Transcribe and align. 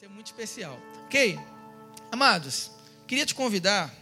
ser 0.00 0.08
muito 0.08 0.28
especial. 0.28 0.80
Ok? 1.04 1.38
Amados, 2.10 2.70
queria 3.06 3.26
te 3.26 3.34
convidar. 3.34 3.94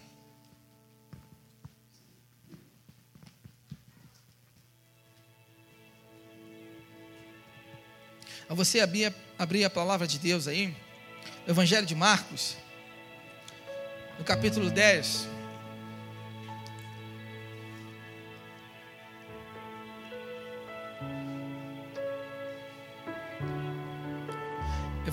A 8.49 8.55
você 8.55 8.79
abrir, 8.79 9.13
abrir 9.37 9.65
a 9.65 9.71
palavra 9.71 10.07
de 10.07 10.21
Deus 10.21 10.47
aí, 10.47 10.73
Evangelho 11.49 11.85
de 11.85 11.97
Marcos, 11.97 12.57
no 14.21 14.25
capítulo 14.25 14.71
10. 14.71 15.38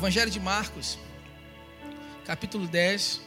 Evangelho 0.05 0.29
de 0.29 0.39
Marcos, 0.39 0.99
capítulo 2.25 2.67
10. 2.67 3.21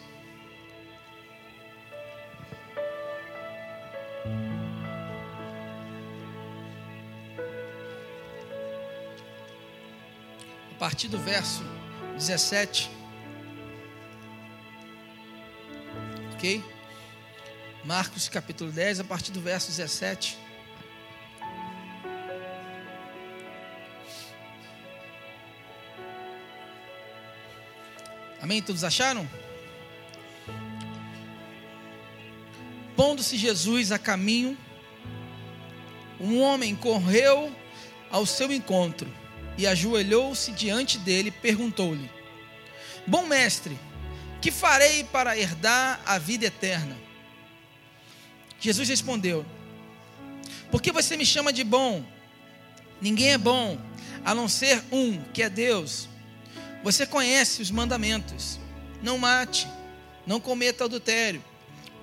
A 10.70 10.78
partir 10.78 11.08
do 11.08 11.18
verso 11.18 11.64
17. 12.16 12.88
Ok? 16.34 16.64
Marcos 17.84 18.28
capítulo 18.28 18.70
10, 18.70 19.00
a 19.00 19.04
partir 19.04 19.32
do 19.32 19.40
verso 19.40 19.66
17. 19.66 20.38
Amém? 28.48 28.62
Todos 28.62 28.82
acharam? 28.82 29.28
Pondo-se 32.96 33.36
Jesus 33.36 33.92
a 33.92 33.98
caminho, 33.98 34.56
um 36.18 36.40
homem 36.40 36.74
correu 36.74 37.54
ao 38.10 38.24
seu 38.24 38.50
encontro 38.50 39.06
e 39.58 39.66
ajoelhou-se 39.66 40.50
diante 40.52 40.96
dele 40.96 41.28
e 41.28 41.30
perguntou-lhe: 41.30 42.10
Bom 43.06 43.26
mestre, 43.26 43.78
que 44.40 44.50
farei 44.50 45.04
para 45.04 45.36
herdar 45.36 46.00
a 46.06 46.16
vida 46.16 46.46
eterna? 46.46 46.96
Jesus 48.58 48.88
respondeu: 48.88 49.44
Por 50.70 50.80
que 50.80 50.90
você 50.90 51.18
me 51.18 51.26
chama 51.26 51.52
de 51.52 51.64
bom? 51.64 52.02
Ninguém 52.98 53.32
é 53.32 53.38
bom, 53.38 53.78
a 54.24 54.34
não 54.34 54.48
ser 54.48 54.82
um, 54.90 55.22
que 55.34 55.42
é 55.42 55.50
Deus. 55.50 56.08
Você 56.82 57.06
conhece 57.06 57.62
os 57.62 57.70
mandamentos: 57.70 58.58
não 59.02 59.18
mate, 59.18 59.68
não 60.26 60.40
cometa 60.40 60.84
adultério, 60.84 61.42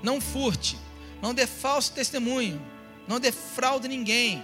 não 0.02 0.20
furte, 0.20 0.78
não 1.22 1.34
dê 1.34 1.48
falso 1.48 1.92
testemunho, 1.92 2.62
não 3.08 3.20
defraude 3.20 3.88
ninguém, 3.88 4.44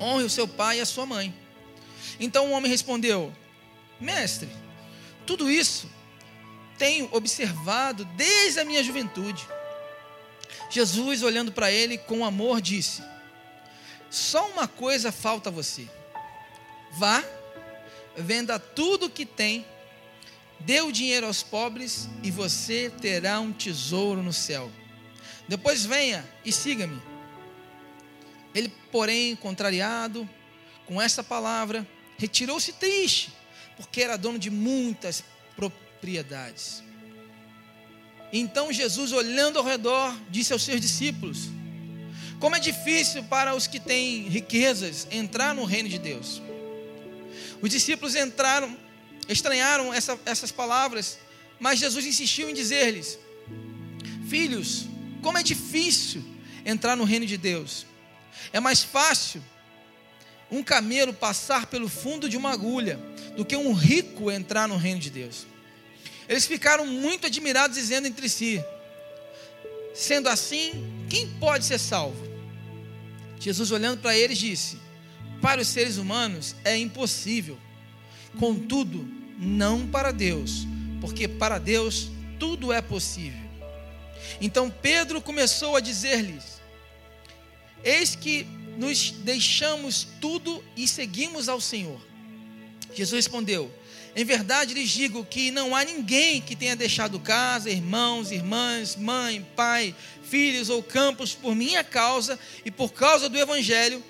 honre 0.00 0.24
o 0.24 0.30
seu 0.30 0.46
pai 0.46 0.78
e 0.78 0.80
a 0.80 0.86
sua 0.86 1.06
mãe. 1.06 1.34
Então 2.20 2.48
o 2.48 2.52
homem 2.52 2.70
respondeu: 2.70 3.32
Mestre, 4.00 4.48
tudo 5.26 5.50
isso 5.50 5.90
tenho 6.78 7.08
observado 7.12 8.04
desde 8.04 8.60
a 8.60 8.64
minha 8.64 8.82
juventude. 8.82 9.46
Jesus, 10.70 11.22
olhando 11.22 11.52
para 11.52 11.70
ele 11.70 11.98
com 11.98 12.24
amor, 12.24 12.60
disse: 12.60 13.02
Só 14.10 14.48
uma 14.48 14.68
coisa 14.68 15.10
falta 15.10 15.48
a 15.48 15.52
você. 15.52 15.88
Vá 16.92 17.22
venda 18.16 18.58
tudo 18.58 19.06
o 19.06 19.10
que 19.10 19.26
tem, 19.26 19.64
dê 20.60 20.80
o 20.80 20.92
dinheiro 20.92 21.26
aos 21.26 21.42
pobres 21.42 22.08
e 22.22 22.30
você 22.30 22.90
terá 23.00 23.40
um 23.40 23.52
tesouro 23.52 24.22
no 24.22 24.32
céu. 24.32 24.70
Depois 25.48 25.84
venha 25.84 26.28
e 26.44 26.52
siga-me. 26.52 27.00
Ele, 28.54 28.72
porém, 28.90 29.36
contrariado 29.36 30.28
com 30.86 31.00
essa 31.00 31.22
palavra, 31.22 31.86
retirou-se 32.16 32.72
triste, 32.72 33.32
porque 33.76 34.02
era 34.02 34.16
dono 34.16 34.38
de 34.38 34.50
muitas 34.50 35.22
propriedades. 35.54 36.82
Então 38.32 38.72
Jesus, 38.72 39.12
olhando 39.12 39.58
ao 39.58 39.64
redor, 39.64 40.16
disse 40.30 40.52
aos 40.52 40.62
seus 40.62 40.80
discípulos: 40.80 41.48
Como 42.40 42.56
é 42.56 42.58
difícil 42.58 43.22
para 43.24 43.54
os 43.54 43.66
que 43.66 43.78
têm 43.78 44.28
riquezas 44.28 45.06
entrar 45.10 45.54
no 45.54 45.64
reino 45.64 45.88
de 45.88 45.98
Deus. 45.98 46.42
Os 47.66 47.70
discípulos 47.70 48.14
entraram, 48.14 48.78
estranharam 49.28 49.92
essa, 49.92 50.16
essas 50.24 50.52
palavras, 50.52 51.18
mas 51.58 51.80
Jesus 51.80 52.06
insistiu 52.06 52.48
em 52.48 52.54
dizer-lhes: 52.54 53.18
Filhos, 54.28 54.86
como 55.20 55.36
é 55.36 55.42
difícil 55.42 56.22
entrar 56.64 56.94
no 56.94 57.02
reino 57.02 57.26
de 57.26 57.36
Deus. 57.36 57.84
É 58.52 58.60
mais 58.60 58.84
fácil 58.84 59.42
um 60.48 60.62
camelo 60.62 61.12
passar 61.12 61.66
pelo 61.66 61.88
fundo 61.88 62.28
de 62.28 62.36
uma 62.36 62.52
agulha 62.52 63.00
do 63.36 63.44
que 63.44 63.56
um 63.56 63.72
rico 63.72 64.30
entrar 64.30 64.68
no 64.68 64.76
reino 64.76 65.00
de 65.00 65.10
Deus. 65.10 65.44
Eles 66.28 66.46
ficaram 66.46 66.86
muito 66.86 67.26
admirados, 67.26 67.76
dizendo 67.76 68.06
entre 68.06 68.28
si: 68.28 68.64
Sendo 69.92 70.28
assim, 70.28 71.04
quem 71.10 71.30
pode 71.40 71.64
ser 71.64 71.80
salvo? 71.80 72.24
Jesus, 73.40 73.72
olhando 73.72 74.00
para 74.00 74.16
eles, 74.16 74.38
disse: 74.38 74.85
para 75.46 75.62
os 75.62 75.68
seres 75.68 75.96
humanos 75.96 76.56
é 76.64 76.76
impossível. 76.76 77.56
Contudo, 78.36 79.08
não 79.38 79.86
para 79.86 80.10
Deus, 80.10 80.66
porque 81.00 81.28
para 81.28 81.56
Deus 81.56 82.10
tudo 82.36 82.72
é 82.72 82.82
possível. 82.82 83.38
Então 84.40 84.68
Pedro 84.68 85.22
começou 85.22 85.76
a 85.76 85.80
dizer-lhes: 85.80 86.60
Eis 87.84 88.16
que 88.16 88.44
nos 88.76 89.12
deixamos 89.12 90.08
tudo 90.20 90.64
e 90.76 90.88
seguimos 90.88 91.48
ao 91.48 91.60
Senhor. 91.60 92.00
Jesus 92.92 93.24
respondeu: 93.24 93.72
Em 94.16 94.24
verdade 94.24 94.74
lhes 94.74 94.90
digo 94.90 95.24
que 95.24 95.52
não 95.52 95.76
há 95.76 95.84
ninguém 95.84 96.40
que 96.40 96.56
tenha 96.56 96.74
deixado 96.74 97.20
casa, 97.20 97.70
irmãos, 97.70 98.32
irmãs, 98.32 98.96
mãe, 98.96 99.46
pai, 99.54 99.94
filhos 100.24 100.70
ou 100.70 100.82
campos 100.82 101.34
por 101.34 101.54
minha 101.54 101.84
causa 101.84 102.36
e 102.64 102.70
por 102.72 102.92
causa 102.92 103.28
do 103.28 103.38
Evangelho 103.38 104.02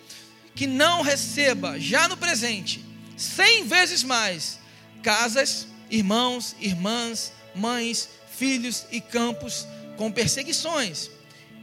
que 0.56 0.66
não 0.66 1.02
receba, 1.02 1.78
já 1.78 2.08
no 2.08 2.16
presente, 2.16 2.82
cem 3.14 3.66
vezes 3.66 4.02
mais, 4.02 4.58
casas, 5.02 5.68
irmãos, 5.90 6.56
irmãs, 6.58 7.30
mães, 7.54 8.08
filhos 8.36 8.86
e 8.90 9.00
campos, 9.00 9.68
com 9.98 10.10
perseguições, 10.10 11.10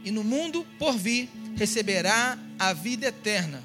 e 0.04 0.12
no 0.12 0.22
mundo 0.22 0.64
por 0.78 0.96
vir 0.96 1.28
receberá 1.56 2.38
a 2.56 2.72
vida 2.72 3.08
eterna. 3.08 3.62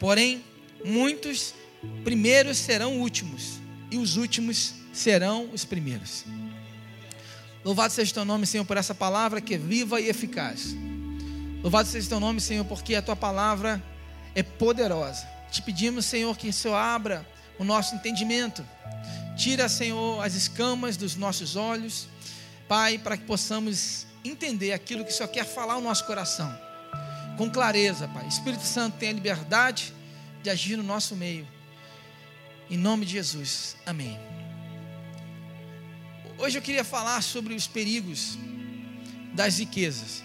Porém, 0.00 0.44
muitos 0.84 1.54
primeiros 2.02 2.58
serão 2.58 2.98
últimos, 2.98 3.60
e 3.88 3.98
os 3.98 4.16
últimos 4.16 4.74
serão 4.92 5.48
os 5.52 5.64
primeiros. 5.64 6.24
Louvado 7.64 7.92
seja 7.92 8.10
o 8.10 8.14
teu 8.14 8.24
nome, 8.24 8.46
Senhor, 8.46 8.64
por 8.64 8.76
essa 8.76 8.94
palavra 8.94 9.40
que 9.40 9.54
é 9.54 9.58
viva 9.58 10.00
e 10.00 10.08
eficaz. 10.08 10.74
Louvado 11.62 11.88
seja 11.88 12.06
o 12.06 12.08
teu 12.08 12.20
nome, 12.20 12.40
Senhor, 12.40 12.64
porque 12.64 12.96
a 12.96 13.02
tua 13.02 13.14
palavra 13.14 13.80
é 14.34 14.42
poderosa. 14.42 15.26
Te 15.50 15.60
pedimos, 15.62 16.06
Senhor, 16.06 16.36
que 16.36 16.48
o 16.48 16.52
Senhor 16.52 16.74
abra 16.74 17.26
o 17.58 17.64
nosso 17.64 17.94
entendimento. 17.94 18.66
Tira, 19.36 19.68
Senhor, 19.68 20.24
as 20.24 20.34
escamas 20.34 20.96
dos 20.96 21.16
nossos 21.16 21.56
olhos, 21.56 22.08
Pai, 22.68 22.98
para 22.98 23.16
que 23.16 23.24
possamos 23.24 24.06
entender 24.24 24.72
aquilo 24.72 25.04
que 25.04 25.10
o 25.10 25.14
Senhor 25.14 25.28
quer 25.28 25.44
falar 25.44 25.74
no 25.74 25.82
nosso 25.82 26.06
coração. 26.06 26.52
Com 27.36 27.50
clareza, 27.50 28.08
Pai. 28.08 28.26
Espírito 28.26 28.62
Santo 28.62 28.96
tenha 28.98 29.12
liberdade 29.12 29.92
de 30.42 30.50
agir 30.50 30.76
no 30.76 30.82
nosso 30.82 31.16
meio. 31.16 31.46
Em 32.70 32.76
nome 32.76 33.04
de 33.04 33.12
Jesus. 33.12 33.76
Amém. 33.84 34.18
Hoje 36.38 36.58
eu 36.58 36.62
queria 36.62 36.84
falar 36.84 37.22
sobre 37.22 37.54
os 37.54 37.66
perigos 37.66 38.38
das 39.34 39.58
riquezas. 39.58 40.22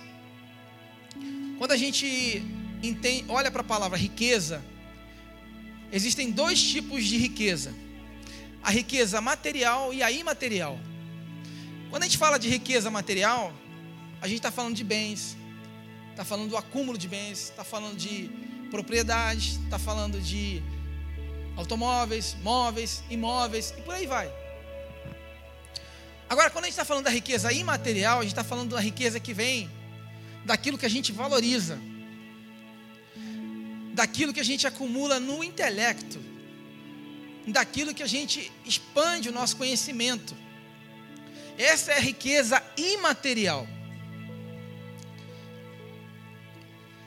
Quando 1.57 1.71
a 1.71 1.77
gente 1.77 2.43
entende, 2.83 3.25
olha 3.27 3.51
para 3.51 3.61
a 3.61 3.63
palavra 3.63 3.97
riqueza, 3.97 4.63
existem 5.91 6.31
dois 6.31 6.61
tipos 6.61 7.05
de 7.05 7.17
riqueza: 7.17 7.73
a 8.61 8.71
riqueza 8.71 9.19
material 9.21 9.93
e 9.93 10.03
a 10.03 10.11
imaterial. 10.11 10.79
Quando 11.89 12.03
a 12.03 12.05
gente 12.05 12.17
fala 12.17 12.37
de 12.37 12.49
riqueza 12.49 12.91
material, 12.91 13.53
a 14.21 14.27
gente 14.27 14.37
está 14.37 14.51
falando 14.51 14.75
de 14.75 14.83
bens, 14.83 15.37
está 16.11 16.25
falando 16.25 16.49
do 16.49 16.57
acúmulo 16.57 16.97
de 16.97 17.07
bens, 17.07 17.43
está 17.43 17.63
falando 17.63 17.95
de 17.95 18.29
propriedades, 18.69 19.59
está 19.63 19.79
falando 19.79 20.19
de 20.19 20.61
automóveis, 21.55 22.35
móveis, 22.43 23.03
imóveis 23.09 23.73
e 23.77 23.81
por 23.81 23.95
aí 23.95 24.05
vai. 24.05 24.31
Agora, 26.29 26.49
quando 26.49 26.65
a 26.65 26.67
gente 26.67 26.73
está 26.73 26.83
falando 26.83 27.05
da 27.05 27.09
riqueza 27.09 27.51
imaterial, 27.53 28.19
a 28.19 28.21
gente 28.21 28.33
está 28.33 28.43
falando 28.43 28.75
da 28.75 28.81
riqueza 28.81 29.19
que 29.19 29.33
vem 29.33 29.69
daquilo 30.43 30.77
que 30.77 30.85
a 30.85 30.89
gente 30.89 31.11
valoriza, 31.11 31.79
daquilo 33.99 34.31
que 34.31 34.39
a 34.39 34.49
gente 34.51 34.67
acumula 34.67 35.19
no 35.19 35.43
intelecto, 35.43 36.19
daquilo 37.47 37.95
que 37.95 38.03
a 38.03 38.11
gente 38.15 38.51
expande 38.63 39.27
o 39.27 39.31
nosso 39.31 39.57
conhecimento. 39.57 40.37
Essa 41.57 41.93
é 41.93 41.97
a 41.97 41.99
riqueza 42.11 42.61
imaterial. 42.77 43.67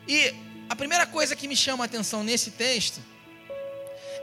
E 0.08 0.34
a 0.68 0.74
primeira 0.74 1.06
coisa 1.06 1.36
que 1.36 1.46
me 1.46 1.56
chama 1.56 1.84
a 1.84 1.86
atenção 1.86 2.24
nesse 2.24 2.50
texto 2.50 3.00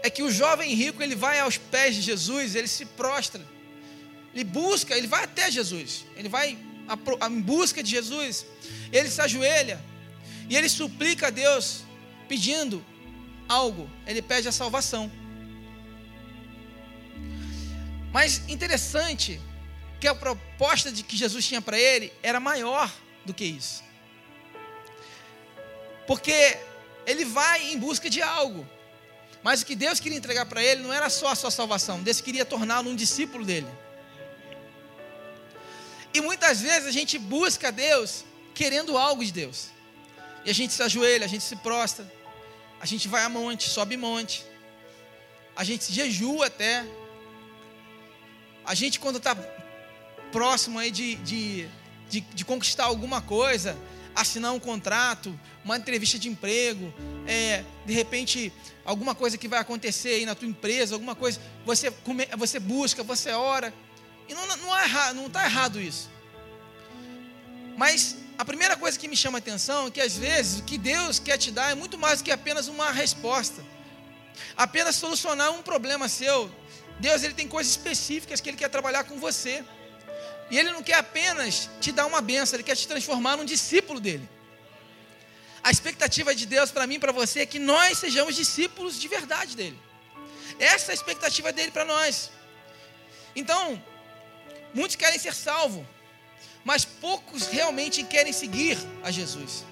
é 0.04 0.10
que 0.10 0.22
o 0.22 0.30
jovem 0.30 0.74
rico 0.76 1.02
ele 1.02 1.16
vai 1.16 1.40
aos 1.40 1.58
pés 1.58 1.96
de 1.96 2.02
Jesus, 2.02 2.54
ele 2.54 2.68
se 2.68 2.86
prostra, 2.86 3.42
ele 4.34 4.44
busca, 4.44 4.94
ele 4.98 5.08
vai 5.08 5.24
até 5.24 5.50
Jesus, 5.50 6.06
ele 6.18 6.28
vai 6.28 6.58
em 7.30 7.42
busca 7.42 7.82
de 7.82 7.90
Jesus, 7.90 8.46
ele 8.92 9.10
se 9.10 9.22
ajoelha 9.22 9.82
e 10.50 10.58
ele 10.58 10.68
suplica 10.68 11.28
a 11.28 11.30
Deus, 11.30 11.87
pedindo 12.28 12.84
algo, 13.48 13.90
ele 14.06 14.22
pede 14.22 14.48
a 14.48 14.52
salvação. 14.52 15.12
Mas 18.12 18.42
interessante 18.48 19.40
que 20.00 20.08
a 20.08 20.16
proposta 20.16 20.92
de 20.92 21.04
que 21.04 21.16
Jesus 21.16 21.46
tinha 21.46 21.62
para 21.62 21.78
ele 21.78 22.14
era 22.22 22.40
maior 22.40 22.92
do 23.26 23.34
que 23.34 23.46
isso. 23.46 23.84
Porque 26.06 26.58
ele 27.06 27.26
vai 27.26 27.72
em 27.72 27.78
busca 27.78 28.10
de 28.10 28.22
algo. 28.22 28.68
Mas 29.44 29.62
o 29.62 29.66
que 29.66 29.76
Deus 29.76 30.00
queria 30.00 30.18
entregar 30.18 30.46
para 30.46 30.64
ele 30.64 30.82
não 30.82 30.94
era 30.94 31.10
só 31.10 31.30
a 31.30 31.36
sua 31.36 31.52
salvação, 31.52 32.02
Deus 32.02 32.22
queria 32.22 32.46
torná-lo 32.46 32.90
um 32.90 32.96
discípulo 32.96 33.46
dele. 33.46 33.68
E 36.14 36.22
muitas 36.22 36.62
vezes 36.62 36.88
a 36.88 36.92
gente 36.92 37.18
busca 37.18 37.72
Deus 37.72 38.26
querendo 38.54 38.98
algo 38.98 39.24
de 39.24 39.32
Deus. 39.32 39.70
E 40.44 40.50
a 40.50 40.54
gente 40.54 40.74
se 40.74 40.82
ajoelha, 40.82 41.26
a 41.26 41.30
gente 41.30 41.44
se 41.44 41.56
prostra, 41.58 42.12
a 42.80 42.86
gente 42.86 43.08
vai 43.08 43.24
a 43.24 43.30
monte, 43.30 43.70
sobe 43.70 43.98
monte, 43.98 44.46
a 45.56 45.64
gente 45.64 45.92
jejua 45.92 46.48
até. 46.48 46.86
A 48.64 48.76
gente, 48.76 49.00
quando 49.00 49.18
está 49.18 49.36
próximo 50.32 50.78
aí 50.78 50.92
de, 50.92 51.16
de, 51.16 51.68
de, 52.10 52.22
de, 52.22 52.46
conquistar 52.46 52.84
alguma 52.84 53.22
coisa, 53.22 53.78
assinar 54.14 54.54
um 54.54 54.60
contrato, 54.60 55.38
uma 55.64 55.78
entrevista 55.78 56.20
de 56.20 56.28
emprego, 56.28 56.94
é, 57.26 57.64
de 57.86 57.94
repente 57.94 58.52
alguma 58.86 59.16
coisa 59.16 59.38
que 59.38 59.48
vai 59.48 59.60
acontecer 59.60 60.10
aí 60.10 60.26
na 60.26 60.36
tua 60.36 60.48
empresa, 60.48 60.96
alguma 60.96 61.16
coisa, 61.16 61.40
você, 61.66 61.90
come, 61.90 62.26
você 62.38 62.60
busca, 62.60 63.04
você 63.04 63.32
ora. 63.32 63.74
E 64.28 64.34
não 64.34 64.44
está 64.44 64.58
não 64.58 64.78
é, 64.78 65.14
não 65.14 65.30
tá 65.30 65.46
errado 65.46 65.80
isso. 65.80 66.10
Mas 67.78 68.17
a 68.38 68.46
primeira 68.46 68.78
coisa 68.78 69.00
que 69.00 69.08
me 69.08 69.18
chama 69.18 69.40
a 69.40 69.40
atenção 69.40 69.88
é 69.88 69.92
que 69.92 70.00
às 70.00 70.16
vezes 70.16 70.60
o 70.60 70.64
que 70.64 70.78
Deus 70.78 71.18
quer 71.18 71.38
te 71.38 71.50
dar 71.50 71.72
é 71.72 71.76
muito 71.76 71.98
mais 71.98 72.20
do 72.20 72.26
que 72.26 72.32
apenas 72.32 72.68
uma 72.68 72.92
resposta. 72.92 73.64
Apenas 74.56 74.96
solucionar 74.96 75.52
um 75.52 75.64
problema 75.64 76.08
seu. 76.08 76.52
Deus 77.00 77.24
ele 77.24 77.34
tem 77.34 77.48
coisas 77.48 77.72
específicas 77.72 78.40
que 78.40 78.50
ele 78.50 78.58
quer 78.58 78.70
trabalhar 78.70 79.06
com 79.06 79.20
você. 79.20 79.66
E 80.52 80.58
ele 80.58 80.72
não 80.72 80.84
quer 80.84 80.96
apenas 80.96 81.70
te 81.82 81.92
dar 81.92 82.06
uma 82.06 82.22
benção, 82.22 82.56
ele 82.56 82.64
quer 82.64 82.76
te 82.76 82.88
transformar 82.88 83.38
num 83.38 83.44
discípulo 83.44 84.00
dele. 84.00 84.30
A 85.64 85.72
expectativa 85.72 86.34
de 86.34 86.46
Deus 86.46 86.70
para 86.72 86.86
mim 86.86 86.96
e 86.96 87.00
para 87.00 87.12
você 87.12 87.42
é 87.42 87.46
que 87.46 87.60
nós 87.60 87.98
sejamos 87.98 88.36
discípulos 88.36 89.00
de 89.00 89.08
verdade 89.08 89.56
dele. 89.56 89.78
Essa 90.60 90.92
é 90.92 90.94
a 90.94 90.96
expectativa 90.96 91.52
dele 91.52 91.72
para 91.72 91.84
nós. 91.84 92.32
Então, 93.36 93.82
muitos 94.74 94.96
querem 94.96 95.20
ser 95.20 95.34
salvos, 95.34 95.86
mas 96.68 96.84
poucos 96.84 97.48
realmente 97.48 98.04
querem 98.04 98.34
seguir 98.34 98.78
a 99.02 99.10
Jesus. 99.10 99.66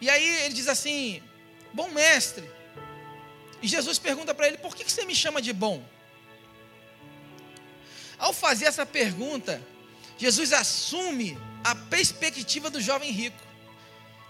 E 0.00 0.08
aí 0.08 0.26
ele 0.44 0.54
diz 0.54 0.66
assim: 0.66 1.22
Bom 1.74 1.90
mestre, 1.90 2.50
e 3.60 3.68
Jesus 3.68 3.98
pergunta 3.98 4.34
para 4.34 4.48
ele: 4.48 4.56
Por 4.56 4.74
que 4.74 4.82
você 4.82 5.04
me 5.04 5.14
chama 5.14 5.42
de 5.42 5.52
bom? 5.52 5.84
Ao 8.16 8.32
fazer 8.32 8.64
essa 8.64 8.86
pergunta, 8.86 9.62
Jesus 10.16 10.54
assume 10.54 11.36
a 11.62 11.74
perspectiva 11.74 12.70
do 12.70 12.80
jovem 12.80 13.10
rico. 13.10 13.44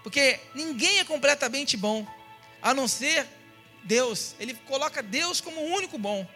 Porque 0.02 0.40
ninguém 0.56 0.98
é 0.98 1.04
completamente 1.04 1.76
bom, 1.76 2.04
a 2.60 2.74
não 2.74 2.88
ser 2.88 3.24
Deus. 3.84 4.34
Ele 4.40 4.54
coloca 4.66 5.00
Deus 5.00 5.40
como 5.40 5.60
o 5.60 5.72
único 5.72 5.96
bom. 5.96 6.26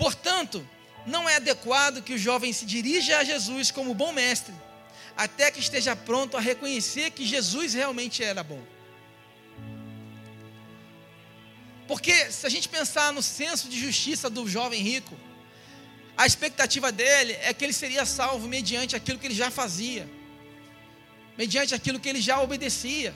Portanto, 0.00 0.66
não 1.06 1.28
é 1.28 1.36
adequado 1.36 2.02
que 2.02 2.14
o 2.14 2.18
jovem 2.18 2.54
se 2.54 2.64
dirija 2.64 3.18
a 3.18 3.24
Jesus 3.24 3.70
como 3.70 3.92
bom 3.92 4.12
mestre, 4.12 4.54
até 5.14 5.50
que 5.50 5.60
esteja 5.60 5.94
pronto 5.94 6.38
a 6.38 6.40
reconhecer 6.40 7.10
que 7.10 7.26
Jesus 7.26 7.74
realmente 7.74 8.24
era 8.24 8.42
bom. 8.42 8.62
Porque 11.86 12.32
se 12.32 12.46
a 12.46 12.48
gente 12.48 12.66
pensar 12.66 13.12
no 13.12 13.20
senso 13.20 13.68
de 13.68 13.78
justiça 13.78 14.30
do 14.30 14.48
jovem 14.48 14.80
rico, 14.80 15.14
a 16.16 16.26
expectativa 16.26 16.90
dele 16.90 17.34
é 17.42 17.52
que 17.52 17.62
ele 17.62 17.74
seria 17.74 18.06
salvo 18.06 18.48
mediante 18.48 18.96
aquilo 18.96 19.18
que 19.18 19.26
ele 19.26 19.34
já 19.34 19.50
fazia, 19.50 20.08
mediante 21.36 21.74
aquilo 21.74 22.00
que 22.00 22.08
ele 22.08 22.22
já 22.22 22.40
obedecia. 22.40 23.14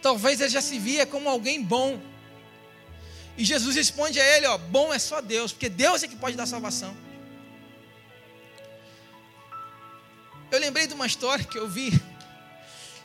Talvez 0.00 0.40
ele 0.40 0.50
já 0.50 0.62
se 0.62 0.78
via 0.78 1.04
como 1.04 1.28
alguém 1.28 1.60
bom. 1.60 2.00
E 3.36 3.44
Jesus 3.44 3.76
responde 3.76 4.20
a 4.20 4.36
ele: 4.36 4.46
ó, 4.46 4.56
bom 4.56 4.92
é 4.92 4.98
só 4.98 5.20
Deus, 5.20 5.52
porque 5.52 5.68
Deus 5.68 6.02
é 6.02 6.08
que 6.08 6.16
pode 6.16 6.36
dar 6.36 6.46
salvação. 6.46 6.96
Eu 10.50 10.58
lembrei 10.58 10.86
de 10.86 10.94
uma 10.94 11.06
história 11.06 11.44
que 11.44 11.58
eu 11.58 11.68
vi 11.68 11.92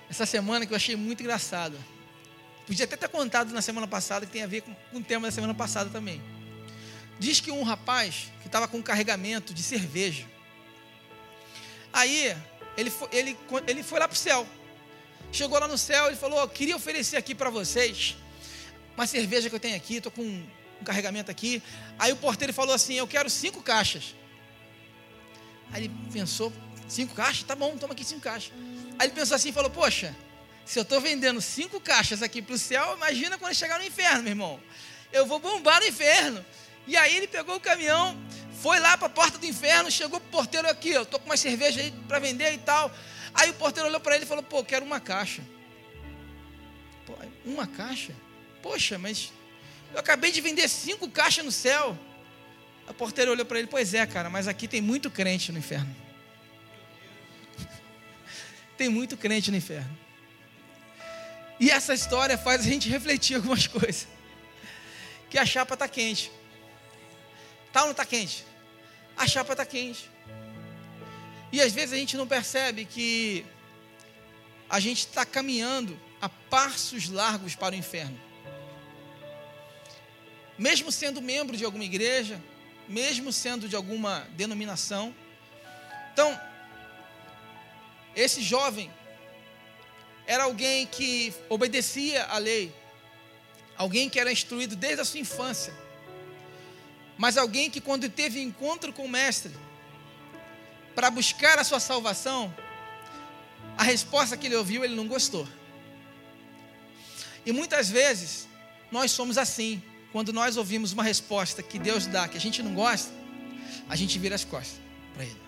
essa 0.10 0.26
semana 0.26 0.66
que 0.66 0.72
eu 0.72 0.76
achei 0.76 0.96
muito 0.96 1.22
engraçada. 1.22 1.78
Podia 2.66 2.86
até 2.86 2.96
ter 2.96 3.10
contado 3.10 3.52
na 3.52 3.62
semana 3.62 3.88
passada, 3.88 4.26
que 4.26 4.32
tem 4.32 4.44
a 4.44 4.48
ver 4.48 4.62
com, 4.62 4.74
com 4.92 5.00
o 5.00 5.04
tema 5.04 5.28
da 5.28 5.32
semana 5.32 5.54
passada 5.54 5.90
também. 5.90 6.22
Diz 7.20 7.40
que 7.40 7.52
um 7.52 7.64
rapaz 7.64 8.32
que 8.42 8.48
estava 8.48 8.68
com 8.68 8.78
um 8.78 8.82
carregamento 8.82 9.54
de 9.54 9.64
cerveja. 9.64 10.26
Aí 11.92 12.36
ele 12.78 12.90
foi, 12.90 13.10
ele, 13.12 13.38
ele 13.68 13.84
foi 13.84 14.00
lá 14.00 14.08
para 14.08 14.16
o 14.16 14.18
céu. 14.18 14.48
Chegou 15.32 15.60
lá 15.60 15.68
no 15.68 15.78
céu, 15.78 16.08
ele 16.08 16.16
falou: 16.16 16.42
oh, 16.44 16.48
queria 16.48 16.76
oferecer 16.76 17.18
aqui 17.18 17.36
para 17.36 17.50
vocês 17.50 18.16
uma 18.96 19.08
cerveja 19.08 19.50
que 19.50 19.56
eu 19.56 19.60
tenho 19.60 19.76
aqui, 19.76 19.96
estou 19.96 20.12
com 20.12 20.22
um, 20.22 20.48
carregamento 20.84 21.30
aqui. 21.30 21.62
Aí 21.98 22.12
o 22.12 22.16
porteiro 22.16 22.54
falou 22.54 22.74
assim: 22.74 22.96
Eu 22.96 23.08
quero 23.08 23.30
cinco 23.30 23.62
caixas. 23.62 24.16
Aí 25.72 25.86
ele 25.86 25.94
pensou: 26.12 26.52
Cinco 26.88 27.16
caixas? 27.16 27.44
Tá 27.44 27.56
bom, 27.56 27.78
toma 27.78 27.94
aqui 27.94 28.04
cinco 28.04 28.22
caixas. 28.22 28.52
Aí 29.00 29.08
ele 29.08 29.14
pensou 29.14 29.36
assim 29.36 29.50
e 29.50 29.54
falou: 29.54 29.70
Poxa, 29.70 30.16
se 30.66 30.78
eu 30.80 30.84
estou 30.84 31.00
vendendo 31.00 31.42
cinco 31.42 31.80
caixas 31.80 32.22
aqui 32.22 32.42
para 32.42 32.56
o 32.56 32.58
céu, 32.58 32.96
imagina 32.96 33.38
quando 33.38 33.54
chegar 33.56 33.80
no 33.80 33.86
inferno, 33.86 34.24
meu 34.24 34.32
irmão. 34.32 34.60
Eu 35.12 35.26
vou 35.26 35.40
bombar 35.40 35.82
no 35.82 35.88
inferno. 35.88 36.46
E 36.88 36.98
aí 36.98 37.16
ele 37.16 37.28
pegou 37.28 37.56
o 37.56 37.60
caminhão, 37.60 38.18
foi 38.62 38.80
lá 38.80 38.98
para 38.98 39.08
a 39.08 39.10
porta 39.10 39.38
do 39.38 39.46
inferno, 39.46 39.92
chegou 39.92 40.20
para 40.20 40.28
o 40.28 40.32
porteiro 40.32 40.70
aqui, 40.70 40.90
eu 40.90 41.04
estou 41.04 41.20
com 41.20 41.28
uma 41.28 41.38
cerveja 41.38 41.80
aí 41.80 41.92
para 42.08 42.20
vender 42.20 42.54
e 42.54 42.58
tal. 42.58 42.92
Aí 43.34 43.50
o 43.50 43.54
porteiro 43.54 43.88
olhou 43.88 44.00
para 44.00 44.16
ele 44.16 44.26
e 44.26 44.28
falou, 44.28 44.44
pô, 44.44 44.64
quero 44.64 44.86
uma 44.86 45.00
caixa. 45.00 45.42
Pô, 47.06 47.14
uma 47.46 47.68
caixa? 47.68 48.14
Poxa, 48.62 48.98
mas 48.98 49.32
eu 49.94 50.00
acabei 50.00 50.32
de 50.32 50.42
vender 50.42 50.68
cinco 50.70 51.10
caixas 51.10 51.44
no 51.44 51.52
céu. 51.52 51.98
O 52.88 52.94
porteiro 52.94 53.32
olhou 53.32 53.46
para 53.46 53.60
ele, 53.60 53.68
pois 53.68 53.94
é, 53.94 54.06
cara, 54.06 54.30
mas 54.30 54.48
aqui 54.48 54.68
tem 54.68 54.82
muito 54.82 55.10
crente 55.10 55.52
no 55.52 55.60
inferno. 55.60 55.96
tem 58.78 58.90
muito 58.90 59.18
crente 59.18 59.50
no 59.50 59.58
inferno. 59.58 59.98
E 61.60 61.70
essa 61.70 61.94
história 61.94 62.38
faz 62.38 62.62
a 62.62 62.64
gente 62.64 62.90
refletir 62.90 63.36
algumas 63.36 63.68
coisas. 63.68 64.08
Que 65.30 65.38
a 65.38 65.46
chapa 65.46 65.76
está 65.76 65.88
quente. 65.88 66.32
Tá 67.72 67.82
ou 67.82 67.86
não 67.88 67.92
está 67.92 68.06
quente? 68.06 68.46
A 69.16 69.28
chapa 69.28 69.54
está 69.54 69.66
quente. 69.66 70.10
E 71.52 71.62
às 71.62 71.72
vezes 71.72 71.94
a 71.94 71.98
gente 71.98 72.18
não 72.18 72.28
percebe 72.28 72.86
que 72.86 73.46
a 74.70 74.80
gente 74.80 75.00
está 75.00 75.26
caminhando 75.26 76.00
a 76.22 76.30
passos 76.30 77.10
largos 77.10 77.56
para 77.56 77.76
o 77.76 77.78
inferno. 77.78 78.20
Mesmo 80.62 80.92
sendo 80.92 81.24
membro 81.24 81.58
de 81.58 81.66
alguma 81.66 81.84
igreja, 81.84 82.40
mesmo 82.88 83.34
sendo 83.34 83.68
de 83.68 83.76
alguma 83.76 84.28
denominação. 84.34 85.12
Então, 86.14 86.40
esse 88.16 88.44
jovem 88.44 88.92
era 90.28 90.44
alguém 90.44 90.86
que 90.86 91.34
obedecia 91.50 92.26
à 92.26 92.38
lei, 92.38 92.72
alguém 93.76 94.08
que 94.08 94.20
era 94.20 94.32
instruído 94.32 94.76
desde 94.76 95.02
a 95.02 95.06
sua 95.06 95.20
infância, 95.20 95.74
mas 97.18 97.38
alguém 97.38 97.68
que, 97.68 97.82
quando 97.82 98.08
teve 98.08 98.40
encontro 98.40 98.94
com 98.94 99.06
o 99.06 99.10
Mestre, 99.10 99.52
para 100.94 101.10
buscar 101.10 101.58
a 101.58 101.64
sua 101.64 101.80
salvação, 101.80 102.56
a 103.76 103.82
resposta 103.82 104.38
que 104.38 104.46
ele 104.46 104.58
ouviu, 104.58 104.84
ele 104.84 104.94
não 104.94 105.08
gostou. 105.08 105.48
E 107.48 107.52
muitas 107.52 107.90
vezes, 107.90 108.48
nós 108.92 109.10
somos 109.10 109.40
assim, 109.40 109.82
quando 110.12 110.34
nós 110.34 110.58
ouvimos 110.58 110.92
uma 110.92 111.04
resposta 111.04 111.64
que 111.64 111.80
Deus 111.80 112.06
dá, 112.06 112.28
que 112.28 112.38
a 112.38 112.42
gente 112.42 112.62
não 112.62 112.74
gosta, 112.74 113.12
a 113.88 113.96
gente 113.96 114.20
vira 114.20 114.36
as 114.36 114.44
costas 114.44 114.80
para 115.14 115.24
Ele. 115.24 115.42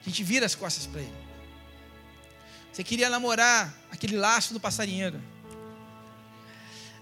A 0.00 0.04
gente 0.04 0.22
vira 0.22 0.46
as 0.46 0.54
costas 0.54 0.86
para 0.86 1.00
Ele. 1.00 1.28
Você 2.72 2.84
queria 2.84 3.08
namorar 3.08 3.74
aquele 3.90 4.16
laço 4.16 4.52
do 4.52 4.60
passarinheiro. 4.60 5.20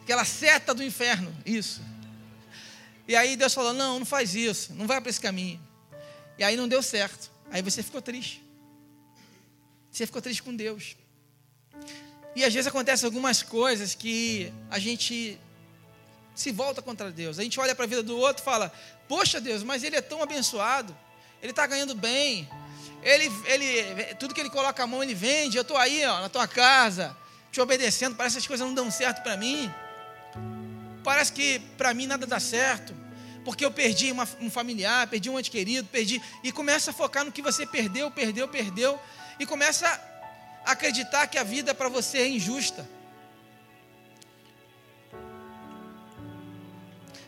Aquela 0.02 0.24
seta 0.24 0.72
do 0.72 0.82
inferno, 0.82 1.34
isso. 1.44 1.82
E 3.08 3.14
aí 3.14 3.36
Deus 3.36 3.52
falou: 3.52 3.72
Não, 3.72 3.98
não 3.98 4.06
faz 4.06 4.34
isso, 4.34 4.72
não 4.74 4.86
vai 4.86 5.00
para 5.00 5.10
esse 5.10 5.20
caminho. 5.20 5.60
E 6.38 6.44
aí 6.44 6.56
não 6.56 6.68
deu 6.68 6.82
certo. 6.82 7.30
Aí 7.50 7.62
você 7.62 7.82
ficou 7.82 8.00
triste. 8.00 8.42
Você 9.90 10.06
ficou 10.06 10.22
triste 10.22 10.42
com 10.42 10.54
Deus. 10.54 10.96
E 12.34 12.44
às 12.44 12.52
vezes 12.52 12.66
acontecem 12.66 13.06
algumas 13.06 13.42
coisas 13.42 13.94
que 13.94 14.52
a 14.70 14.78
gente 14.78 15.38
se 16.36 16.52
volta 16.52 16.80
contra 16.80 17.10
Deus. 17.10 17.38
A 17.38 17.42
gente 17.42 17.58
olha 17.58 17.74
para 17.74 17.84
a 17.84 17.88
vida 17.88 18.02
do 18.02 18.16
outro 18.16 18.42
e 18.42 18.44
fala: 18.44 18.72
Poxa 19.08 19.40
Deus, 19.40 19.64
mas 19.64 19.82
ele 19.82 19.96
é 19.96 20.00
tão 20.00 20.22
abençoado, 20.22 20.96
ele 21.42 21.50
está 21.50 21.66
ganhando 21.66 21.94
bem, 21.94 22.48
ele, 23.02 23.32
ele, 23.46 24.14
tudo 24.14 24.34
que 24.34 24.40
ele 24.40 24.50
coloca 24.50 24.82
a 24.82 24.86
mão 24.86 25.02
ele 25.02 25.14
vende. 25.14 25.56
Eu 25.56 25.62
estou 25.62 25.76
aí 25.76 26.04
ó, 26.06 26.20
na 26.20 26.28
tua 26.28 26.46
casa, 26.46 27.16
te 27.50 27.60
obedecendo. 27.60 28.14
Parece 28.14 28.36
que 28.36 28.40
as 28.40 28.46
coisas 28.46 28.64
não 28.64 28.74
dão 28.74 28.90
certo 28.90 29.22
para 29.22 29.36
mim. 29.36 29.72
Parece 31.02 31.32
que 31.32 31.58
para 31.76 31.92
mim 31.94 32.06
nada 32.06 32.26
dá 32.26 32.38
certo 32.38 32.94
porque 33.46 33.64
eu 33.64 33.70
perdi 33.70 34.10
uma, 34.10 34.28
um 34.40 34.50
familiar, 34.50 35.06
perdi 35.06 35.30
um 35.30 35.38
ente 35.38 35.52
querido, 35.52 35.86
perdi. 35.86 36.20
E 36.42 36.50
começa 36.50 36.90
a 36.90 36.92
focar 36.92 37.24
no 37.24 37.30
que 37.30 37.40
você 37.40 37.64
perdeu, 37.64 38.10
perdeu, 38.10 38.48
perdeu. 38.48 38.98
E 39.38 39.46
começa 39.46 39.86
a 40.64 40.72
acreditar 40.72 41.28
que 41.28 41.38
a 41.38 41.44
vida 41.44 41.72
para 41.72 41.88
você 41.88 42.18
é 42.18 42.28
injusta. 42.28 42.84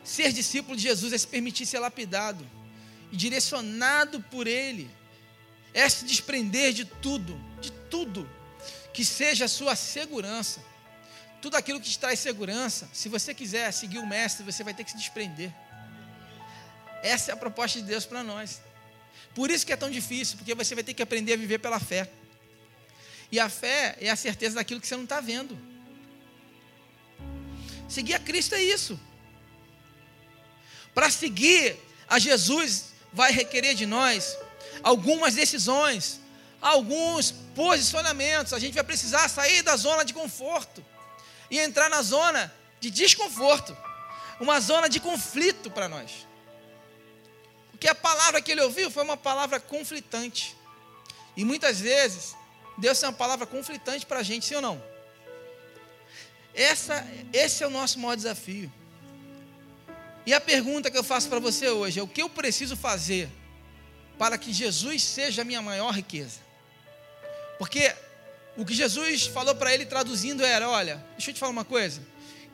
Ser 0.09 0.33
discípulo 0.33 0.75
de 0.75 0.85
Jesus 0.85 1.13
é 1.13 1.19
se 1.19 1.27
permitir 1.27 1.67
ser 1.67 1.81
lapidado 1.81 2.49
e 3.13 3.17
direcionado 3.17 4.23
por 4.23 4.47
Ele. 4.47 4.91
É 5.75 5.87
se 5.87 6.07
desprender 6.07 6.73
de 6.73 6.87
tudo, 6.87 7.39
de 7.61 7.71
tudo 7.91 8.27
que 8.95 9.05
seja 9.05 9.45
a 9.45 9.49
sua 9.49 9.77
segurança. 9.77 10.65
Tudo 11.43 11.59
aquilo 11.59 11.79
que 11.79 11.91
te 11.91 11.99
traz 11.99 12.21
segurança, 12.21 12.89
se 12.91 13.07
você 13.11 13.35
quiser 13.35 13.71
seguir 13.71 13.99
o 13.99 14.07
Mestre, 14.07 14.43
você 14.43 14.65
vai 14.65 14.73
ter 14.73 14.83
que 14.83 14.93
se 14.93 14.97
desprender. 14.97 15.53
Essa 17.03 17.33
é 17.33 17.35
a 17.35 17.37
proposta 17.37 17.79
de 17.79 17.85
Deus 17.85 18.07
para 18.07 18.23
nós. 18.23 18.63
Por 19.35 19.51
isso 19.51 19.67
que 19.67 19.75
é 19.75 19.77
tão 19.77 19.91
difícil, 19.91 20.39
porque 20.39 20.55
você 20.55 20.75
vai 20.75 20.83
ter 20.83 20.95
que 20.95 21.03
aprender 21.03 21.35
a 21.35 21.37
viver 21.37 21.59
pela 21.59 21.79
fé. 21.79 22.11
E 23.31 23.39
a 23.39 23.51
fé 23.51 23.95
é 24.01 24.09
a 24.09 24.17
certeza 24.17 24.55
daquilo 24.55 24.81
que 24.81 24.87
você 24.87 24.97
não 24.97 25.05
está 25.05 25.21
vendo. 25.21 25.57
Seguir 27.87 28.15
a 28.15 28.19
Cristo 28.19 28.55
é 28.55 28.63
isso. 28.63 28.99
Para 30.99 31.11
seguir 31.11 31.77
a 32.09 32.19
Jesus, 32.19 32.87
vai 33.13 33.31
requerer 33.31 33.73
de 33.77 33.87
nós 33.87 34.37
algumas 34.83 35.33
decisões, 35.33 36.21
alguns 36.61 37.31
posicionamentos. 37.55 38.53
A 38.53 38.59
gente 38.59 38.75
vai 38.75 38.83
precisar 38.83 39.29
sair 39.29 39.63
da 39.63 39.77
zona 39.77 40.05
de 40.05 40.13
conforto 40.13 40.85
e 41.49 41.61
entrar 41.61 41.89
na 41.89 42.03
zona 42.03 42.53
de 42.81 42.91
desconforto 42.91 43.77
uma 44.41 44.59
zona 44.59 44.89
de 44.89 44.99
conflito 44.99 45.71
para 45.71 45.89
nós. 45.89 46.27
Porque 47.71 47.87
a 47.87 47.95
palavra 47.95 48.43
que 48.43 48.51
ele 48.51 48.63
ouviu 48.63 48.91
foi 48.91 49.05
uma 49.05 49.17
palavra 49.17 49.61
conflitante. 49.61 50.57
E 51.37 51.45
muitas 51.45 51.79
vezes, 51.79 52.35
Deus 52.77 52.99
tem 52.99 53.09
uma 53.09 53.15
palavra 53.15 53.47
conflitante 53.47 54.05
para 54.05 54.19
a 54.19 54.25
gente, 54.25 54.47
sim 54.47 54.57
ou 54.57 54.63
não? 54.63 54.83
Essa, 56.53 57.07
esse 57.33 57.63
é 57.63 57.69
o 57.69 57.71
nosso 57.71 58.01
maior 58.01 58.17
desafio. 58.17 58.69
E 60.29 60.35
a 60.35 60.41
pergunta 60.43 60.91
que 60.91 60.99
eu 60.99 61.03
faço 61.03 61.27
para 61.27 61.39
você 61.39 61.71
hoje 61.71 61.99
é: 61.99 62.03
o 62.03 62.07
que 62.07 62.21
eu 62.21 62.29
preciso 62.29 62.77
fazer 62.77 63.31
para 64.19 64.37
que 64.37 64.53
Jesus 64.53 65.03
seja 65.03 65.41
a 65.41 65.45
minha 65.45 65.63
maior 65.63 65.91
riqueza? 65.91 66.41
Porque 67.59 67.97
o 68.55 68.63
que 68.63 68.75
Jesus 68.75 69.27
falou 69.27 69.55
para 69.55 69.73
ele 69.73 69.87
traduzindo 69.87 70.45
era: 70.45 70.69
olha, 70.69 71.03
deixa 71.13 71.31
eu 71.31 71.35
te 71.35 71.41
falar 71.41 71.53
uma 71.53 71.65
coisa. 71.65 72.03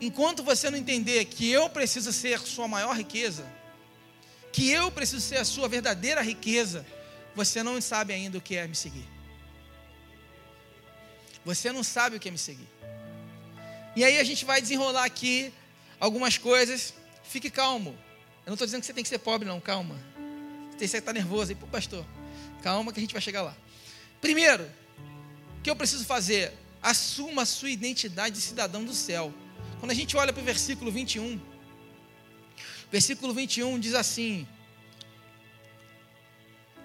Enquanto 0.01 0.45
você 0.45 0.71
não 0.71 0.79
entender 0.79 1.25
que 1.25 1.51
eu 1.51 1.69
preciso 1.69 2.13
ser 2.13 2.39
sua 2.43 2.69
maior 2.69 2.97
riqueza, 2.97 3.45
que 4.53 4.71
eu 4.71 4.89
preciso 4.93 5.21
ser 5.21 5.39
a 5.39 5.45
sua 5.45 5.69
verdadeira 5.69 6.23
riqueza, 6.23 6.87
você 7.35 7.61
não 7.61 7.81
sabe 7.81 8.13
ainda 8.13 8.39
o 8.39 8.41
que 8.41 8.55
é 8.55 8.69
me 8.69 8.77
seguir. 8.77 9.09
Você 11.45 11.73
não 11.73 11.83
sabe 11.83 12.19
o 12.19 12.21
que 12.21 12.29
é 12.29 12.31
me 12.31 12.39
seguir. 12.39 12.69
E 13.97 14.05
aí 14.05 14.17
a 14.21 14.23
gente 14.23 14.45
vai 14.45 14.63
desenrolar 14.63 15.03
aqui 15.03 15.53
algumas 15.99 16.39
coisas. 16.39 16.95
Fique 17.25 17.51
calmo. 17.51 17.91
Eu 18.47 18.51
não 18.51 18.55
estou 18.55 18.67
dizendo 18.67 18.81
que 18.81 18.87
você 18.87 18.93
tem 18.93 19.03
que 19.03 19.09
ser 19.09 19.19
pobre, 19.19 19.49
não. 19.49 19.61
Calma. 19.61 19.97
Você 20.79 20.99
está 20.99 21.13
nervoso 21.13 21.51
aí, 21.51 21.57
pô, 21.57 21.67
pastor. 21.67 22.05
Calma 22.63 22.93
que 22.93 23.01
a 23.01 23.03
gente 23.03 23.13
vai 23.13 23.23
chegar 23.23 23.43
lá. 23.43 23.57
Primeiro, 24.21 24.65
o 25.59 25.63
que 25.63 25.71
eu 25.71 25.77
preciso 25.77 26.05
fazer? 26.05 26.53
Assuma 26.83 27.43
a 27.43 27.47
sua 27.47 27.71
identidade 27.71 28.37
de 28.37 28.41
cidadão 28.41 28.85
do 28.85 28.95
céu. 28.95 29.33
Quando 29.81 29.91
a 29.91 29.95
gente 29.95 30.17
olha 30.17 30.33
para 30.33 30.43
o 30.43 30.45
versículo 30.45 30.91
21, 30.91 31.41
Versículo 32.95 33.35
21 33.35 33.81
diz 33.81 33.93
assim: 33.93 34.47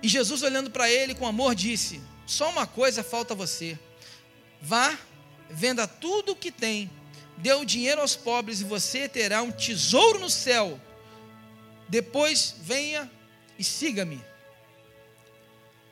E 0.02 0.08
Jesus, 0.08 0.42
olhando 0.42 0.72
para 0.72 0.90
ele 0.90 1.14
com 1.14 1.28
amor, 1.28 1.54
disse: 1.54 2.02
Só 2.26 2.50
uma 2.50 2.66
coisa 2.66 3.04
falta 3.04 3.36
a 3.36 3.38
você. 3.38 3.78
Vá, 4.60 4.98
venda 5.52 5.88
tudo 5.88 6.32
o 6.32 6.36
que 6.36 6.52
tem, 6.52 6.90
dê 7.40 7.54
o 7.54 7.66
dinheiro 7.66 8.02
aos 8.02 8.16
pobres 8.16 8.62
e 8.62 8.66
você 8.66 9.08
terá 9.08 9.42
um 9.42 9.52
tesouro 9.52 10.20
no 10.20 10.30
céu. 10.30 10.80
Depois 11.88 12.56
venha 12.60 13.10
e 13.58 13.64
siga-me. 13.64 14.22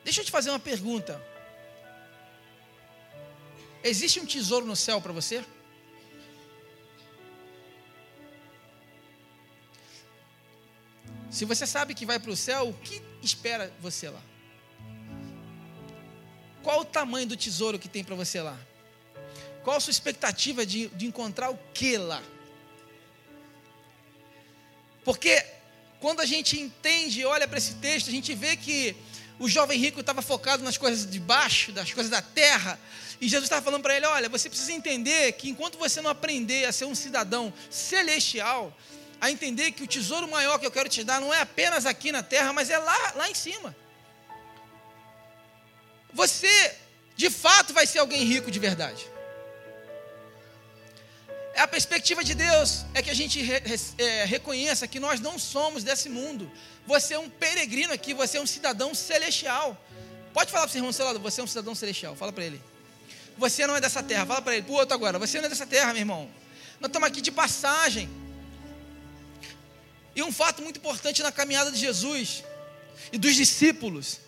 Deixa 0.04 0.20
eu 0.20 0.24
te 0.24 0.30
fazer 0.30 0.50
uma 0.50 0.58
pergunta. 0.58 1.20
Existe 3.82 4.20
um 4.20 4.26
tesouro 4.26 4.66
no 4.66 4.76
céu 4.76 5.00
para 5.00 5.12
você? 5.12 5.44
Se 11.30 11.44
você 11.44 11.66
sabe 11.66 11.94
que 11.94 12.06
vai 12.06 12.18
para 12.18 12.30
o 12.30 12.36
céu, 12.36 12.68
o 12.68 12.74
que 12.74 13.02
espera 13.22 13.72
você 13.80 14.08
lá? 14.08 14.22
Qual 16.62 16.80
o 16.80 16.84
tamanho 16.84 17.26
do 17.26 17.36
tesouro 17.36 17.78
que 17.78 17.88
tem 17.88 18.04
para 18.04 18.14
você 18.14 18.40
lá? 18.40 18.58
Qual 19.62 19.76
a 19.76 19.80
sua 19.80 19.90
expectativa 19.90 20.64
de, 20.64 20.88
de 20.88 21.06
encontrar 21.06 21.50
o 21.50 21.58
que 21.74 21.96
lá? 21.96 22.22
Porque 25.04 25.44
quando 26.00 26.20
a 26.20 26.26
gente 26.26 26.60
entende 26.60 27.24
olha 27.24 27.48
para 27.48 27.58
esse 27.58 27.74
texto, 27.74 28.08
a 28.08 28.12
gente 28.12 28.34
vê 28.34 28.56
que 28.56 28.94
o 29.38 29.48
jovem 29.48 29.78
rico 29.78 30.00
estava 30.00 30.20
focado 30.20 30.62
nas 30.62 30.76
coisas 30.76 31.08
de 31.08 31.18
baixo, 31.18 31.72
das 31.72 31.92
coisas 31.92 32.10
da 32.10 32.20
terra. 32.20 32.78
E 33.20 33.28
Jesus 33.28 33.44
estava 33.44 33.62
falando 33.62 33.82
para 33.82 33.96
ele: 33.96 34.06
olha, 34.06 34.28
você 34.28 34.48
precisa 34.48 34.72
entender 34.72 35.32
que 35.32 35.48
enquanto 35.48 35.78
você 35.78 36.00
não 36.00 36.10
aprender 36.10 36.64
a 36.64 36.72
ser 36.72 36.84
um 36.84 36.94
cidadão 36.94 37.52
celestial, 37.70 38.76
a 39.20 39.30
entender 39.30 39.72
que 39.72 39.82
o 39.82 39.86
tesouro 39.86 40.28
maior 40.28 40.58
que 40.58 40.66
eu 40.66 40.70
quero 40.70 40.88
te 40.88 41.02
dar 41.02 41.20
não 41.20 41.32
é 41.32 41.40
apenas 41.40 41.86
aqui 41.86 42.12
na 42.12 42.22
terra, 42.22 42.52
mas 42.52 42.70
é 42.70 42.78
lá, 42.78 43.12
lá 43.16 43.30
em 43.30 43.34
cima. 43.34 43.74
Você, 46.12 46.76
de 47.16 47.30
fato, 47.30 47.72
vai 47.72 47.86
ser 47.86 47.98
alguém 47.98 48.24
rico 48.24 48.50
de 48.50 48.58
verdade. 48.58 49.08
A 51.58 51.66
perspectiva 51.66 52.22
de 52.22 52.34
Deus 52.34 52.84
é 52.94 53.02
que 53.02 53.10
a 53.10 53.14
gente 53.14 53.42
re, 53.42 53.60
é, 53.98 54.24
reconheça 54.24 54.86
que 54.86 55.00
nós 55.00 55.18
não 55.18 55.38
somos 55.38 55.82
desse 55.82 56.08
mundo. 56.08 56.50
Você 56.86 57.14
é 57.14 57.18
um 57.18 57.28
peregrino 57.28 57.92
aqui, 57.92 58.14
você 58.14 58.38
é 58.38 58.40
um 58.40 58.46
cidadão 58.46 58.94
celestial. 58.94 59.76
Pode 60.32 60.52
falar 60.52 60.64
para 60.64 60.68
o 60.68 60.72
seu 60.72 60.78
irmão 60.78 60.92
seu 60.92 61.04
lado, 61.04 61.18
você 61.18 61.40
é 61.40 61.44
um 61.44 61.48
cidadão 61.48 61.74
celestial. 61.74 62.14
Fala 62.14 62.32
para 62.32 62.44
ele. 62.44 62.62
Você 63.36 63.66
não 63.66 63.76
é 63.76 63.80
dessa 63.80 64.02
terra. 64.02 64.24
Fala 64.24 64.40
para 64.40 64.54
ele, 64.54 64.62
para 64.62 64.72
o 64.72 64.76
outro 64.76 64.94
agora. 64.94 65.18
Você 65.18 65.38
não 65.38 65.46
é 65.46 65.48
dessa 65.48 65.66
terra, 65.66 65.92
meu 65.92 66.02
irmão. 66.02 66.30
Nós 66.80 66.88
estamos 66.88 67.08
aqui 67.08 67.20
de 67.20 67.32
passagem. 67.32 68.08
E 70.14 70.22
um 70.22 70.30
fato 70.30 70.62
muito 70.62 70.78
importante 70.78 71.22
na 71.22 71.32
caminhada 71.32 71.72
de 71.72 71.78
Jesus 71.78 72.44
e 73.12 73.18
dos 73.18 73.34
discípulos 73.34 74.20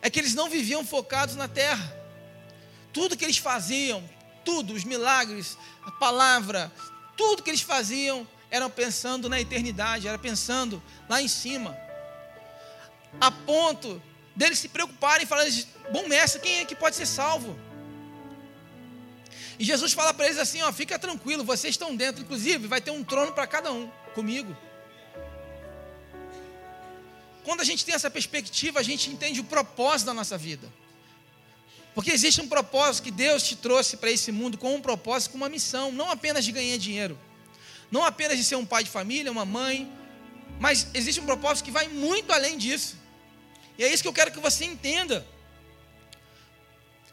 é 0.00 0.08
que 0.08 0.20
eles 0.20 0.34
não 0.34 0.48
viviam 0.48 0.84
focados 0.84 1.34
na 1.34 1.48
terra. 1.48 1.96
Tudo 2.92 3.16
que 3.16 3.24
eles 3.24 3.38
faziam, 3.38 4.08
tudo, 4.46 4.72
os 4.72 4.84
milagres, 4.84 5.58
a 5.84 5.90
palavra, 5.90 6.72
tudo 7.16 7.42
que 7.42 7.50
eles 7.50 7.60
faziam, 7.60 8.26
eram 8.50 8.70
pensando 8.70 9.28
na 9.28 9.40
eternidade, 9.40 10.06
era 10.06 10.18
pensando 10.18 10.82
lá 11.08 11.20
em 11.20 11.28
cima. 11.28 11.76
A 13.20 13.30
ponto 13.30 14.00
deles 14.34 14.58
se 14.58 14.68
preocuparem 14.68 15.24
e 15.24 15.28
falarem: 15.28 15.52
bom 15.90 16.06
mestre, 16.08 16.40
quem 16.40 16.60
é 16.60 16.64
que 16.64 16.76
pode 16.76 16.94
ser 16.94 17.06
salvo? 17.06 17.58
E 19.58 19.64
Jesus 19.64 19.92
fala 19.92 20.14
para 20.14 20.26
eles 20.26 20.38
assim: 20.38 20.62
ó, 20.62 20.72
fica 20.72 20.98
tranquilo, 20.98 21.42
vocês 21.42 21.74
estão 21.74 21.96
dentro, 21.96 22.22
inclusive 22.22 22.68
vai 22.68 22.80
ter 22.80 22.92
um 22.92 23.02
trono 23.02 23.32
para 23.32 23.46
cada 23.46 23.72
um 23.72 23.90
comigo. 24.14 24.56
Quando 27.44 27.60
a 27.60 27.64
gente 27.64 27.84
tem 27.84 27.94
essa 27.94 28.10
perspectiva, 28.10 28.80
a 28.80 28.82
gente 28.82 29.10
entende 29.10 29.40
o 29.40 29.44
propósito 29.44 30.06
da 30.06 30.14
nossa 30.14 30.36
vida. 30.36 30.72
Porque 31.96 32.10
existe 32.10 32.42
um 32.42 32.48
propósito 32.48 33.04
que 33.04 33.10
Deus 33.10 33.42
te 33.42 33.56
trouxe 33.56 33.96
para 33.96 34.10
esse 34.10 34.30
mundo 34.30 34.58
com 34.58 34.74
um 34.74 34.82
propósito, 34.82 35.30
com 35.30 35.38
uma 35.38 35.48
missão, 35.48 35.90
não 35.90 36.10
apenas 36.10 36.44
de 36.44 36.52
ganhar 36.52 36.76
dinheiro, 36.76 37.18
não 37.90 38.04
apenas 38.04 38.36
de 38.36 38.44
ser 38.44 38.56
um 38.56 38.66
pai 38.66 38.84
de 38.84 38.90
família, 38.90 39.32
uma 39.32 39.46
mãe, 39.46 39.90
mas 40.60 40.88
existe 40.92 41.22
um 41.22 41.24
propósito 41.24 41.64
que 41.64 41.70
vai 41.70 41.88
muito 41.88 42.30
além 42.34 42.58
disso. 42.58 42.98
E 43.78 43.82
é 43.82 43.90
isso 43.90 44.02
que 44.02 44.08
eu 44.10 44.12
quero 44.12 44.30
que 44.30 44.38
você 44.38 44.66
entenda. 44.66 45.26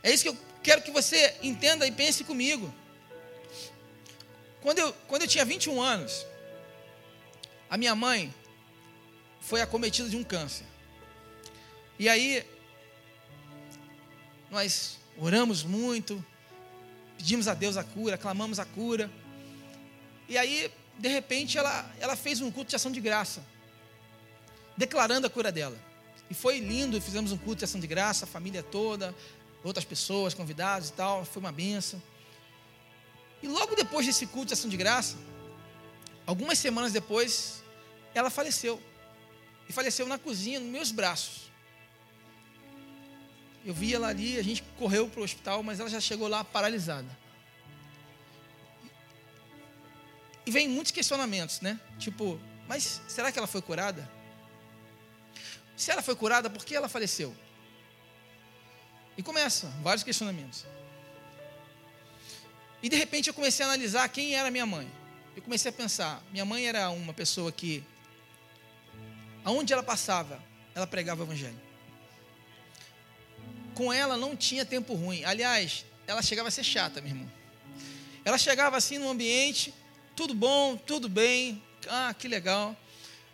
É 0.04 0.12
isso 0.14 0.24
que 0.24 0.30
eu 0.30 0.38
quero 0.62 0.82
que 0.82 0.92
você 0.92 1.34
entenda 1.42 1.88
e 1.88 1.92
pense 1.92 2.26
comigo. 2.26 2.74
Quando 4.62 4.80
eu, 4.80 4.92
quando 5.08 5.22
eu 5.22 5.30
tinha 5.30 5.46
21 5.46 5.82
anos, 5.82 6.26
a 7.70 7.78
minha 7.78 7.96
mãe 7.96 8.34
foi 9.40 9.62
acometida 9.62 10.10
de 10.10 10.18
um 10.18 10.26
câncer. 10.26 10.66
E 11.98 12.10
aí, 12.10 12.46
nós 14.54 15.00
oramos 15.18 15.64
muito, 15.64 16.24
pedimos 17.18 17.48
a 17.48 17.56
Deus 17.56 17.76
a 17.76 17.84
cura, 17.84 18.20
clamamos 18.20 18.60
a 18.60 18.66
cura. 18.66 19.12
E 20.30 20.38
aí, 20.38 20.72
de 21.00 21.10
repente, 21.10 21.58
ela, 21.58 21.92
ela 22.00 22.16
fez 22.16 22.40
um 22.40 22.52
culto 22.52 22.70
de 22.70 22.76
ação 22.76 22.92
de 22.92 23.02
graça, 23.02 23.44
declarando 24.78 25.26
a 25.26 25.30
cura 25.30 25.52
dela. 25.52 25.78
E 26.30 26.36
foi 26.36 26.60
lindo, 26.60 27.02
fizemos 27.02 27.32
um 27.32 27.38
culto 27.38 27.60
de 27.60 27.66
ação 27.66 27.82
de 27.82 27.88
graça, 27.88 28.26
a 28.26 28.28
família 28.28 28.62
toda, 28.62 29.14
outras 29.64 29.84
pessoas, 29.84 30.36
convidados 30.36 30.90
e 30.90 30.94
tal, 30.94 31.26
foi 31.26 31.40
uma 31.40 31.52
benção. 31.52 32.02
E 33.42 33.48
logo 33.48 33.76
depois 33.76 34.06
desse 34.06 34.28
culto 34.28 34.50
de 34.50 34.54
ação 34.54 34.70
de 34.70 34.78
graça, 34.78 35.18
algumas 36.28 36.60
semanas 36.60 36.94
depois, 36.94 37.64
ela 38.14 38.30
faleceu. 38.30 38.80
E 39.68 39.74
faleceu 39.74 40.06
na 40.06 40.20
cozinha, 40.20 40.60
nos 40.60 40.70
meus 40.70 40.92
braços. 40.92 41.53
Eu 43.66 43.74
vi 43.74 43.94
ela 43.94 44.08
ali, 44.08 44.38
a 44.38 44.44
gente 44.44 44.62
correu 44.78 45.08
para 45.08 45.22
o 45.22 45.24
hospital, 45.24 45.64
mas 45.64 45.80
ela 45.80 45.90
já 45.90 46.02
chegou 46.02 46.28
lá 46.28 46.44
paralisada. 46.44 47.08
E 50.46 50.52
vem 50.52 50.68
muitos 50.68 50.92
questionamentos, 50.92 51.62
né? 51.62 51.80
Tipo, 51.98 52.40
mas 52.68 53.02
será 53.08 53.32
que 53.32 53.38
ela 53.38 53.48
foi 53.48 53.62
curada? 53.62 54.10
Se 55.78 55.92
ela 55.92 56.02
foi 56.02 56.16
curada, 56.16 56.50
por 56.50 56.66
que 56.66 56.76
ela 56.76 56.90
faleceu? 56.90 57.36
E 59.18 59.24
começa 59.24 59.68
vários 59.82 60.04
questionamentos. 60.04 60.66
E 62.82 62.90
de 62.90 62.98
repente 62.98 63.30
eu 63.30 63.34
comecei 63.34 63.66
a 63.66 63.70
analisar 63.70 64.08
quem 64.10 64.36
era 64.36 64.52
minha 64.52 64.66
mãe. 64.66 64.92
Eu 65.36 65.42
comecei 65.42 65.70
a 65.70 65.74
pensar, 65.74 66.22
minha 66.32 66.44
mãe 66.44 66.68
era 66.68 66.90
uma 66.90 67.14
pessoa 67.14 67.52
que 67.52 67.84
aonde 69.44 69.72
ela 69.72 69.84
passava, 69.84 70.44
ela 70.76 70.86
pregava 70.86 71.22
o 71.22 71.26
evangelho. 71.26 71.60
Com 73.74 73.92
ela 73.92 74.18
não 74.18 74.36
tinha 74.36 74.66
tempo 74.66 74.94
ruim. 74.94 75.24
Aliás, 75.26 75.86
ela 76.08 76.22
chegava 76.22 76.48
a 76.48 76.52
ser 76.52 76.64
chata, 76.64 77.02
meu 77.02 77.12
irmão. 77.12 77.32
Ela 78.26 78.38
chegava 78.38 78.78
assim 78.78 78.98
no 78.98 79.10
ambiente, 79.10 79.74
tudo 80.16 80.34
bom, 80.34 80.78
tudo 80.78 81.10
bem, 81.10 81.62
ah, 81.88 82.14
que 82.18 82.28
legal. 82.28 82.76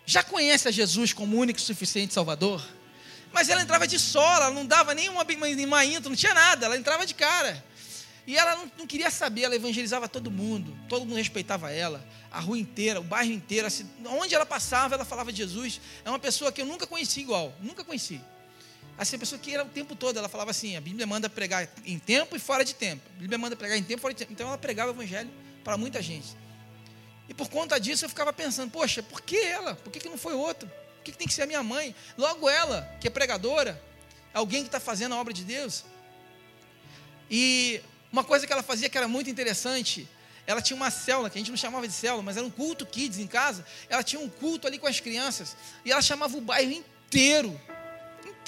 Já 0.05 0.23
conhece 0.23 0.67
a 0.67 0.71
Jesus 0.71 1.13
como 1.13 1.37
único 1.37 1.59
e 1.59 1.61
suficiente 1.61 2.13
Salvador? 2.13 2.65
Mas 3.31 3.49
ela 3.49 3.61
entrava 3.61 3.87
de 3.87 3.99
sola, 3.99 4.45
ela 4.45 4.53
não 4.53 4.65
dava 4.65 4.95
nenhuma, 4.95 5.23
nenhuma 5.23 5.85
intro, 5.85 6.09
não 6.09 6.15
tinha 6.15 6.33
nada, 6.33 6.65
ela 6.65 6.77
entrava 6.77 7.05
de 7.05 7.13
cara. 7.13 7.63
E 8.25 8.37
ela 8.37 8.55
não, 8.55 8.71
não, 8.79 8.87
queria 8.87 9.09
saber, 9.09 9.43
ela 9.43 9.55
evangelizava 9.55 10.07
todo 10.07 10.31
mundo, 10.31 10.75
todo 10.87 11.05
mundo 11.05 11.17
respeitava 11.17 11.71
ela, 11.71 12.03
a 12.31 12.39
rua 12.39 12.57
inteira, 12.57 12.99
o 12.99 13.03
bairro 13.03 13.31
inteiro, 13.31 13.67
assim, 13.67 13.89
onde 14.05 14.33
ela 14.33 14.45
passava, 14.45 14.95
ela 14.95 15.05
falava 15.05 15.31
de 15.31 15.39
Jesus. 15.39 15.79
É 16.03 16.09
uma 16.09 16.19
pessoa 16.19 16.51
que 16.51 16.61
eu 16.61 16.65
nunca 16.65 16.85
conheci 16.85 17.21
igual, 17.21 17.53
nunca 17.61 17.83
conheci. 17.83 18.21
Assim, 18.99 19.15
a 19.15 19.19
pessoa 19.19 19.39
que 19.39 19.53
era 19.53 19.63
o 19.63 19.69
tempo 19.69 19.95
todo, 19.95 20.19
ela 20.19 20.27
falava 20.27 20.51
assim: 20.51 20.75
a 20.75 20.81
Bíblia 20.81 21.07
manda 21.07 21.29
pregar 21.29 21.69
em 21.85 21.97
tempo 21.97 22.35
e 22.35 22.39
fora 22.39 22.65
de 22.65 22.75
tempo. 22.75 23.01
A 23.15 23.19
Bíblia 23.21 23.37
manda 23.37 23.55
pregar 23.55 23.77
em 23.77 23.81
tempo 23.81 23.99
e 23.99 24.01
fora 24.01 24.13
de 24.13 24.17
tempo. 24.17 24.33
Então 24.33 24.45
ela 24.45 24.57
pregava 24.57 24.91
o 24.91 24.93
evangelho 24.93 25.29
para 25.63 25.77
muita 25.77 26.01
gente. 26.01 26.35
E 27.29 27.33
por 27.33 27.47
conta 27.47 27.79
disso 27.79 28.03
eu 28.03 28.09
ficava 28.09 28.33
pensando: 28.33 28.69
poxa, 28.69 29.01
por 29.01 29.21
que 29.21 29.37
ela? 29.37 29.73
Por 29.75 29.89
que, 29.89 30.01
que 30.01 30.09
não 30.09 30.17
foi 30.17 30.33
outro? 30.33 30.67
Por 30.67 31.03
que, 31.05 31.13
que 31.13 31.17
tem 31.17 31.25
que 31.25 31.33
ser 31.33 31.43
a 31.43 31.45
minha 31.45 31.63
mãe? 31.63 31.95
Logo 32.17 32.49
ela, 32.49 32.93
que 32.99 33.07
é 33.07 33.09
pregadora, 33.09 33.81
alguém 34.33 34.63
que 34.63 34.67
está 34.67 34.81
fazendo 34.81 35.15
a 35.15 35.17
obra 35.17 35.33
de 35.33 35.45
Deus. 35.45 35.85
E 37.31 37.81
uma 38.11 38.25
coisa 38.25 38.45
que 38.45 38.51
ela 38.51 38.63
fazia 38.63 38.89
que 38.89 38.97
era 38.97 39.07
muito 39.07 39.29
interessante, 39.29 40.09
ela 40.45 40.61
tinha 40.61 40.75
uma 40.75 40.91
célula, 40.91 41.29
que 41.29 41.37
a 41.37 41.39
gente 41.39 41.51
não 41.51 41.57
chamava 41.57 41.87
de 41.87 41.93
célula, 41.93 42.21
mas 42.21 42.35
era 42.35 42.45
um 42.45 42.51
culto 42.51 42.85
kids 42.85 43.17
em 43.17 43.27
casa. 43.27 43.65
Ela 43.87 44.03
tinha 44.03 44.21
um 44.21 44.27
culto 44.27 44.67
ali 44.67 44.77
com 44.77 44.87
as 44.87 44.99
crianças. 44.99 45.55
E 45.85 45.91
ela 45.91 46.01
chamava 46.01 46.37
o 46.37 46.41
bairro 46.41 46.73
inteiro 46.73 47.57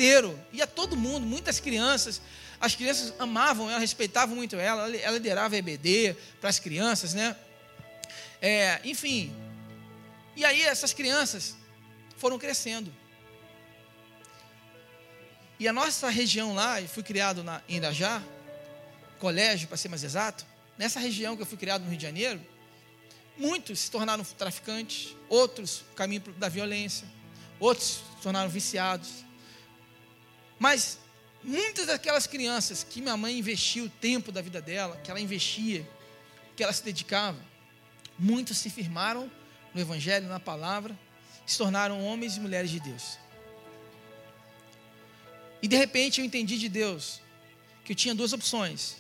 inteiro. 0.02 0.40
Ia 0.52 0.66
todo 0.66 0.98
mundo, 0.98 1.26
muitas 1.26 1.60
crianças. 1.60 2.20
As 2.60 2.76
crianças 2.76 3.14
amavam 3.20 3.70
ela, 3.70 3.80
respeitavam 3.80 4.36
muito 4.36 4.56
ela. 4.56 4.96
Ela 4.98 5.14
liderava 5.14 5.56
EBD 5.56 6.16
para 6.40 6.50
as 6.50 6.60
crianças, 6.60 7.14
né? 7.14 7.36
É, 8.42 8.82
enfim. 8.84 9.34
E 10.36 10.44
aí 10.44 10.64
essas 10.64 10.92
crianças 10.92 11.56
foram 12.18 12.40
crescendo. 12.40 12.92
E 15.60 15.68
a 15.68 15.74
nossa 15.74 16.10
região 16.10 16.56
lá, 16.56 16.82
eu 16.82 16.88
fui 16.88 17.04
criado 17.04 17.44
na, 17.44 17.62
em 17.70 17.76
Irajá, 17.76 18.24
colégio, 19.20 19.68
para 19.68 19.78
ser 19.78 19.90
mais 19.90 20.04
exato, 20.04 20.44
nessa 20.76 21.00
região 21.00 21.36
que 21.36 21.44
eu 21.44 21.46
fui 21.46 21.58
criado 21.60 21.84
no 21.84 21.90
Rio 21.90 21.98
de 21.98 22.04
Janeiro, 22.04 22.42
muitos 23.38 23.82
se 23.82 23.92
tornaram 23.92 24.24
traficantes, 24.24 25.16
outros 25.30 25.84
caminho 25.96 26.24
da 26.38 26.50
violência, 26.50 27.08
outros 27.60 28.02
se 28.16 28.24
tornaram 28.24 28.50
viciados. 28.50 29.24
Mas 30.62 31.00
muitas 31.44 31.88
daquelas 31.88 32.28
crianças 32.28 32.84
que 32.84 33.02
minha 33.02 33.18
mãe 33.18 33.36
investiu 33.36 33.86
o 33.86 33.90
tempo 33.90 34.32
da 34.32 34.44
vida 34.44 34.62
dela, 34.62 34.96
que 34.98 35.10
ela 35.10 35.20
investia, 35.20 35.90
que 36.56 36.64
ela 36.64 36.72
se 36.72 36.84
dedicava, 36.84 37.40
muitos 38.16 38.60
se 38.60 38.70
firmaram 38.70 39.30
no 39.74 39.82
Evangelho, 39.82 40.28
na 40.28 40.40
palavra, 40.40 40.96
se 41.48 41.58
tornaram 41.58 42.06
homens 42.06 42.38
e 42.38 42.40
mulheres 42.40 42.70
de 42.70 42.80
Deus. 42.80 43.18
E 45.64 45.68
de 45.68 45.76
repente 45.76 46.22
eu 46.22 46.26
entendi 46.26 46.60
de 46.60 46.70
Deus 46.70 47.24
que 47.84 47.94
eu 47.94 47.96
tinha 47.96 48.14
duas 48.14 48.32
opções. 48.32 48.98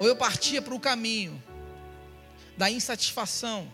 Ou 0.00 0.08
eu 0.08 0.16
partia 0.16 0.62
para 0.62 0.74
o 0.74 0.80
caminho 0.80 1.42
da 2.56 2.70
insatisfação, 2.70 3.70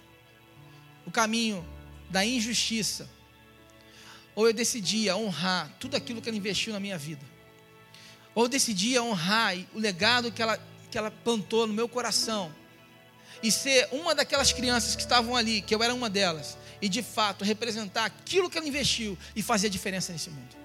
o 1.07 1.13
caminho 1.13 1.65
da 2.11 2.27
injustiça, 2.27 3.09
ou 4.39 4.47
eu 4.47 4.53
decidia 4.53 5.17
honrar 5.17 5.69
tudo 5.81 5.97
aquilo 5.97 6.23
que 6.23 6.29
ela 6.29 6.39
investiu 6.39 6.73
na 6.73 6.79
minha 6.79 6.97
vida, 6.97 7.27
ou 8.37 8.45
eu 8.45 8.49
decidia 8.49 9.03
honrar 9.03 9.57
o 9.75 9.81
legado 9.81 10.31
que 10.31 10.41
ela, 10.41 10.57
que 10.89 10.97
ela 10.97 11.11
plantou 11.11 11.67
no 11.67 11.73
meu 11.73 11.89
coração, 11.89 12.55
e 13.43 13.51
ser 13.51 13.89
uma 13.91 14.15
daquelas 14.15 14.53
crianças 14.53 14.95
que 14.95 15.03
estavam 15.03 15.35
ali, 15.35 15.61
que 15.61 15.75
eu 15.75 15.83
era 15.83 15.93
uma 15.93 16.09
delas, 16.09 16.57
e 16.81 16.89
de 16.89 17.03
fato 17.03 17.45
representar 17.45 18.05
aquilo 18.05 18.49
que 18.49 18.57
ela 18.57 18.69
investiu 18.69 19.19
e 19.35 19.43
fazer 19.43 19.67
a 19.67 19.71
diferença 19.71 20.13
nesse 20.13 20.31
mundo. 20.31 20.57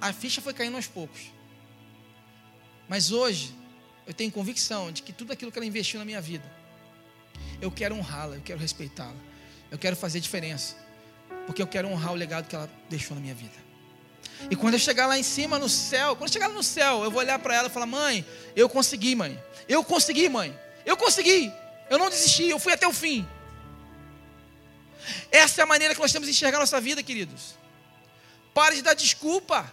A 0.00 0.12
ficha 0.12 0.40
foi 0.40 0.52
caindo 0.52 0.74
aos 0.74 0.88
poucos, 0.88 1.20
mas 2.88 3.12
hoje 3.12 3.54
eu 4.08 4.12
tenho 4.12 4.32
convicção 4.32 4.90
de 4.90 5.04
que 5.04 5.12
tudo 5.12 5.32
aquilo 5.32 5.52
que 5.52 5.58
ela 5.60 5.66
investiu 5.66 6.00
na 6.00 6.04
minha 6.04 6.20
vida, 6.20 6.52
eu 7.60 7.70
quero 7.70 7.94
honrá-la, 7.94 8.34
eu 8.34 8.42
quero 8.42 8.58
respeitá-la. 8.58 9.30
Eu 9.72 9.78
quero 9.78 9.96
fazer 9.96 10.20
diferença. 10.20 10.76
Porque 11.46 11.62
eu 11.62 11.66
quero 11.66 11.88
honrar 11.88 12.12
o 12.12 12.14
legado 12.14 12.46
que 12.46 12.54
ela 12.54 12.70
deixou 12.90 13.14
na 13.14 13.20
minha 13.22 13.34
vida. 13.34 13.54
E 14.50 14.54
quando 14.54 14.74
eu 14.74 14.78
chegar 14.78 15.06
lá 15.06 15.18
em 15.18 15.22
cima 15.22 15.58
no 15.58 15.68
céu, 15.68 16.14
quando 16.14 16.28
eu 16.28 16.32
chegar 16.32 16.48
lá 16.48 16.54
no 16.54 16.62
céu, 16.62 17.02
eu 17.02 17.10
vou 17.10 17.20
olhar 17.20 17.38
para 17.38 17.54
ela 17.54 17.68
e 17.68 17.70
falar: 17.70 17.86
Mãe, 17.86 18.24
eu 18.54 18.68
consegui, 18.68 19.14
mãe. 19.16 19.42
Eu 19.66 19.82
consegui, 19.82 20.28
mãe. 20.28 20.56
Eu 20.84 20.96
consegui. 20.96 21.50
Eu 21.88 21.98
não 21.98 22.10
desisti, 22.10 22.48
eu 22.48 22.58
fui 22.58 22.72
até 22.74 22.86
o 22.86 22.92
fim. 22.92 23.26
Essa 25.30 25.62
é 25.62 25.64
a 25.64 25.66
maneira 25.66 25.94
que 25.94 26.00
nós 26.00 26.12
temos 26.12 26.26
de 26.26 26.34
enxergar 26.34 26.58
nossa 26.58 26.80
vida, 26.80 27.02
queridos. 27.02 27.54
Pare 28.52 28.76
de 28.76 28.82
dar 28.82 28.94
desculpa. 28.94 29.72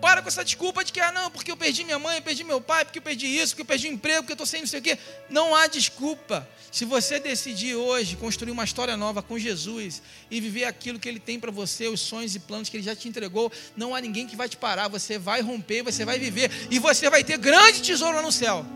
Para 0.00 0.20
com 0.20 0.28
essa 0.28 0.44
desculpa 0.44 0.84
de 0.84 0.92
que, 0.92 1.00
ah, 1.00 1.10
não, 1.10 1.30
porque 1.30 1.50
eu 1.50 1.56
perdi 1.56 1.82
minha 1.82 1.98
mãe, 1.98 2.16
eu 2.16 2.22
perdi 2.22 2.44
meu 2.44 2.60
pai, 2.60 2.84
porque 2.84 2.98
eu 2.98 3.02
perdi 3.02 3.26
isso, 3.26 3.52
porque 3.52 3.62
eu 3.62 3.66
perdi 3.66 3.88
o 3.88 3.92
emprego, 3.92 4.18
porque 4.18 4.32
eu 4.32 4.34
estou 4.34 4.46
sem 4.46 4.60
não 4.60 4.66
sei 4.66 4.80
o 4.80 4.82
quê. 4.82 4.98
Não 5.30 5.54
há 5.54 5.66
desculpa. 5.66 6.46
Se 6.70 6.84
você 6.84 7.18
decidir 7.18 7.74
hoje 7.74 8.16
construir 8.16 8.50
uma 8.50 8.64
história 8.64 8.96
nova 8.96 9.22
com 9.22 9.38
Jesus 9.38 10.02
e 10.30 10.40
viver 10.40 10.64
aquilo 10.64 10.98
que 10.98 11.08
Ele 11.08 11.18
tem 11.18 11.40
para 11.40 11.50
você, 11.50 11.88
os 11.88 12.00
sonhos 12.00 12.34
e 12.34 12.38
planos 12.38 12.68
que 12.68 12.76
Ele 12.76 12.84
já 12.84 12.94
te 12.94 13.08
entregou, 13.08 13.50
não 13.74 13.94
há 13.94 14.00
ninguém 14.00 14.26
que 14.26 14.36
vai 14.36 14.48
te 14.48 14.56
parar. 14.56 14.88
Você 14.88 15.18
vai 15.18 15.40
romper, 15.40 15.82
você 15.82 16.04
vai 16.04 16.18
viver 16.18 16.50
e 16.70 16.78
você 16.78 17.08
vai 17.08 17.24
ter 17.24 17.38
grande 17.38 17.80
tesouro 17.80 18.16
lá 18.16 18.22
no 18.22 18.32
céu. 18.32 18.66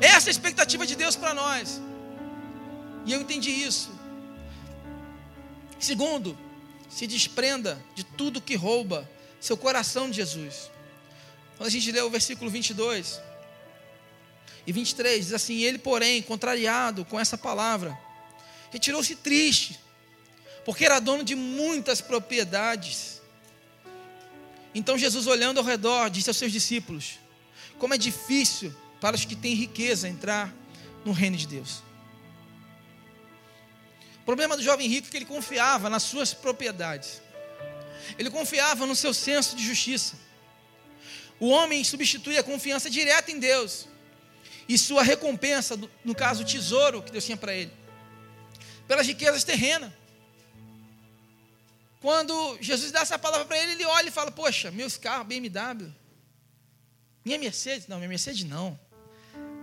Essa 0.00 0.28
é 0.28 0.30
a 0.30 0.32
expectativa 0.32 0.86
de 0.86 0.94
Deus 0.94 1.16
para 1.16 1.32
nós. 1.32 1.80
E 3.06 3.12
eu 3.12 3.20
entendi 3.22 3.50
isso. 3.50 3.90
Segundo, 5.78 6.36
se 6.90 7.06
desprenda 7.06 7.82
de 7.94 8.04
tudo 8.04 8.40
que 8.40 8.54
rouba 8.54 9.08
seu 9.40 9.56
coração 9.56 10.10
de 10.10 10.16
Jesus. 10.16 10.70
Quando 11.56 11.68
a 11.68 11.70
gente 11.70 11.90
lê 11.90 12.00
o 12.00 12.10
versículo 12.10 12.50
22 12.50 13.20
e 14.66 14.72
23, 14.72 15.26
diz 15.26 15.34
assim: 15.34 15.62
Ele, 15.62 15.78
porém, 15.78 16.22
contrariado 16.22 17.04
com 17.04 17.18
essa 17.18 17.36
palavra, 17.36 17.98
retirou-se 18.70 19.14
triste, 19.16 19.78
porque 20.64 20.84
era 20.84 21.00
dono 21.00 21.24
de 21.24 21.34
muitas 21.34 22.00
propriedades. 22.00 23.20
Então 24.74 24.98
Jesus, 24.98 25.26
olhando 25.26 25.58
ao 25.58 25.64
redor, 25.64 26.10
disse 26.10 26.30
aos 26.30 26.36
seus 26.36 26.52
discípulos: 26.52 27.18
Como 27.78 27.94
é 27.94 27.98
difícil 27.98 28.74
para 29.00 29.16
os 29.16 29.24
que 29.24 29.36
têm 29.36 29.54
riqueza 29.54 30.08
entrar 30.08 30.54
no 31.04 31.12
reino 31.12 31.36
de 31.36 31.46
Deus. 31.46 31.82
O 34.20 34.24
problema 34.24 34.56
do 34.56 34.62
jovem 34.62 34.86
rico 34.88 35.08
é 35.08 35.10
que 35.10 35.16
ele 35.16 35.24
confiava 35.24 35.88
nas 35.88 36.02
suas 36.02 36.34
propriedades. 36.34 37.22
Ele 38.16 38.30
confiava 38.30 38.86
no 38.86 38.94
seu 38.94 39.12
senso 39.12 39.56
de 39.56 39.64
justiça. 39.64 40.16
O 41.40 41.48
homem 41.48 41.82
substitui 41.84 42.38
a 42.38 42.42
confiança 42.42 42.88
direta 42.88 43.30
em 43.30 43.38
Deus 43.38 43.86
e 44.68 44.76
sua 44.76 45.02
recompensa, 45.02 45.78
no 46.04 46.14
caso 46.14 46.42
o 46.42 46.46
tesouro 46.46 47.02
que 47.02 47.10
Deus 47.10 47.24
tinha 47.24 47.36
para 47.36 47.54
ele, 47.54 47.72
pelas 48.86 49.06
riquezas 49.06 49.44
terrenas. 49.44 49.90
Quando 52.00 52.58
Jesus 52.60 52.92
dá 52.92 53.00
essa 53.00 53.18
palavra 53.18 53.46
para 53.46 53.58
ele, 53.58 53.72
ele 53.72 53.84
olha 53.84 54.08
e 54.08 54.12
fala: 54.12 54.30
Poxa, 54.30 54.70
meus 54.70 54.96
carros, 54.96 55.26
BMW, 55.26 55.92
minha 57.24 57.38
Mercedes, 57.38 57.88
não, 57.88 57.96
minha 57.96 58.08
Mercedes 58.08 58.44
não, 58.44 58.78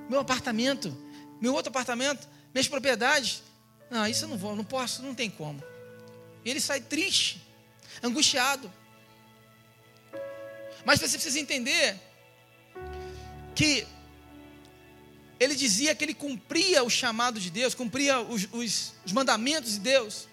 meu 0.09 0.19
apartamento, 0.19 0.95
meu 1.39 1.53
outro 1.53 1.69
apartamento, 1.69 2.27
minhas 2.53 2.67
propriedades, 2.67 3.41
não, 3.89 4.07
isso 4.07 4.25
eu 4.25 4.29
não 4.29 4.37
vou, 4.37 4.55
não 4.55 4.63
posso, 4.63 5.01
não 5.01 5.13
tem 5.13 5.29
como. 5.29 5.63
Ele 6.43 6.59
sai 6.59 6.81
triste, 6.81 7.44
angustiado. 8.01 8.71
Mas 10.85 10.99
você 10.99 11.13
precisa 11.17 11.39
entender 11.39 11.95
que 13.55 13.87
ele 15.39 15.55
dizia 15.55 15.95
que 15.95 16.03
ele 16.03 16.13
cumpria 16.13 16.83
o 16.83 16.89
chamado 16.89 17.39
de 17.39 17.49
Deus, 17.49 17.73
cumpria 17.73 18.19
os, 18.21 18.47
os, 18.51 18.93
os 19.05 19.11
mandamentos 19.11 19.73
de 19.73 19.79
Deus. 19.79 20.27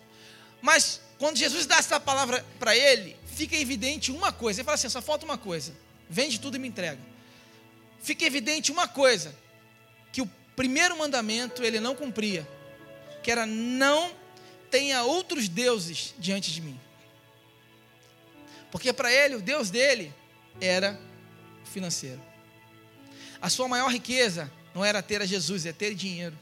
Mas 0.61 1.01
quando 1.19 1.37
Jesus 1.37 1.67
dá 1.67 1.77
essa 1.77 1.99
palavra 1.99 2.45
para 2.59 2.77
ele, 2.77 3.17
fica 3.27 3.57
evidente 3.57 4.13
uma 4.13 4.33
coisa. 4.33 4.61
Ele 4.61 4.65
fala 4.65 4.75
assim: 4.75 4.89
só 4.89 5.03
falta 5.03 5.25
uma 5.25 5.39
coisa. 5.39 5.75
Vende 6.09 6.39
tudo 6.39 6.57
e 6.57 6.59
me 6.59 6.69
entrega. 6.69 7.01
Fica 8.03 8.25
evidente 8.25 8.71
uma 8.71 8.87
coisa: 8.87 9.35
que 10.13 10.21
o 10.21 10.31
primeiro 10.55 10.97
mandamento 10.97 11.65
ele 11.65 11.81
não 11.81 11.95
cumpria, 11.95 12.47
que 13.23 13.31
era 13.31 13.47
não 13.47 14.15
tenha 14.71 15.03
outros 15.03 15.49
deuses 15.49 16.15
diante 16.19 16.53
de 16.53 16.61
mim. 16.61 16.79
Porque 18.73 18.91
para 18.91 19.13
ele, 19.13 19.37
o 19.37 19.43
Deus 19.43 19.71
dele 19.71 20.13
era 20.59 20.99
financeiro. 21.63 22.21
A 23.41 23.51
sua 23.51 23.69
maior 23.69 23.93
riqueza 23.93 24.51
não 24.75 24.83
era 24.83 25.03
ter 25.03 25.21
a 25.21 25.27
Jesus, 25.27 25.67
é 25.67 25.73
ter 25.75 25.95
dinheiro. 25.95 26.37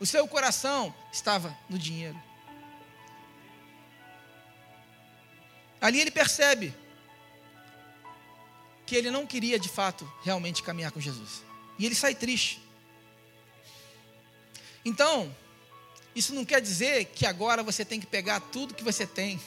O 0.00 0.06
seu 0.06 0.26
coração 0.26 0.92
estava 1.12 1.56
no 1.68 1.78
dinheiro. 1.78 2.20
Ali 5.82 6.00
ele 6.00 6.10
percebe 6.10 6.74
que 8.86 8.96
ele 8.96 9.10
não 9.10 9.26
queria 9.26 9.58
de 9.58 9.68
fato 9.68 10.10
realmente 10.24 10.62
caminhar 10.62 10.92
com 10.92 11.00
Jesus. 11.00 11.44
E 11.78 11.84
ele 11.84 11.94
sai 11.94 12.14
triste. 12.14 12.62
Então, 14.82 15.34
isso 16.14 16.34
não 16.34 16.44
quer 16.44 16.62
dizer 16.62 17.04
que 17.06 17.26
agora 17.26 17.62
você 17.62 17.84
tem 17.84 18.00
que 18.00 18.06
pegar 18.06 18.40
tudo 18.40 18.74
que 18.74 18.82
você 18.82 19.06
tem 19.06 19.38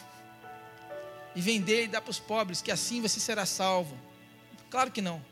e 1.36 1.41
vender 1.41 1.84
e 1.84 1.88
dar 1.88 2.02
para 2.02 2.12
os 2.12 2.19
pobres, 2.19 2.62
que 2.62 2.71
assim 2.71 3.02
você 3.02 3.19
será 3.19 3.45
salvo. 3.45 3.98
Claro 4.69 4.91
que 4.91 5.02
não. 5.02 5.24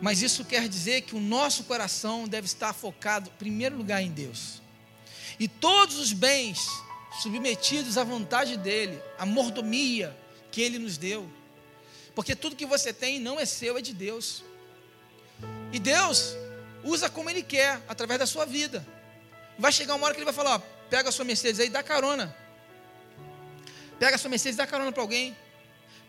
Mas 0.00 0.22
isso 0.22 0.44
quer 0.44 0.68
dizer 0.68 1.02
que 1.02 1.14
o 1.14 1.20
nosso 1.20 1.64
coração 1.64 2.26
deve 2.28 2.46
estar 2.46 2.72
focado, 2.72 3.30
em 3.30 3.38
primeiro 3.38 3.76
lugar, 3.76 4.02
em 4.02 4.10
Deus. 4.10 4.60
E 5.38 5.48
todos 5.48 5.96
os 5.98 6.12
bens 6.12 6.58
submetidos 7.22 7.96
à 7.96 8.04
vontade 8.04 8.56
dEle, 8.56 9.00
à 9.18 9.24
mordomia 9.24 10.16
que 10.50 10.60
Ele 10.60 10.78
nos 10.78 10.98
deu. 10.98 11.30
Porque 12.14 12.36
tudo 12.36 12.56
que 12.56 12.66
você 12.66 12.92
tem 12.92 13.18
não 13.18 13.40
é 13.40 13.44
seu, 13.44 13.76
é 13.78 13.80
de 13.80 13.92
Deus. 13.92 14.44
E 15.72 15.78
Deus 15.78 16.36
usa 16.82 17.08
como 17.08 17.30
Ele 17.30 17.42
quer, 17.42 17.82
através 17.88 18.20
da 18.20 18.26
sua 18.26 18.44
vida. 18.44 18.86
Vai 19.58 19.72
chegar 19.72 19.94
uma 19.94 20.06
hora 20.06 20.14
que 20.14 20.18
Ele 20.20 20.24
vai 20.24 20.34
falar: 20.34 20.56
ó, 20.56 20.58
pega 20.88 21.08
a 21.08 21.12
sua 21.12 21.24
Mercedes 21.24 21.60
aí, 21.60 21.68
dá 21.68 21.82
carona. 21.82 22.36
Pega 24.04 24.16
a 24.16 24.18
sua 24.18 24.28
Mercedes, 24.28 24.58
dá 24.58 24.66
carona 24.66 24.92
para 24.92 25.02
alguém. 25.02 25.34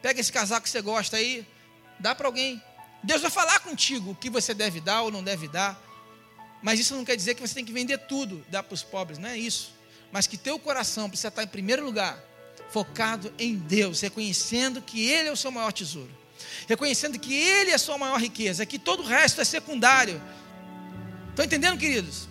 Pega 0.02 0.20
esse 0.20 0.30
casaco 0.30 0.64
que 0.64 0.70
você 0.70 0.82
gosta 0.82 1.16
aí, 1.16 1.48
dá 1.98 2.14
para 2.14 2.28
alguém. 2.28 2.62
Deus 3.02 3.22
vai 3.22 3.32
falar 3.32 3.62
contigo 3.62 4.12
o 4.12 4.16
que 4.16 4.30
você 4.30 4.54
deve 4.54 4.82
dar 4.82 5.04
ou 5.04 5.12
não 5.12 5.24
deve 5.24 5.48
dar. 5.48 5.82
Mas 6.62 6.78
isso 6.78 6.94
não 6.94 7.06
quer 7.06 7.16
dizer 7.16 7.36
que 7.36 7.42
você 7.42 7.56
tem 7.56 7.64
que 7.64 7.72
vender 7.72 7.98
tudo, 8.00 8.46
dar 8.50 8.64
para 8.64 8.74
os 8.74 8.84
pobres, 8.84 9.18
não 9.18 9.30
é 9.30 9.38
isso. 9.38 9.74
Mas 10.12 10.28
que 10.28 10.36
teu 10.36 10.60
coração 10.60 11.08
precisa 11.08 11.30
estar 11.30 11.42
em 11.42 11.48
primeiro 11.48 11.86
lugar, 11.86 12.22
focado 12.70 13.34
em 13.40 13.56
Deus, 13.56 14.02
reconhecendo 14.02 14.82
que 14.82 15.10
Ele 15.10 15.30
é 15.30 15.32
o 15.32 15.38
seu 15.38 15.50
maior 15.50 15.72
tesouro, 15.72 16.12
reconhecendo 16.68 17.18
que 17.18 17.34
Ele 17.34 17.72
é 17.72 17.76
a 17.76 17.80
sua 17.80 17.98
maior 17.98 18.20
riqueza, 18.20 18.66
que 18.66 18.78
todo 18.78 19.04
o 19.04 19.06
resto 19.06 19.40
é 19.40 19.46
secundário. 19.46 20.22
Estão 21.30 21.46
entendendo, 21.46 21.80
queridos? 21.80 22.28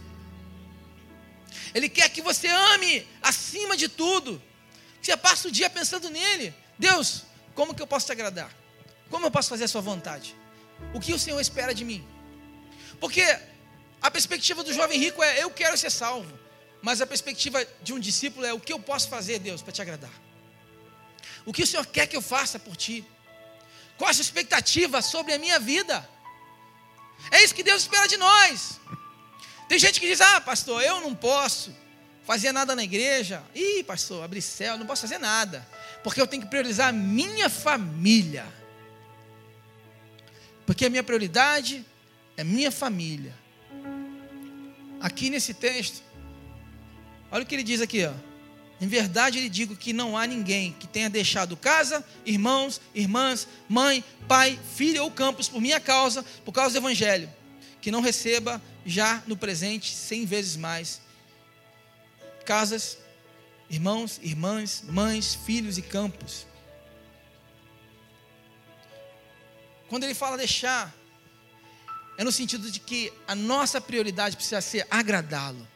Ele 1.75 1.89
quer 1.89 2.11
que 2.11 2.21
você 2.21 2.49
ame 2.49 3.07
acima 3.23 3.79
de 3.79 3.89
tudo. 3.89 4.43
Você 5.05 5.17
passa 5.19 5.49
o 5.49 5.51
dia 5.51 5.69
pensando 5.69 6.09
nele. 6.09 6.55
Deus, 6.79 7.25
como 7.55 7.75
que 7.75 7.83
eu 7.83 7.87
posso 7.87 8.07
te 8.07 8.13
agradar? 8.13 8.51
Como 9.11 9.27
eu 9.27 9.31
posso 9.31 9.51
fazer 9.51 9.65
a 9.65 9.69
sua 9.69 9.83
vontade? 9.83 10.35
O 10.95 10.99
que 10.99 11.13
o 11.13 11.19
Senhor 11.19 11.39
espera 11.39 11.75
de 11.75 11.85
mim? 11.85 12.07
Porque 12.99 13.23
a 14.01 14.11
perspectiva 14.11 14.65
do 14.65 14.73
jovem 14.73 14.99
rico 14.99 15.23
é 15.23 15.43
eu 15.43 15.51
quero 15.51 15.77
ser 15.77 15.91
salvo. 15.91 16.39
Mas 16.81 17.03
a 17.03 17.07
perspectiva 17.07 17.67
de 17.83 17.93
um 17.93 18.01
discípulo 18.01 18.47
é 18.47 18.55
o 18.55 18.59
que 18.59 18.73
eu 18.73 18.81
posso 18.81 19.11
fazer, 19.11 19.39
Deus, 19.39 19.61
para 19.61 19.73
te 19.73 19.83
agradar? 19.83 20.13
O 21.45 21.53
que 21.53 21.63
o 21.63 21.67
Senhor 21.67 21.85
quer 21.85 22.07
que 22.07 22.17
eu 22.17 22.23
faça 22.23 22.59
por 22.59 22.75
ti? 22.75 23.05
Qual 23.99 24.09
a 24.09 24.15
sua 24.15 24.23
expectativa 24.23 25.03
sobre 25.03 25.35
a 25.35 25.39
minha 25.39 25.61
vida? 25.61 26.09
É 27.31 27.45
isso 27.45 27.55
que 27.55 27.63
Deus 27.63 27.83
espera 27.83 28.07
de 28.07 28.17
nós. 28.17 28.81
Tem 29.69 29.79
gente 29.79 30.01
que 30.01 30.07
diz: 30.07 30.23
Ah, 30.23 30.41
pastor, 30.41 30.83
eu 30.83 31.03
não 31.03 31.15
posso 31.15 31.84
fazer 32.25 32.53
nada 32.53 32.75
na 32.75 32.83
igreja. 32.83 33.43
Ih, 33.55 33.85
pastor, 33.85 34.25
abrir 34.25 34.43
céu, 34.43 34.77
não 34.79 34.87
posso 34.87 35.03
fazer 35.03 35.19
nada. 35.19 35.67
Porque 36.03 36.21
eu 36.21 36.27
tenho 36.27 36.43
que 36.43 36.49
priorizar 36.49 36.89
a 36.89 36.93
minha 36.93 37.49
família. 37.49 38.47
Porque 40.67 40.87
a 40.87 40.91
minha 40.91 41.03
prioridade 41.03 41.85
é 42.37 42.43
minha 42.43 42.73
família. 42.73 43.35
Aqui 45.01 45.29
nesse 45.29 45.53
texto, 45.53 46.03
olha 47.31 47.43
o 47.43 47.47
que 47.47 47.55
ele 47.55 47.63
diz 47.63 47.83
aqui, 47.83 48.07
ó. 48.07 48.13
Em 48.81 48.89
verdade, 48.89 49.39
lhe 49.39 49.49
digo 49.49 49.77
que 49.77 49.93
não 49.93 50.17
há 50.17 50.27
ninguém 50.27 50.75
que 50.81 50.87
tenha 50.87 51.09
deixado 51.09 51.57
casa, 51.57 52.05
irmãos, 52.25 52.81
irmãs, 52.95 53.47
mãe, 53.69 54.03
pai, 54.27 54.59
filho 54.75 55.05
ou 55.05 55.11
campos 55.11 55.49
por 55.49 55.61
minha 55.61 55.79
causa, 55.79 56.25
por 56.45 56.53
causa 56.53 56.73
do 56.73 56.85
evangelho, 56.85 57.31
que 57.81 57.91
não 57.91 58.01
receba 58.01 58.61
já 58.85 59.23
no 59.27 59.37
presente 59.37 59.95
cem 59.95 60.25
vezes 60.25 60.57
mais 60.57 61.04
casas, 62.45 62.99
irmãos, 63.69 64.21
irmãs, 64.23 64.83
mães, 64.87 65.35
filhos 65.35 65.79
e 65.79 65.83
campos. 65.83 66.47
Quando 69.89 70.05
ele 70.05 70.15
fala 70.15 70.37
deixar, 70.37 70.95
é 72.17 72.25
no 72.25 72.33
sentido 72.33 72.71
de 72.71 72.81
que 72.81 73.13
a 73.27 73.35
nossa 73.35 73.81
prioridade 73.81 74.37
precisa 74.37 74.61
ser 74.61 74.87
agradá-lo. 74.91 75.67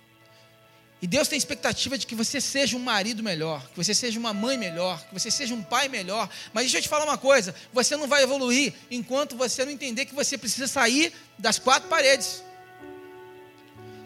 E 1.00 1.06
Deus 1.06 1.28
tem 1.28 1.38
expectativa 1.38 1.96
de 1.96 2.06
que 2.06 2.14
você 2.14 2.40
seja 2.40 2.76
um 2.76 2.80
marido 2.80 3.22
melhor, 3.22 3.64
que 3.68 3.76
você 3.76 3.94
seja 3.94 4.18
uma 4.18 4.34
mãe 4.34 4.56
melhor, 4.56 5.00
que 5.06 5.14
você 5.14 5.30
seja 5.30 5.54
um 5.54 5.62
pai 5.62 5.88
melhor. 5.88 6.28
Mas 6.52 6.64
deixa 6.64 6.78
eu 6.78 6.82
te 6.82 6.88
falar 6.88 7.04
uma 7.04 7.18
coisa: 7.18 7.54
você 7.72 7.96
não 7.96 8.08
vai 8.08 8.24
evoluir 8.24 8.74
enquanto 8.90 9.36
você 9.36 9.64
não 9.64 9.70
entender 9.70 10.06
que 10.06 10.14
você 10.14 10.36
precisa 10.36 10.66
sair 10.66 11.12
das 11.38 11.58
quatro 11.58 11.88
paredes. 11.88 12.42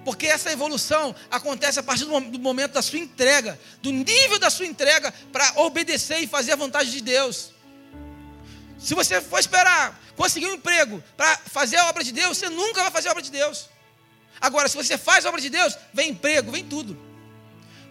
Porque 0.05 0.27
essa 0.27 0.51
evolução 0.51 1.15
acontece 1.31 1.79
a 1.79 1.83
partir 1.83 2.05
do 2.05 2.39
momento 2.39 2.73
da 2.73 2.83
sua 2.83 2.99
entrega, 2.99 3.59
do 3.81 3.93
nível 3.93 4.39
da 4.39 4.51
sua 4.51 4.67
entrega 4.67 5.13
para 5.33 5.61
obedecer 5.61 6.19
e 6.19 6.27
fazer 6.27 6.53
a 6.53 6.57
vontade 6.57 6.91
de 6.91 7.01
Deus. 7.01 7.53
Se 8.79 8.95
você 8.95 9.21
for 9.21 9.39
esperar 9.39 10.01
conseguir 10.17 10.47
um 10.47 10.55
emprego 10.55 11.03
para 11.17 11.39
fazer 11.39 11.77
a 11.77 11.87
obra 11.87 12.03
de 12.03 12.13
Deus, 12.13 12.37
você 12.37 12.49
nunca 12.49 12.83
vai 12.83 12.91
fazer 12.91 13.09
a 13.09 13.13
obra 13.13 13.23
de 13.23 13.31
Deus. 13.31 13.69
Agora, 14.41 14.69
se 14.69 14.77
você 14.77 14.99
faz 14.99 15.25
a 15.25 15.29
obra 15.29 15.41
de 15.41 15.49
Deus, 15.49 15.79
vem 15.95 16.11
emprego, 16.11 16.51
vem 16.51 16.65
tudo. 16.65 16.99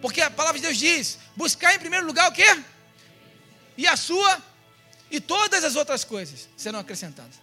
Porque 0.02 0.20
a 0.20 0.30
palavra 0.30 0.60
de 0.60 0.66
Deus 0.66 0.76
diz: 0.76 1.18
buscar 1.34 1.74
em 1.74 1.78
primeiro 1.78 2.04
lugar 2.04 2.28
o 2.28 2.32
quê? 2.32 2.62
E 3.76 3.86
a 3.86 3.96
sua, 3.96 4.42
e 5.10 5.18
todas 5.18 5.64
as 5.64 5.76
outras 5.76 6.04
coisas 6.04 6.48
serão 6.56 6.78
acrescentadas. 6.78 7.40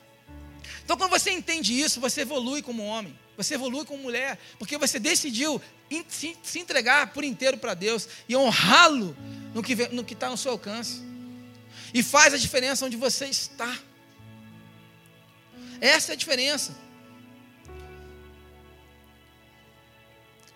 Então, 0.86 0.96
quando 0.96 1.10
você 1.10 1.32
entende 1.32 1.80
isso, 1.80 2.00
você 2.00 2.22
evolui 2.22 2.62
como 2.62 2.86
homem. 2.86 3.18
Você 3.40 3.54
evolui 3.54 3.86
como 3.86 4.04
mulher, 4.04 4.38
porque 4.58 4.78
você 4.78 5.00
decidiu 5.00 5.62
se 6.10 6.60
entregar 6.60 7.14
por 7.14 7.24
inteiro 7.24 7.58
para 7.58 7.74
Deus 7.74 8.06
e 8.28 8.36
honrá-lo 8.36 9.16
no 9.54 9.64
que 9.64 9.78
no 9.94 10.02
está 10.02 10.30
no 10.30 10.36
seu 10.36 10.52
alcance. 10.52 11.02
E 11.94 12.04
faz 12.04 12.34
a 12.34 12.38
diferença 12.38 12.86
onde 12.86 12.98
você 12.98 13.28
está. 13.28 13.80
Essa 15.80 16.12
é 16.12 16.14
a 16.16 16.18
diferença. 16.18 16.76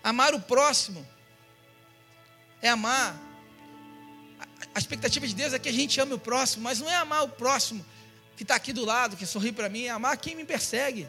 Amar 0.02 0.34
o 0.34 0.40
próximo 0.40 1.08
é 2.60 2.68
amar. 2.68 3.18
A 4.74 4.78
expectativa 4.78 5.26
de 5.26 5.34
Deus 5.34 5.54
é 5.54 5.58
que 5.58 5.70
a 5.70 5.72
gente 5.72 5.98
ame 6.02 6.12
o 6.12 6.18
próximo, 6.18 6.64
mas 6.64 6.80
não 6.80 6.90
é 6.90 6.96
amar 6.96 7.24
o 7.24 7.30
próximo 7.30 7.82
que 8.36 8.42
está 8.42 8.56
aqui 8.56 8.74
do 8.74 8.84
lado, 8.84 9.16
que 9.16 9.24
sorri 9.24 9.52
para 9.52 9.70
mim, 9.70 9.84
é 9.84 9.88
amar 9.88 10.18
quem 10.18 10.34
me 10.34 10.44
persegue. 10.44 11.08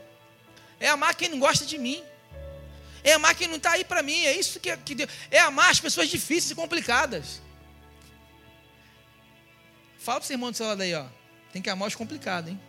É 0.79 0.89
amar 0.89 1.15
quem 1.15 1.29
não 1.29 1.39
gosta 1.39 1.65
de 1.65 1.77
mim. 1.77 2.03
É 3.03 3.13
amar 3.13 3.35
quem 3.35 3.47
não 3.47 3.57
está 3.57 3.71
aí 3.71 3.85
para 3.85 4.01
mim. 4.01 4.25
É 4.25 4.35
isso 4.35 4.59
que, 4.59 4.75
que 4.77 4.95
Deus. 4.95 5.09
É 5.29 5.39
amar 5.39 5.69
as 5.69 5.79
pessoas 5.79 6.09
difíceis 6.09 6.51
e 6.51 6.55
complicadas. 6.55 7.41
Fala 9.99 10.19
pro 10.19 10.27
seu 10.27 10.35
irmão 10.35 10.51
do 10.51 10.57
seu 10.57 10.67
lado 10.67 10.81
aí, 10.81 10.93
ó. 10.93 11.05
Tem 11.51 11.61
que 11.61 11.69
amar 11.69 11.88
os 11.88 11.95
complicados, 11.95 12.51
hein? 12.51 12.59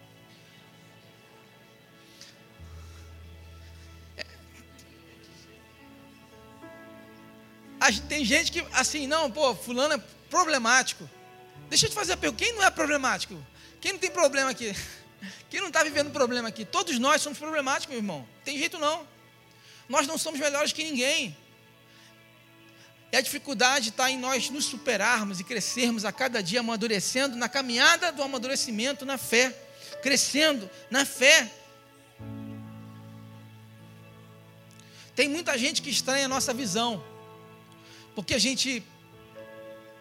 Tem 8.09 8.25
gente 8.25 8.51
que, 8.51 8.66
assim, 8.73 9.07
não, 9.07 9.31
pô, 9.31 9.55
fulano 9.55 9.95
é 9.95 9.99
problemático. 10.29 11.09
Deixa 11.69 11.87
eu 11.87 11.90
te 11.90 11.95
fazer 11.95 12.14
a 12.14 12.16
pergunta: 12.16 12.45
quem 12.45 12.53
não 12.55 12.64
é 12.64 12.71
problemático? 12.71 13.40
Quem 13.81 13.92
não 13.92 13.99
tem 13.99 14.11
problema 14.11 14.51
aqui? 14.51 14.75
Quem 15.51 15.61
não 15.61 15.69
está 15.69 15.83
vivendo 15.83 16.11
problema 16.11 16.49
aqui? 16.49 16.65
Todos 16.65 16.99
nós 16.99 17.23
somos 17.23 17.39
problemáticos, 17.39 17.89
meu 17.89 17.99
irmão. 17.99 18.27
Tem 18.45 18.59
jeito 18.59 18.79
não. 18.79 19.07
Nós 19.89 20.07
não 20.07 20.19
somos 20.19 20.41
melhores 20.41 20.73
que 20.73 20.85
ninguém. 20.85 21.37
E 23.12 23.17
a 23.17 23.21
dificuldade 23.21 23.91
está 23.91 24.11
em 24.11 24.19
nós 24.19 24.51
nos 24.51 24.65
superarmos 24.65 25.39
e 25.39 25.45
crescermos 25.45 26.05
a 26.05 26.12
cada 26.12 26.43
dia, 26.43 26.61
amadurecendo 26.61 27.37
na 27.37 27.49
caminhada 27.49 28.11
do 28.11 28.23
amadurecimento 28.23 29.05
na 29.05 29.17
fé. 29.17 29.55
Crescendo 30.03 30.69
na 30.91 31.05
fé. 31.05 31.51
Tem 35.15 35.29
muita 35.29 35.57
gente 35.57 35.81
que 35.81 35.89
estranha 35.89 36.27
a 36.27 36.29
nossa 36.29 36.53
visão. 36.53 37.03
Porque 38.15 38.35
a 38.35 38.39
gente 38.39 38.83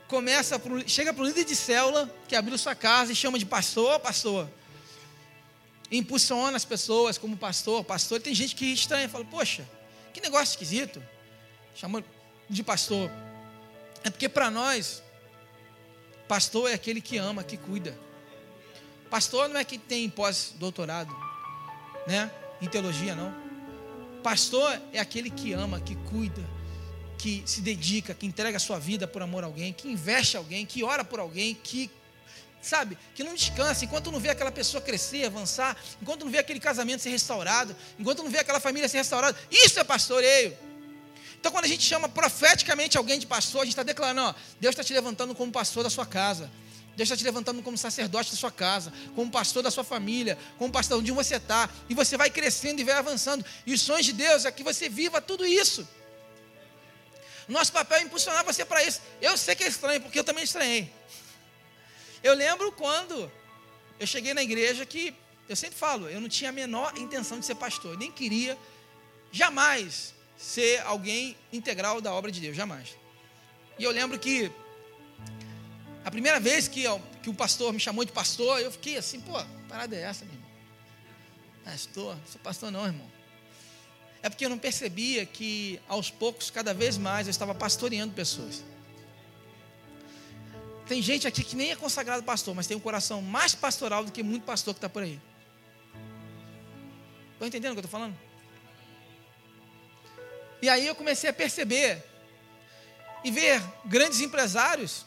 começa, 0.08 0.60
pro, 0.60 0.88
chega 0.88 1.14
para 1.14 1.24
o 1.24 1.28
líder 1.28 1.46
de 1.46 1.56
célula 1.56 2.14
que 2.28 2.36
abriu 2.36 2.58
sua 2.58 2.76
casa 2.76 3.12
e 3.12 3.16
chama 3.16 3.40
de 3.40 3.46
pastor, 3.46 4.00
pastor. 4.00 4.50
Impulsiona 5.92 6.58
as 6.58 6.66
pessoas 6.66 7.18
como 7.18 7.38
pastor, 7.38 7.84
pastor. 7.84 8.20
Tem 8.20 8.34
gente 8.34 8.56
que 8.56 8.66
estranha, 8.66 9.08
fala, 9.08 9.26
poxa, 9.26 9.68
que 10.14 10.22
negócio 10.22 10.54
esquisito. 10.54 11.04
Chamou 11.76 12.04
de 12.50 12.64
pastor. 12.64 13.10
É 14.04 14.10
porque 14.10 14.30
para 14.30 14.50
nós, 14.50 15.04
pastor 16.28 16.70
é 16.70 16.74
aquele 16.74 17.02
que 17.02 17.18
ama, 17.18 17.44
que 17.44 17.58
cuida. 17.58 17.98
Pastor 19.10 19.48
não 19.48 19.60
é 19.60 19.64
que 19.64 19.78
tem 19.78 20.10
pós-doutorado, 20.10 21.16
né? 22.08 22.32
Em 22.62 22.68
teologia, 22.68 23.16
não. 23.16 23.34
Pastor 24.24 24.82
é 24.92 25.00
aquele 25.00 25.30
que 25.30 25.54
ama, 25.54 25.80
que 25.80 25.96
cuida, 25.96 26.44
que 27.18 27.44
se 27.46 27.62
dedica, 27.62 28.14
que 28.14 28.26
entrega 28.26 28.58
a 28.58 28.60
sua 28.60 28.80
vida 28.80 29.08
por 29.08 29.22
amor 29.22 29.44
a 29.44 29.48
alguém, 29.48 29.72
que 29.72 29.88
investe 29.88 30.36
alguém, 30.36 30.66
que 30.66 30.84
ora 30.84 31.04
por 31.04 31.20
alguém, 31.20 31.54
que 31.54 31.92
sabe, 32.66 32.98
que 33.14 33.24
não 33.24 33.34
descansa, 33.34 33.86
enquanto 33.86 34.12
não 34.12 34.20
vê 34.20 34.30
aquela 34.30 34.52
pessoa 34.52 34.82
crescer, 34.82 35.26
avançar, 35.26 35.78
enquanto 36.02 36.24
não 36.24 36.32
vê 36.32 36.40
aquele 36.40 36.60
casamento 36.60 37.02
ser 37.02 37.10
restaurado, 37.10 37.76
enquanto 38.00 38.24
não 38.24 38.30
vê 38.30 38.40
aquela 38.40 38.60
família 38.60 38.88
ser 38.90 38.98
restaurada, 38.98 39.38
isso 39.52 39.80
é 39.80 39.84
pastoreio. 39.84 40.58
Então, 41.40 41.52
quando 41.52 41.66
a 41.66 41.68
gente 41.68 41.84
chama 41.84 42.10
profeticamente 42.10 42.98
alguém 42.98 43.20
de 43.20 43.28
pastor, 43.28 43.62
a 43.62 43.66
gente 43.66 43.74
está 43.74 43.84
declarando: 43.84 44.22
ó, 44.22 44.34
Deus 44.60 44.74
está 44.74 44.84
te 44.84 44.94
levantando 44.94 45.36
como 45.36 45.52
pastor 45.52 45.84
da 45.84 45.90
sua 45.90 46.06
casa. 46.06 46.50
Deus 46.96 47.08
está 47.08 47.18
te 47.18 47.24
levantando 47.24 47.62
como 47.62 47.78
sacerdote 47.78 48.32
da 48.32 48.38
sua 48.38 48.52
casa, 48.52 48.92
como 49.14 49.30
pastor 49.30 49.62
da 49.62 49.70
sua 49.70 49.84
família, 49.84 50.38
como 50.58 50.72
pastor 50.72 50.98
onde 50.98 51.12
você 51.12 51.36
está. 51.36 51.70
E 51.90 51.94
você 51.94 52.18
vai 52.18 52.30
crescendo 52.30 52.80
e 52.80 52.84
vai 52.84 52.96
avançando. 52.96 53.46
E 53.66 53.74
os 53.74 53.82
sonhos 53.82 54.06
de 54.06 54.14
Deus 54.14 54.46
é 54.46 54.52
que 54.52 54.64
você 54.64 54.88
viva 54.90 55.22
tudo 55.22 55.46
isso. 55.46 55.88
Nosso 57.48 57.72
papel 57.72 58.00
é 58.00 58.02
impulsionar 58.02 58.44
você 58.44 58.66
para 58.66 58.84
isso. 58.84 59.02
Eu 59.22 59.38
sei 59.38 59.56
que 59.56 59.64
é 59.64 59.68
estranho, 59.68 60.02
porque 60.02 60.18
eu 60.18 60.24
também 60.24 60.44
estranhei. 60.44 60.92
Eu 62.26 62.34
lembro 62.34 62.72
quando 62.72 63.32
eu 64.00 64.08
cheguei 64.08 64.34
na 64.34 64.42
igreja 64.42 64.84
que, 64.84 65.14
eu 65.48 65.56
sempre 65.56 65.78
falo, 65.78 66.10
eu 66.10 66.20
não 66.20 66.28
tinha 66.28 66.50
a 66.50 66.52
menor 66.52 66.98
intenção 66.98 67.40
de 67.40 67.46
ser 67.46 67.54
pastor, 67.54 67.92
eu 67.94 68.00
nem 68.00 68.12
queria 68.12 68.58
jamais 69.32 70.12
ser 70.36 70.82
alguém 70.88 71.38
integral 71.54 72.02
da 72.02 72.12
obra 72.12 72.32
de 72.32 72.42
Deus, 72.42 72.58
jamais. 72.58 72.98
E 73.78 73.84
eu 73.84 73.92
lembro 73.92 74.18
que 74.18 74.52
a 76.04 76.10
primeira 76.10 76.40
vez 76.40 76.68
que, 76.68 76.86
que 77.22 77.30
o 77.30 77.34
pastor 77.36 77.72
me 77.72 77.80
chamou 77.80 78.04
de 78.04 78.12
pastor, 78.12 78.60
eu 78.60 78.72
fiquei 78.72 78.98
assim, 78.98 79.22
pô, 79.22 79.34
parada 79.70 79.96
é 79.96 80.02
essa, 80.02 80.26
meu 80.26 80.34
irmão? 80.34 80.50
Pastor, 81.64 82.16
não 82.16 82.26
sou 82.26 82.42
pastor 82.42 82.72
não, 82.72 82.88
irmão. 82.88 83.12
É 84.24 84.30
porque 84.30 84.46
eu 84.46 84.50
não 84.50 84.58
percebia 84.58 85.28
que 85.28 85.80
aos 85.88 86.10
poucos, 86.10 86.50
cada 86.50 86.74
vez 86.74 86.98
mais, 86.98 87.28
eu 87.28 87.32
estava 87.32 87.54
pastoreando 87.54 88.16
pessoas. 88.16 88.64
Tem 90.88 91.02
gente 91.02 91.28
aqui 91.28 91.44
que 91.44 91.56
nem 91.56 91.72
é 91.72 91.76
consagrado 91.76 92.24
pastor, 92.24 92.54
mas 92.54 92.68
tem 92.68 92.78
um 92.78 92.80
coração 92.80 93.22
mais 93.22 93.56
pastoral 93.56 94.06
do 94.06 94.12
que 94.12 94.22
muito 94.22 94.44
pastor 94.44 94.74
que 94.74 94.78
está 94.78 94.90
por 94.90 95.02
aí. 95.02 95.20
Estão 97.34 97.48
entendendo 97.48 97.72
o 97.72 97.76
que 97.76 97.80
eu 97.80 97.86
estou 97.86 98.00
falando? 98.00 98.16
E 100.62 100.70
aí 100.70 100.86
eu 100.86 100.96
comecei 100.96 101.30
a 101.30 101.34
perceber 101.34 102.04
e 103.24 103.32
ver 103.32 103.62
grandes 103.86 104.22
empresários, 104.22 105.06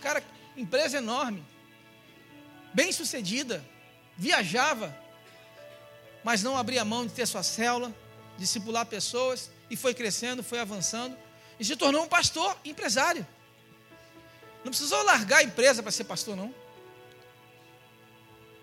cara, 0.00 0.22
empresa 0.56 0.98
enorme, 0.98 1.44
bem 2.72 2.90
sucedida, 2.90 3.64
viajava, 4.16 4.96
mas 6.24 6.42
não 6.42 6.56
abria 6.56 6.84
mão 6.84 7.06
de 7.06 7.12
ter 7.12 7.26
sua 7.26 7.42
célula, 7.42 7.94
discipular 8.38 8.86
pessoas, 8.86 9.50
e 9.70 9.76
foi 9.76 9.94
crescendo, 9.94 10.42
foi 10.42 10.58
avançando, 10.58 11.16
e 11.60 11.64
se 11.64 11.76
tornou 11.76 12.02
um 12.02 12.08
pastor 12.08 12.56
empresário. 12.64 13.26
Não 14.64 14.70
precisou 14.70 15.02
largar 15.04 15.38
a 15.38 15.42
empresa 15.42 15.82
para 15.82 15.92
ser 15.92 16.04
pastor, 16.04 16.36
não. 16.36 16.54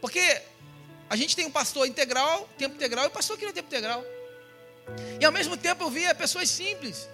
Porque 0.02 0.42
a 1.10 1.16
gente 1.16 1.36
tem 1.36 1.46
um 1.46 1.52
pastor 1.52 1.88
integral, 1.88 2.48
tempo 2.58 2.76
integral, 2.76 3.06
e 3.06 3.10
pastor 3.10 3.38
que 3.38 3.44
não 3.44 3.52
é 3.52 3.54
tempo 3.54 3.68
integral. 3.68 4.04
E 5.20 5.26
ao 5.26 5.32
mesmo 5.32 5.58
tempo 5.58 5.84
eu 5.84 5.90
via 5.90 6.14
pessoas 6.14 6.50
simples, 6.50 7.10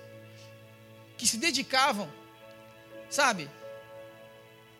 que 1.17 1.27
se 1.27 1.37
dedicavam, 1.37 2.11
sabe, 3.09 3.49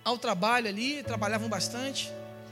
ao 0.03 0.17
trabalho 0.17 0.67
ali, 0.67 1.03
trabalhavam 1.03 1.47
bastante, 1.47 2.11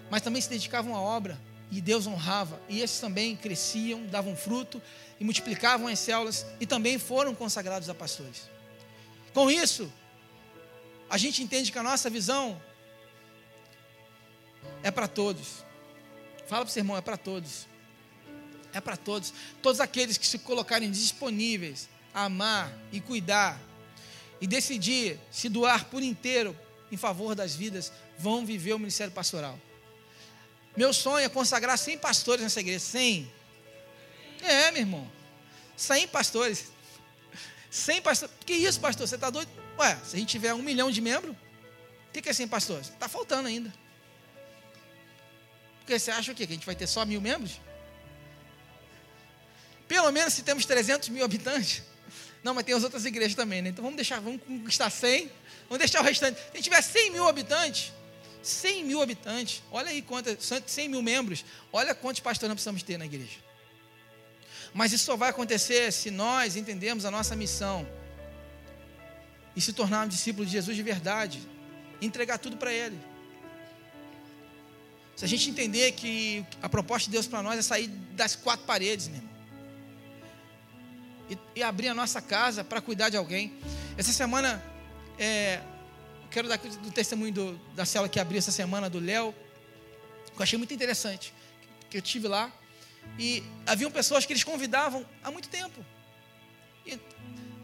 mas 0.09 0.21
também 0.21 0.41
se 0.41 0.49
dedicavam 0.49 0.95
à 0.95 1.01
obra 1.01 1.37
e 1.71 1.81
Deus 1.81 2.07
honrava. 2.07 2.59
E 2.69 2.81
esses 2.81 2.99
também 2.99 3.35
cresciam, 3.35 4.05
davam 4.05 4.35
fruto 4.35 4.81
e 5.19 5.23
multiplicavam 5.23 5.87
as 5.87 5.99
células 5.99 6.45
e 6.59 6.65
também 6.65 6.97
foram 6.97 7.33
consagrados 7.33 7.89
a 7.89 7.93
pastores. 7.93 8.49
Com 9.33 9.49
isso, 9.49 9.91
a 11.09 11.17
gente 11.17 11.41
entende 11.41 11.71
que 11.71 11.79
a 11.79 11.83
nossa 11.83 12.09
visão 12.09 12.61
é 14.83 14.91
para 14.91 15.07
todos. 15.07 15.65
Fala 16.47 16.63
para 16.63 16.69
o 16.69 16.71
seu 16.71 16.81
irmão, 16.81 16.97
é 16.97 17.01
para 17.01 17.17
todos. 17.17 17.67
É 18.73 18.79
para 18.79 18.95
todos. 18.95 19.33
Todos 19.61 19.79
aqueles 19.79 20.17
que 20.17 20.27
se 20.27 20.39
colocarem 20.39 20.89
disponíveis 20.91 21.89
a 22.13 22.25
amar 22.25 22.71
e 22.91 22.99
cuidar 22.99 23.59
e 24.41 24.47
decidir 24.47 25.19
se 25.31 25.49
doar 25.49 25.85
por 25.85 26.01
inteiro 26.01 26.57
em 26.91 26.97
favor 26.97 27.35
das 27.35 27.55
vidas, 27.55 27.91
vão 28.17 28.45
viver 28.45 28.73
o 28.73 28.79
ministério 28.79 29.13
pastoral. 29.13 29.59
Meu 30.75 30.93
sonho 30.93 31.25
é 31.25 31.29
consagrar 31.29 31.77
100 31.77 31.97
pastores 31.97 32.43
nessa 32.43 32.59
igreja. 32.59 32.79
100. 32.79 33.31
É, 34.41 34.71
meu 34.71 34.81
irmão. 34.81 35.11
100 35.75 36.07
pastores. 36.07 36.71
100 37.69 38.01
pastores. 38.01 38.35
Que 38.45 38.53
isso, 38.53 38.79
pastor? 38.79 39.07
Você 39.07 39.15
está 39.15 39.29
doido? 39.29 39.51
Ué, 39.79 39.97
se 40.03 40.17
a 40.17 40.19
gente 40.19 40.29
tiver 40.29 40.53
um 40.53 40.61
milhão 40.61 40.91
de 40.91 40.99
membros, 40.99 41.33
o 41.33 42.11
que 42.11 42.27
é 42.27 42.33
100 42.33 42.49
pastores? 42.49 42.89
Está 42.89 43.07
faltando 43.07 43.47
ainda. 43.47 43.73
Porque 45.79 45.97
você 45.97 46.11
acha 46.11 46.33
o 46.33 46.35
quê? 46.35 46.45
Que 46.45 46.51
a 46.51 46.55
gente 46.55 46.65
vai 46.65 46.75
ter 46.75 46.85
só 46.85 47.05
mil 47.05 47.21
membros? 47.21 47.61
Pelo 49.87 50.11
menos 50.11 50.33
se 50.33 50.43
temos 50.43 50.65
300 50.65 51.07
mil 51.09 51.23
habitantes. 51.23 51.81
Não, 52.43 52.53
mas 52.53 52.65
tem 52.65 52.75
as 52.75 52.83
outras 52.83 53.05
igrejas 53.05 53.35
também, 53.35 53.61
né? 53.61 53.69
Então 53.69 53.81
vamos 53.81 53.95
deixar, 53.95 54.19
vamos 54.19 54.41
conquistar 54.43 54.89
100. 54.89 55.31
Vamos 55.69 55.79
deixar 55.79 56.01
o 56.01 56.03
restante. 56.03 56.37
Se 56.39 56.45
a 56.51 56.55
gente 56.55 56.63
tiver 56.65 56.81
100 56.81 57.11
mil 57.11 57.27
habitantes, 57.27 57.93
100 58.43 58.83
mil 58.83 59.01
habitantes, 59.01 59.63
olha 59.71 59.89
aí 59.89 60.01
quantas, 60.01 60.37
100 60.65 60.89
mil 60.89 61.01
membros, 61.01 61.45
olha 61.71 61.95
quantos 61.95 62.19
pastores 62.19 62.49
nós 62.49 62.55
precisamos 62.55 62.83
ter 62.83 62.97
na 62.97 63.05
igreja. 63.05 63.39
Mas 64.73 64.91
isso 64.91 65.05
só 65.05 65.15
vai 65.15 65.29
acontecer 65.29 65.91
se 65.93 66.11
nós 66.11 66.55
entendemos 66.55 67.05
a 67.05 67.11
nossa 67.11 67.35
missão 67.35 67.87
e 69.59 69.61
se 69.61 69.73
tornarmos 69.73 70.15
discípulos 70.15 70.47
de 70.47 70.53
Jesus 70.53 70.77
de 70.77 70.81
verdade, 70.81 71.41
entregar 72.01 72.37
tudo 72.37 72.55
para 72.55 72.71
Ele. 72.71 72.97
Se 75.17 75.25
a 75.25 75.27
gente 75.27 75.49
entender 75.49 75.91
que 75.91 76.45
a 76.61 76.69
proposta 76.69 77.07
de 77.07 77.11
Deus 77.11 77.27
para 77.27 77.43
nós 77.43 77.59
é 77.59 77.61
sair 77.61 77.87
das 78.15 78.37
quatro 78.37 78.65
paredes, 78.65 79.09
meu 79.09 79.17
irmão, 79.17 79.33
e, 81.29 81.59
e 81.59 81.61
abrir 81.61 81.89
a 81.89 81.93
nossa 81.93 82.21
casa 82.21 82.63
para 82.63 82.79
cuidar 82.79 83.09
de 83.09 83.17
alguém. 83.17 83.53
Essa 83.97 84.13
semana, 84.13 84.63
é, 85.17 85.61
quero 86.31 86.47
dar 86.47 86.57
do 86.57 86.91
testemunho 86.91 87.33
do, 87.33 87.57
da 87.75 87.83
cela 87.83 88.07
que 88.07 88.17
abriu 88.17 88.37
essa 88.37 88.53
semana, 88.53 88.89
do 88.89 89.01
Léo, 89.01 89.35
que 90.33 90.39
eu 90.39 90.43
achei 90.43 90.57
muito 90.57 90.73
interessante, 90.73 91.33
que 91.89 91.97
eu 91.97 92.01
tive 92.01 92.29
lá. 92.29 92.49
E 93.19 93.43
haviam 93.67 93.91
pessoas 93.91 94.25
que 94.25 94.31
eles 94.31 94.45
convidavam 94.45 95.05
há 95.21 95.29
muito 95.29 95.49
tempo. 95.49 95.85
E 96.85 96.97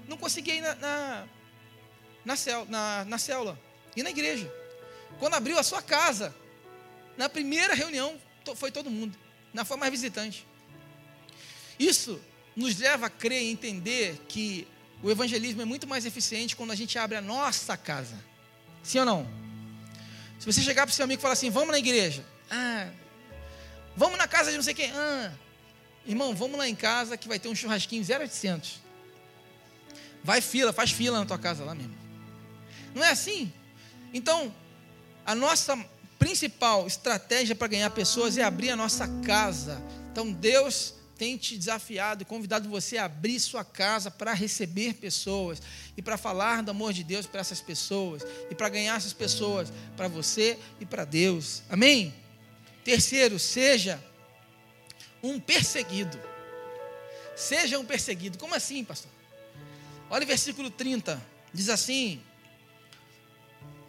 não 0.09 0.17
conseguia 0.17 0.55
ir 0.55 0.61
na, 0.61 0.75
na, 0.75 1.27
na, 2.25 2.35
na, 2.67 3.05
na 3.05 3.17
célula 3.17 3.57
e 3.95 4.03
na 4.03 4.09
igreja. 4.09 4.51
Quando 5.19 5.35
abriu 5.35 5.57
a 5.57 5.63
sua 5.63 5.81
casa, 5.81 6.35
na 7.15 7.29
primeira 7.29 7.73
reunião, 7.73 8.19
foi 8.55 8.71
todo 8.71 8.89
mundo. 8.89 9.17
Não 9.53 9.63
foi 9.63 9.77
mais 9.77 9.91
visitante. 9.91 10.45
Isso 11.79 12.19
nos 12.55 12.77
leva 12.77 13.05
a 13.07 13.09
crer 13.09 13.41
e 13.41 13.51
entender 13.51 14.19
que 14.27 14.67
o 15.01 15.09
evangelismo 15.09 15.61
é 15.61 15.65
muito 15.65 15.87
mais 15.87 16.05
eficiente 16.05 16.55
quando 16.55 16.71
a 16.71 16.75
gente 16.75 16.97
abre 16.97 17.17
a 17.17 17.21
nossa 17.21 17.77
casa. 17.77 18.17
Sim 18.83 18.99
ou 18.99 19.05
não? 19.05 19.27
Se 20.39 20.45
você 20.45 20.61
chegar 20.61 20.85
para 20.85 20.91
o 20.91 20.95
seu 20.95 21.05
amigo 21.05 21.19
e 21.19 21.21
falar 21.21 21.33
assim, 21.33 21.49
vamos 21.49 21.71
na 21.71 21.79
igreja. 21.79 22.25
Ah, 22.49 22.89
vamos 23.95 24.17
na 24.17 24.27
casa 24.27 24.51
de 24.51 24.57
não 24.57 24.63
sei 24.63 24.73
quem. 24.73 24.91
Ah, 24.91 25.31
irmão, 26.05 26.35
vamos 26.35 26.57
lá 26.57 26.67
em 26.67 26.75
casa 26.75 27.17
que 27.17 27.27
vai 27.27 27.39
ter 27.39 27.47
um 27.47 27.55
churrasquinho 27.55 28.05
0800. 28.07 28.79
Vai 30.23 30.41
fila, 30.41 30.73
faz 30.73 30.91
fila 30.91 31.19
na 31.19 31.25
tua 31.25 31.37
casa 31.37 31.63
lá 31.63 31.75
mesmo. 31.75 32.04
Não 32.95 33.03
é 33.03 33.11
assim? 33.11 33.51
Então, 34.13 34.55
a 35.25 35.35
nossa 35.35 35.77
principal 36.17 36.87
estratégia 36.87 37.53
para 37.53 37.67
ganhar 37.67 37.89
pessoas 37.89 38.37
é 38.37 38.41
abrir 38.41 38.69
a 38.69 38.75
nossa 38.75 39.05
casa. 39.21 39.83
Então, 40.11 40.31
Deus 40.31 40.95
tem 41.17 41.37
te 41.37 41.57
desafiado 41.57 42.21
e 42.21 42.25
convidado 42.25 42.69
você 42.69 42.97
a 42.97 43.05
abrir 43.05 43.39
sua 43.39 43.63
casa 43.63 44.09
para 44.09 44.33
receber 44.33 44.95
pessoas 44.95 45.61
e 45.95 46.01
para 46.01 46.17
falar 46.17 46.61
do 46.63 46.71
amor 46.71 46.93
de 46.93 47.03
Deus 47.03 47.25
para 47.25 47.41
essas 47.41 47.61
pessoas 47.61 48.21
e 48.49 48.55
para 48.55 48.69
ganhar 48.69 48.95
essas 48.95 49.13
pessoas 49.13 49.71
para 49.95 50.07
você 50.07 50.57
e 50.79 50.85
para 50.85 51.05
Deus. 51.05 51.63
Amém? 51.69 52.13
Terceiro, 52.83 53.39
seja 53.39 54.01
um 55.21 55.39
perseguido. 55.39 56.19
Seja 57.35 57.79
um 57.79 57.85
perseguido. 57.85 58.37
Como 58.37 58.55
assim, 58.55 58.83
pastor? 58.83 59.11
Olha 60.09 60.23
o 60.23 60.27
versículo 60.27 60.69
30. 60.69 61.21
Diz 61.53 61.69
assim: 61.69 62.21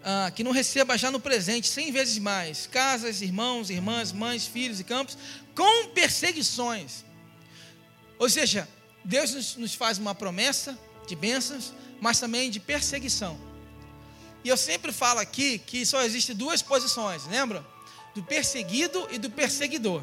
ah, 0.07 0.31
que 0.31 0.43
não 0.43 0.53
receba 0.53 0.97
já 0.97 1.11
no 1.11 1.21
presente 1.21 1.69
cem 1.69 1.93
vezes 1.93 2.17
mais 2.19 2.67
casas, 2.67 3.21
irmãos, 3.21 3.69
irmãs, 3.69 4.11
mães, 4.11 4.47
filhos 4.47 4.81
e 4.81 4.85
campos, 4.85 5.19
com 5.55 5.89
perseguições 5.89 7.05
ou 8.19 8.29
seja, 8.29 8.69
Deus 9.05 9.33
nos, 9.33 9.57
nos 9.57 9.75
faz 9.75 9.99
uma 9.99 10.15
promessa 10.15 10.79
de 11.07 11.15
bênçãos, 11.15 11.73
mas 12.01 12.19
também 12.19 12.51
de 12.51 12.59
perseguição. 12.59 13.39
E 14.43 14.49
eu 14.49 14.57
sempre 14.57 14.93
falo 14.93 15.21
aqui 15.21 15.59
que 15.59 15.85
só 15.85 16.03
existem 16.03 16.35
duas 16.35 16.63
posições, 16.63 17.27
lembra? 17.27 17.65
Do 18.15 18.23
perseguido 18.23 19.07
e 19.11 19.19
do 19.19 19.31
perseguidor. 19.31 20.03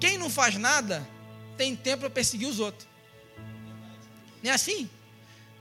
Quem 0.00 0.16
não 0.16 0.30
faz 0.30 0.56
nada 0.56 1.06
tem 1.56 1.74
tempo 1.76 2.00
para 2.00 2.10
perseguir 2.10 2.48
os 2.48 2.60
outros. 2.60 2.88
Não 4.42 4.50
é 4.50 4.54
assim? 4.54 4.88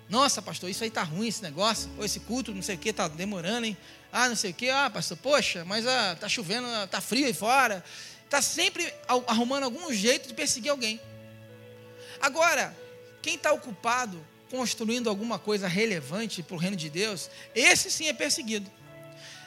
Nossa, 0.08 0.41
pastor, 0.41 0.70
isso 0.70 0.84
aí 0.84 0.91
tá 0.91 1.04
ruim 1.04 1.28
esse 1.28 1.41
negócio. 1.41 1.89
Ou 1.98 2.06
esse 2.06 2.20
culto, 2.20 2.54
não 2.54 2.62
sei 2.62 2.76
o 2.76 2.78
que, 2.78 2.94
tá 2.94 3.08
demorando, 3.08 3.65
hein? 3.65 3.78
Ah, 4.12 4.30
não 4.30 4.36
sei 4.36 4.52
o 4.52 4.54
que. 4.54 4.70
Ah, 4.70 4.89
pastor, 4.89 5.18
poxa, 5.18 5.65
mas 5.65 5.86
ah, 5.88 6.15
tá 6.20 6.30
chovendo, 6.30 6.68
tá 6.88 7.02
frio 7.02 7.26
aí 7.26 7.34
fora. 7.34 7.84
Tá 8.30 8.41
sempre 8.41 8.94
arrumando 9.28 9.63
algum 9.63 9.91
jeito 9.94 10.28
de 10.28 10.34
perseguir 10.34 10.72
alguém. 10.72 11.00
Agora, 12.22 12.76
quem 13.22 13.36
está 13.36 13.52
ocupado 13.52 14.26
construindo 14.50 15.10
alguma 15.10 15.39
coisa 15.39 15.68
relevante 15.68 16.44
para 16.44 16.56
o 16.56 16.60
reino 16.60 16.78
de 16.78 16.89
Deus, 16.89 17.30
esse 17.54 17.91
sim 17.91 18.08
é 18.08 18.13
perseguido. 18.13 18.72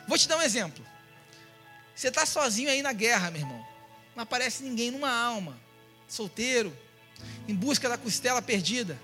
Vou 0.06 0.18
te 0.18 0.28
dar 0.28 0.36
um 0.36 0.42
exemplo. 0.42 0.84
Você 1.94 2.08
está 2.08 2.24
sozinho 2.26 2.70
aí 2.70 2.82
na 2.82 2.92
guerra, 2.92 3.30
meu 3.30 3.40
irmão. 3.40 3.66
Não 4.14 4.22
aparece 4.22 4.62
ninguém 4.62 4.90
numa 4.90 5.10
alma. 5.10 5.58
Solteiro, 6.06 6.76
em 7.46 7.54
busca 7.54 7.88
da 7.88 7.98
costela 7.98 8.40
perdida. 8.40 8.98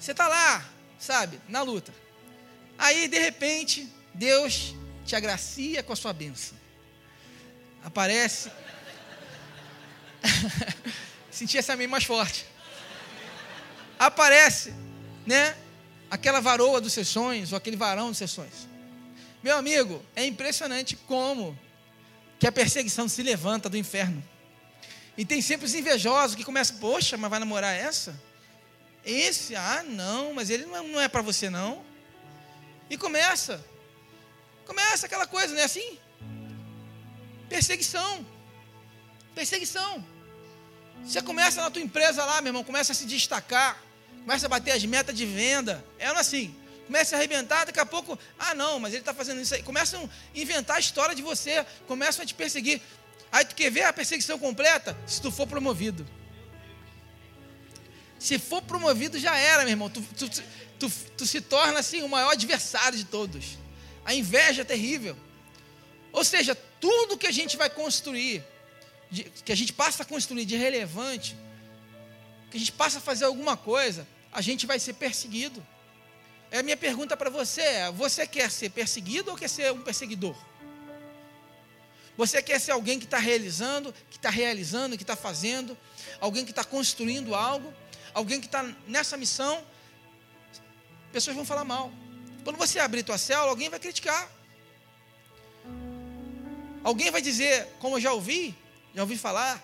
Você 0.00 0.12
está 0.12 0.26
lá, 0.26 0.66
sabe, 0.98 1.38
na 1.46 1.60
luta. 1.60 1.92
Aí, 2.78 3.06
de 3.06 3.18
repente, 3.18 3.86
Deus 4.14 4.74
te 5.04 5.14
agracia 5.14 5.82
com 5.82 5.92
a 5.92 5.96
sua 5.96 6.14
bênção. 6.14 6.56
Aparece. 7.84 8.50
Senti 11.30 11.58
essa 11.58 11.76
meio 11.76 11.90
mais 11.90 12.04
forte. 12.04 12.46
Aparece, 13.98 14.72
né? 15.26 15.54
Aquela 16.10 16.40
varoa 16.40 16.80
dos 16.80 16.94
seus 16.94 17.08
sonhos, 17.08 17.52
ou 17.52 17.58
aquele 17.58 17.76
varão 17.76 18.08
dos 18.08 18.16
seus 18.16 18.30
sonhos. 18.30 18.66
Meu 19.42 19.58
amigo, 19.58 20.02
é 20.16 20.24
impressionante 20.24 20.96
como 20.96 21.58
que 22.38 22.46
a 22.46 22.52
perseguição 22.52 23.06
se 23.06 23.22
levanta 23.22 23.68
do 23.68 23.76
inferno. 23.76 24.24
E 25.16 25.26
tem 25.26 25.42
sempre 25.42 25.66
os 25.66 25.74
invejosos 25.74 26.34
que 26.34 26.44
começam, 26.44 26.78
poxa, 26.78 27.18
mas 27.18 27.28
vai 27.28 27.38
namorar 27.38 27.74
essa? 27.74 28.29
Esse? 29.04 29.56
Ah, 29.56 29.82
não, 29.86 30.34
mas 30.34 30.50
ele 30.50 30.66
não 30.66 31.00
é, 31.00 31.04
é 31.04 31.08
para 31.08 31.22
você 31.22 31.48
não. 31.48 31.84
E 32.88 32.96
começa. 32.96 33.64
Começa 34.66 35.06
aquela 35.06 35.26
coisa, 35.26 35.54
não 35.54 35.60
é 35.60 35.64
assim? 35.64 35.98
Perseguição. 37.48 38.26
Perseguição. 39.34 40.04
Você 41.04 41.22
começa 41.22 41.62
na 41.62 41.70
tua 41.70 41.82
empresa 41.82 42.24
lá, 42.24 42.40
meu 42.40 42.50
irmão, 42.50 42.62
começa 42.62 42.92
a 42.92 42.94
se 42.94 43.06
destacar, 43.06 43.82
começa 44.20 44.46
a 44.46 44.48
bater 44.48 44.72
as 44.72 44.84
metas 44.84 45.16
de 45.16 45.24
venda. 45.24 45.84
É 45.98 46.06
assim. 46.06 46.54
Começa 46.86 47.14
a 47.14 47.18
arrebentar, 47.18 47.66
daqui 47.66 47.78
a 47.78 47.86
pouco, 47.86 48.18
ah 48.36 48.52
não, 48.52 48.80
mas 48.80 48.92
ele 48.92 49.02
está 49.02 49.14
fazendo 49.14 49.40
isso 49.40 49.54
aí. 49.54 49.62
Começam 49.62 50.04
a 50.04 50.38
inventar 50.38 50.76
a 50.76 50.80
história 50.80 51.14
de 51.14 51.22
você, 51.22 51.64
começam 51.86 52.22
a 52.22 52.26
te 52.26 52.34
perseguir. 52.34 52.82
Aí 53.30 53.44
tu 53.44 53.54
quer 53.54 53.70
ver 53.70 53.84
a 53.84 53.92
perseguição 53.92 54.38
completa? 54.38 54.96
Se 55.06 55.22
tu 55.22 55.30
for 55.30 55.46
promovido. 55.46 56.04
Se 58.20 58.38
for 58.38 58.60
promovido, 58.60 59.18
já 59.18 59.36
era, 59.36 59.62
meu 59.62 59.70
irmão. 59.70 59.88
Tu, 59.88 60.02
tu, 60.02 60.28
tu, 60.78 60.92
tu 61.16 61.26
se 61.26 61.40
torna 61.40 61.80
assim 61.80 62.02
o 62.02 62.08
maior 62.08 62.32
adversário 62.32 62.96
de 62.96 63.04
todos. 63.04 63.58
A 64.04 64.14
inveja 64.14 64.60
é 64.60 64.64
terrível. 64.64 65.16
Ou 66.12 66.22
seja, 66.22 66.54
tudo 66.54 67.16
que 67.16 67.26
a 67.26 67.32
gente 67.32 67.56
vai 67.56 67.70
construir 67.70 68.44
de, 69.10 69.24
que 69.24 69.50
a 69.50 69.56
gente 69.56 69.72
passa 69.72 70.02
a 70.02 70.06
construir 70.06 70.44
de 70.44 70.54
relevante, 70.54 71.34
que 72.50 72.58
a 72.58 72.60
gente 72.60 72.72
passa 72.72 72.98
a 72.98 73.00
fazer 73.00 73.24
alguma 73.24 73.56
coisa, 73.56 74.06
a 74.30 74.42
gente 74.42 74.66
vai 74.66 74.78
ser 74.78 74.92
perseguido. 74.92 75.66
É 76.50 76.58
a 76.58 76.62
minha 76.62 76.76
pergunta 76.76 77.16
para 77.16 77.30
você 77.30 77.62
é: 77.62 77.90
você 77.90 78.26
quer 78.26 78.50
ser 78.50 78.70
perseguido 78.70 79.30
ou 79.30 79.36
quer 79.36 79.48
ser 79.48 79.72
um 79.72 79.80
perseguidor? 79.82 80.36
Você 82.18 82.42
quer 82.42 82.60
ser 82.60 82.72
alguém 82.72 82.98
que 82.98 83.06
está 83.06 83.18
realizando, 83.18 83.94
que 84.10 84.18
está 84.18 84.28
realizando, 84.28 84.94
que 84.96 85.02
está 85.02 85.16
fazendo, 85.16 85.78
alguém 86.20 86.44
que 86.44 86.50
está 86.50 86.62
construindo 86.62 87.34
algo, 87.34 87.72
alguém 88.14 88.40
que 88.40 88.46
está 88.46 88.62
nessa 88.86 89.16
missão? 89.16 89.64
Pessoas 91.12 91.36
vão 91.36 91.44
falar 91.44 91.64
mal. 91.64 91.92
Quando 92.44 92.56
você 92.56 92.78
abrir 92.78 93.02
tua 93.02 93.18
célula, 93.18 93.50
alguém 93.50 93.68
vai 93.68 93.78
criticar. 93.78 94.30
Alguém 96.82 97.10
vai 97.10 97.20
dizer, 97.20 97.66
como 97.78 97.96
eu 97.96 98.00
já 98.00 98.12
ouvi, 98.12 98.54
já 98.94 99.02
ouvi 99.02 99.16
falar? 99.18 99.62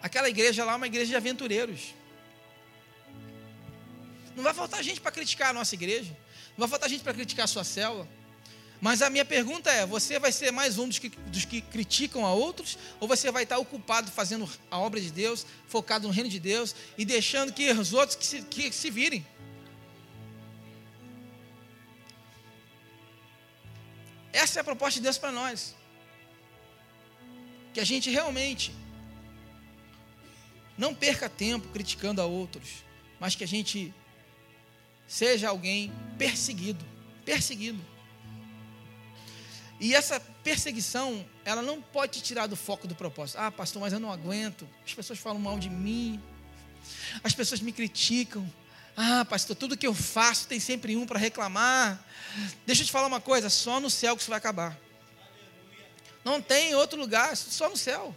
Aquela 0.00 0.28
igreja 0.28 0.64
lá 0.64 0.74
é 0.74 0.76
uma 0.76 0.86
igreja 0.86 1.06
de 1.06 1.16
aventureiros. 1.16 1.94
Não 4.36 4.44
vai 4.44 4.54
faltar 4.54 4.82
gente 4.82 5.00
para 5.00 5.10
criticar 5.10 5.50
a 5.50 5.52
nossa 5.52 5.74
igreja. 5.74 6.16
Não 6.56 6.66
vai 6.66 6.68
faltar 6.68 6.88
gente 6.88 7.02
para 7.02 7.14
criticar 7.14 7.44
a 7.44 7.48
sua 7.48 7.64
célula. 7.64 8.06
Mas 8.80 9.02
a 9.02 9.10
minha 9.10 9.24
pergunta 9.24 9.70
é: 9.70 9.86
você 9.86 10.18
vai 10.18 10.32
ser 10.32 10.50
mais 10.50 10.78
um 10.78 10.88
dos 10.88 10.98
que, 10.98 11.08
dos 11.08 11.44
que 11.44 11.60
criticam 11.60 12.24
a 12.26 12.32
outros? 12.32 12.78
Ou 13.00 13.08
você 13.08 13.30
vai 13.30 13.44
estar 13.44 13.58
ocupado 13.58 14.10
fazendo 14.10 14.48
a 14.70 14.78
obra 14.78 15.00
de 15.00 15.10
Deus, 15.10 15.46
focado 15.66 16.06
no 16.06 16.12
reino 16.12 16.28
de 16.28 16.38
Deus 16.38 16.74
e 16.96 17.04
deixando 17.04 17.52
que 17.52 17.70
os 17.72 17.92
outros 17.92 18.16
que 18.16 18.26
se, 18.26 18.42
que 18.42 18.72
se 18.72 18.90
virem? 18.90 19.26
Essa 24.32 24.58
é 24.58 24.60
a 24.60 24.64
proposta 24.64 25.00
de 25.00 25.04
Deus 25.04 25.16
para 25.16 25.32
nós 25.32 25.74
que 27.76 27.80
a 27.80 27.84
gente 27.84 28.08
realmente 28.08 28.72
não 30.78 30.94
perca 30.94 31.28
tempo 31.28 31.68
criticando 31.68 32.22
a 32.22 32.24
outros, 32.24 32.82
mas 33.20 33.34
que 33.34 33.44
a 33.44 33.46
gente 33.46 33.92
seja 35.06 35.50
alguém 35.50 35.92
perseguido, 36.16 36.82
perseguido. 37.22 37.84
E 39.78 39.94
essa 39.94 40.18
perseguição, 40.42 41.24
ela 41.44 41.60
não 41.60 41.82
pode 41.82 42.12
te 42.12 42.22
tirar 42.22 42.46
do 42.46 42.56
foco 42.56 42.86
do 42.86 42.94
propósito. 42.94 43.38
Ah, 43.38 43.50
pastor, 43.50 43.80
mas 43.80 43.92
eu 43.92 44.00
não 44.00 44.10
aguento. 44.10 44.66
As 44.84 44.94
pessoas 44.94 45.18
falam 45.18 45.38
mal 45.38 45.58
de 45.58 45.68
mim. 45.68 46.20
As 47.22 47.34
pessoas 47.34 47.60
me 47.60 47.72
criticam. 47.72 48.50
Ah, 48.96 49.24
pastor, 49.26 49.54
tudo 49.54 49.76
que 49.76 49.86
eu 49.86 49.92
faço 49.92 50.48
tem 50.48 50.58
sempre 50.58 50.96
um 50.96 51.04
para 51.04 51.18
reclamar. 51.18 52.02
Deixa 52.64 52.82
eu 52.82 52.86
te 52.86 52.92
falar 52.92 53.06
uma 53.06 53.20
coisa: 53.20 53.50
só 53.50 53.78
no 53.78 53.90
céu 53.90 54.16
que 54.16 54.22
isso 54.22 54.30
vai 54.30 54.38
acabar. 54.38 54.78
Não 56.24 56.40
tem 56.40 56.74
outro 56.74 56.98
lugar, 56.98 57.36
só 57.36 57.68
no 57.68 57.76
céu. 57.76 58.14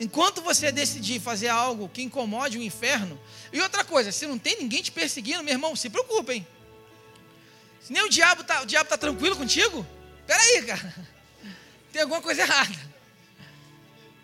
Enquanto 0.00 0.42
você 0.42 0.72
decidir 0.72 1.20
fazer 1.20 1.48
algo 1.48 1.88
que 1.88 2.02
incomode 2.02 2.58
o 2.58 2.62
inferno, 2.62 3.20
e 3.52 3.60
outra 3.60 3.84
coisa, 3.84 4.10
se 4.10 4.26
não 4.26 4.38
tem 4.38 4.58
ninguém 4.58 4.82
te 4.82 4.90
perseguindo, 4.90 5.42
meu 5.42 5.52
irmão, 5.52 5.76
se 5.76 5.88
preocupem. 5.88 6.44
Se 7.80 7.92
nem 7.92 8.02
o 8.02 8.08
diabo 8.08 8.40
está 8.40 8.64
tá 8.64 8.98
tranquilo 8.98 9.36
contigo, 9.36 9.86
peraí, 10.26 10.62
cara, 10.64 10.94
tem 11.92 12.02
alguma 12.02 12.20
coisa 12.20 12.42
errada. 12.42 12.94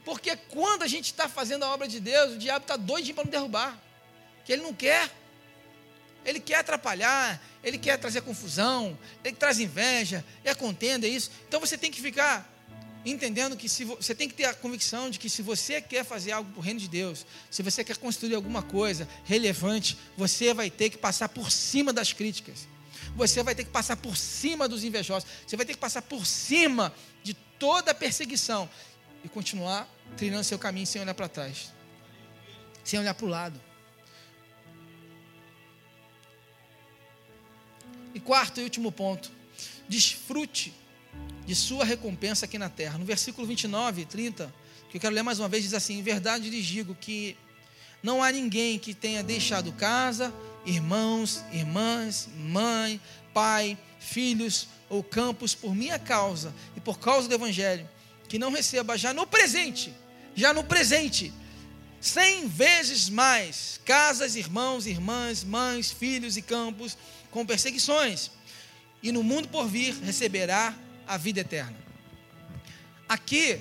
Porque 0.05 0.34
quando 0.48 0.82
a 0.82 0.86
gente 0.86 1.07
está 1.07 1.28
fazendo 1.28 1.64
a 1.64 1.72
obra 1.72 1.86
de 1.86 2.01
Deus, 2.01 2.34
o 2.34 2.38
diabo 2.38 2.62
está 2.62 2.76
doidinho 2.76 3.14
para 3.14 3.24
nos 3.24 3.30
derrubar. 3.30 3.78
Que 4.44 4.53
ele 4.53 4.62
não 4.62 4.74
quer. 4.74 5.11
Ele 6.24 6.40
quer 6.40 6.57
atrapalhar, 6.57 7.40
ele 7.64 7.78
quer 7.78 7.96
trazer 7.96 8.20
confusão, 8.20 8.98
ele 9.24 9.36
traz 9.36 9.59
inveja, 9.59 10.24
é 10.44 10.55
contenda, 10.55 11.07
é 11.07 11.11
isso. 11.11 11.30
Então 11.48 11.61
você 11.61 11.78
tem 11.78 11.90
que 11.90 12.01
ficar 12.01 12.46
entendendo 13.05 13.57
que 13.57 13.68
se 13.68 13.84
você 13.84 14.14
tem 14.14 14.28
que 14.28 14.34
ter 14.34 14.44
a 14.44 14.53
convicção 14.53 15.09
de 15.09 15.18
que 15.18 15.30
se 15.30 15.40
você 15.40 15.80
quer 15.80 16.05
fazer 16.05 16.32
algo 16.32 16.51
para 16.51 16.61
o 16.61 16.62
reino 16.62 16.78
de 16.78 16.88
Deus, 16.88 17.24
se 17.51 17.62
você 17.62 17.82
quer 17.82 17.96
construir 17.96 18.34
alguma 18.34 18.62
coisa 18.62 19.09
relevante, 19.24 19.96
você 20.16 20.53
vai 20.53 20.70
ter 20.70 20.90
que 20.90 20.98
passar 20.98 21.28
por 21.28 21.51
cima 21.51 21.92
das 21.92 22.12
críticas. 22.12 22.68
Você 23.16 23.42
vai 23.42 23.55
ter 23.55 23.64
que 23.64 23.70
passar 23.70 23.96
por 23.96 24.16
cima 24.16 24.68
dos 24.68 24.84
invejosos. 24.84 25.28
Você 25.46 25.57
vai 25.57 25.66
ter 25.66 25.74
que 25.74 25.80
passar 25.80 26.03
por 26.03 26.26
cima 26.26 26.92
de 27.22 27.34
toda 27.34 27.90
a 27.90 27.94
perseguição 27.94 28.68
e 29.24 29.28
continuar 29.28 29.88
trilhando 30.16 30.44
seu 30.44 30.59
caminho 30.59 30.86
sem 30.86 31.01
olhar 31.01 31.14
para 31.14 31.28
trás, 31.28 31.72
sem 32.84 32.98
olhar 32.98 33.14
para 33.14 33.26
o 33.26 33.28
lado. 33.28 33.61
E 38.14 38.20
quarto 38.20 38.61
e 38.61 38.64
último 38.64 38.90
ponto: 38.90 39.30
desfrute 39.88 40.74
de 41.46 41.55
sua 41.55 41.84
recompensa 41.84 42.44
aqui 42.44 42.59
na 42.59 42.68
terra. 42.68 42.98
No 42.98 43.05
versículo 43.05 43.46
29 43.46 44.03
e 44.03 44.05
30, 44.05 44.53
que 44.88 44.96
eu 44.96 45.01
quero 45.01 45.14
ler 45.14 45.22
mais 45.22 45.38
uma 45.38 45.48
vez, 45.48 45.62
diz 45.64 45.74
assim: 45.74 45.98
Em 45.98 46.03
verdade 46.03 46.51
lhes 46.51 46.66
digo 46.66 46.94
que 46.94 47.36
não 48.03 48.22
há 48.22 48.32
ninguém 48.32 48.78
que 48.78 48.94
tenha 48.94 49.22
deixado 49.22 49.72
casa, 49.72 50.32
irmãos, 50.64 51.44
irmãs, 51.52 52.28
mãe, 52.36 53.00
pai, 53.32 53.78
filhos 53.98 54.68
ou 54.88 55.02
campos 55.02 55.54
por 55.54 55.74
minha 55.74 55.98
causa 55.98 56.54
e 56.76 56.80
por 56.80 56.98
causa 56.98 57.28
do 57.28 57.34
Evangelho, 57.34 57.88
que 58.28 58.38
não 58.38 58.52
receba 58.52 58.98
já 58.98 59.12
no 59.12 59.26
presente, 59.26 59.94
já 60.34 60.52
no 60.52 60.64
presente, 60.64 61.32
cem 62.00 62.48
vezes 62.48 63.08
mais 63.08 63.80
casas, 63.84 64.36
irmãos, 64.36 64.86
irmãs, 64.86 65.44
mães, 65.44 65.90
filhos 65.90 66.36
e 66.36 66.42
campos 66.42 66.96
com 67.30 67.44
perseguições, 67.46 68.30
e 69.02 69.12
no 69.12 69.22
mundo 69.22 69.48
por 69.48 69.66
vir 69.66 69.94
receberá 70.02 70.74
a 71.06 71.16
vida 71.16 71.40
eterna. 71.40 71.76
Aqui 73.08 73.61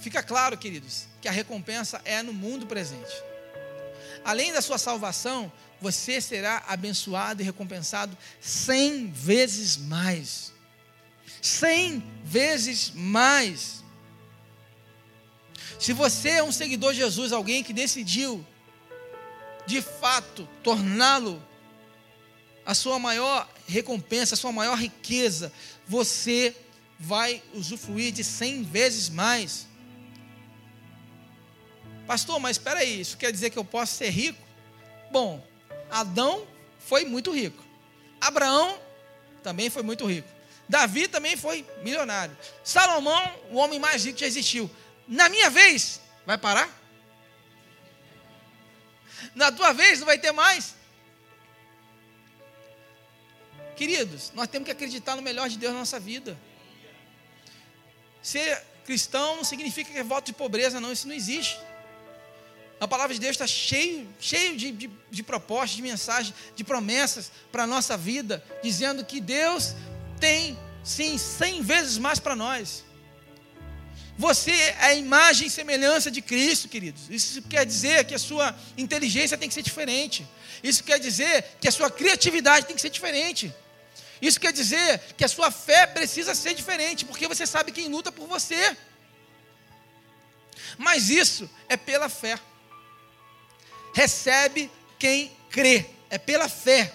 fica 0.00 0.22
claro, 0.22 0.58
queridos, 0.58 1.06
que 1.20 1.28
a 1.28 1.32
recompensa 1.32 2.00
é 2.04 2.22
no 2.22 2.32
mundo 2.32 2.66
presente. 2.66 3.12
Além 4.24 4.52
da 4.52 4.60
sua 4.60 4.78
salvação, 4.78 5.50
você 5.82 6.20
será 6.20 6.62
abençoado 6.68 7.42
e 7.42 7.44
recompensado 7.44 8.16
cem 8.40 9.10
vezes 9.10 9.76
mais. 9.76 10.52
Cem 11.42 12.02
vezes 12.24 12.92
mais. 12.94 13.82
Se 15.80 15.92
você 15.92 16.28
é 16.28 16.42
um 16.44 16.52
seguidor 16.52 16.92
de 16.92 17.00
Jesus, 17.00 17.32
alguém 17.32 17.64
que 17.64 17.72
decidiu, 17.72 18.46
de 19.66 19.82
fato, 19.82 20.48
torná-lo 20.62 21.42
a 22.64 22.74
sua 22.74 23.00
maior 23.00 23.48
recompensa, 23.66 24.34
a 24.34 24.38
sua 24.38 24.52
maior 24.52 24.78
riqueza, 24.78 25.52
você 25.84 26.54
vai 26.96 27.42
usufruir 27.52 28.12
de 28.12 28.22
cem 28.22 28.62
vezes 28.62 29.08
mais. 29.08 29.66
Pastor, 32.06 32.38
mas 32.38 32.56
espera 32.56 32.80
aí, 32.80 33.00
isso 33.00 33.16
quer 33.16 33.32
dizer 33.32 33.50
que 33.50 33.58
eu 33.58 33.64
posso 33.64 33.96
ser 33.96 34.10
rico? 34.10 34.38
Bom, 35.10 35.44
Adão 35.92 36.48
foi 36.78 37.04
muito 37.04 37.30
rico. 37.30 37.62
Abraão 38.18 38.80
também 39.42 39.68
foi 39.68 39.82
muito 39.82 40.06
rico. 40.06 40.28
Davi 40.66 41.06
também 41.06 41.36
foi 41.36 41.66
milionário. 41.82 42.36
Salomão, 42.64 43.38
o 43.50 43.56
homem 43.56 43.78
mais 43.78 44.04
rico 44.04 44.14
que 44.16 44.20
já 44.22 44.26
existiu. 44.26 44.70
Na 45.06 45.28
minha 45.28 45.50
vez, 45.50 46.00
vai 46.24 46.38
parar? 46.38 46.68
Na 49.34 49.52
tua 49.52 49.72
vez 49.74 49.98
não 50.00 50.06
vai 50.06 50.18
ter 50.18 50.32
mais? 50.32 50.74
Queridos, 53.76 54.32
nós 54.34 54.48
temos 54.48 54.64
que 54.64 54.72
acreditar 54.72 55.14
no 55.14 55.22
melhor 55.22 55.48
de 55.48 55.58
Deus 55.58 55.74
na 55.74 55.80
nossa 55.80 56.00
vida. 56.00 56.38
Ser 58.22 58.62
cristão 58.86 59.36
não 59.36 59.44
significa 59.44 59.92
que 59.92 59.98
é 59.98 60.02
voto 60.02 60.26
de 60.26 60.32
pobreza, 60.32 60.80
não, 60.80 60.92
isso 60.92 61.06
não 61.06 61.14
existe. 61.14 61.58
A 62.82 62.88
palavra 62.88 63.14
de 63.14 63.20
Deus 63.20 63.34
está 63.34 63.46
cheio, 63.46 64.12
cheio 64.18 64.56
de, 64.56 64.72
de, 64.72 64.90
de 65.08 65.22
propostas, 65.22 65.76
de 65.76 65.82
mensagens, 65.82 66.34
de 66.56 66.64
promessas 66.64 67.30
para 67.52 67.62
a 67.62 67.66
nossa 67.66 67.96
vida, 67.96 68.44
dizendo 68.60 69.04
que 69.04 69.20
Deus 69.20 69.76
tem, 70.18 70.58
sim, 70.82 71.16
cem 71.16 71.62
vezes 71.62 71.96
mais 71.96 72.18
para 72.18 72.34
nós. 72.34 72.84
Você 74.18 74.50
é 74.50 74.76
a 74.86 74.94
imagem 74.94 75.46
e 75.46 75.50
semelhança 75.50 76.10
de 76.10 76.20
Cristo, 76.20 76.68
queridos. 76.68 77.02
Isso 77.08 77.40
quer 77.42 77.64
dizer 77.64 78.04
que 78.04 78.16
a 78.16 78.18
sua 78.18 78.52
inteligência 78.76 79.38
tem 79.38 79.48
que 79.48 79.54
ser 79.54 79.62
diferente. 79.62 80.26
Isso 80.60 80.82
quer 80.82 80.98
dizer 80.98 81.58
que 81.60 81.68
a 81.68 81.72
sua 81.72 81.88
criatividade 81.88 82.66
tem 82.66 82.74
que 82.74 82.82
ser 82.82 82.90
diferente. 82.90 83.54
Isso 84.20 84.40
quer 84.40 84.52
dizer 84.52 84.98
que 85.16 85.24
a 85.24 85.28
sua 85.28 85.52
fé 85.52 85.86
precisa 85.86 86.34
ser 86.34 86.52
diferente, 86.52 87.04
porque 87.04 87.28
você 87.28 87.46
sabe 87.46 87.70
quem 87.70 87.86
luta 87.86 88.10
por 88.10 88.26
você. 88.26 88.76
Mas 90.76 91.10
isso 91.10 91.48
é 91.68 91.76
pela 91.76 92.08
fé 92.08 92.36
recebe 93.92 94.70
quem 94.98 95.32
crê, 95.50 95.86
é 96.10 96.18
pela 96.18 96.48
fé. 96.48 96.92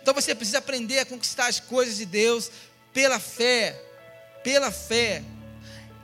Então 0.00 0.14
você 0.14 0.34
precisa 0.34 0.58
aprender 0.58 0.98
a 0.98 1.06
conquistar 1.06 1.46
as 1.46 1.60
coisas 1.60 1.96
de 1.96 2.06
Deus 2.06 2.50
pela 2.92 3.18
fé, 3.18 3.80
pela 4.42 4.70
fé. 4.70 5.22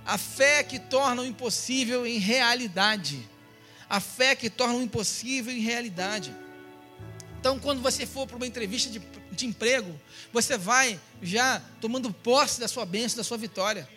A 0.04 0.18
fé 0.18 0.62
que 0.62 0.78
torna 0.78 1.22
o 1.22 1.26
impossível 1.26 2.06
em 2.06 2.18
realidade. 2.18 3.28
A 3.88 4.00
fé 4.00 4.34
que 4.34 4.50
torna 4.50 4.74
o 4.74 4.82
impossível 4.82 5.52
em 5.52 5.60
realidade. 5.60 6.34
Então, 7.38 7.58
quando 7.58 7.80
você 7.80 8.04
for 8.04 8.26
para 8.26 8.36
uma 8.36 8.46
entrevista 8.46 8.90
de, 8.90 9.00
de 9.32 9.46
emprego, 9.46 9.98
você 10.32 10.58
vai 10.58 11.00
já 11.22 11.62
tomando 11.80 12.12
posse 12.12 12.60
da 12.60 12.68
sua 12.68 12.84
bênção, 12.84 13.16
da 13.16 13.24
sua 13.24 13.38
vitória. 13.38 13.88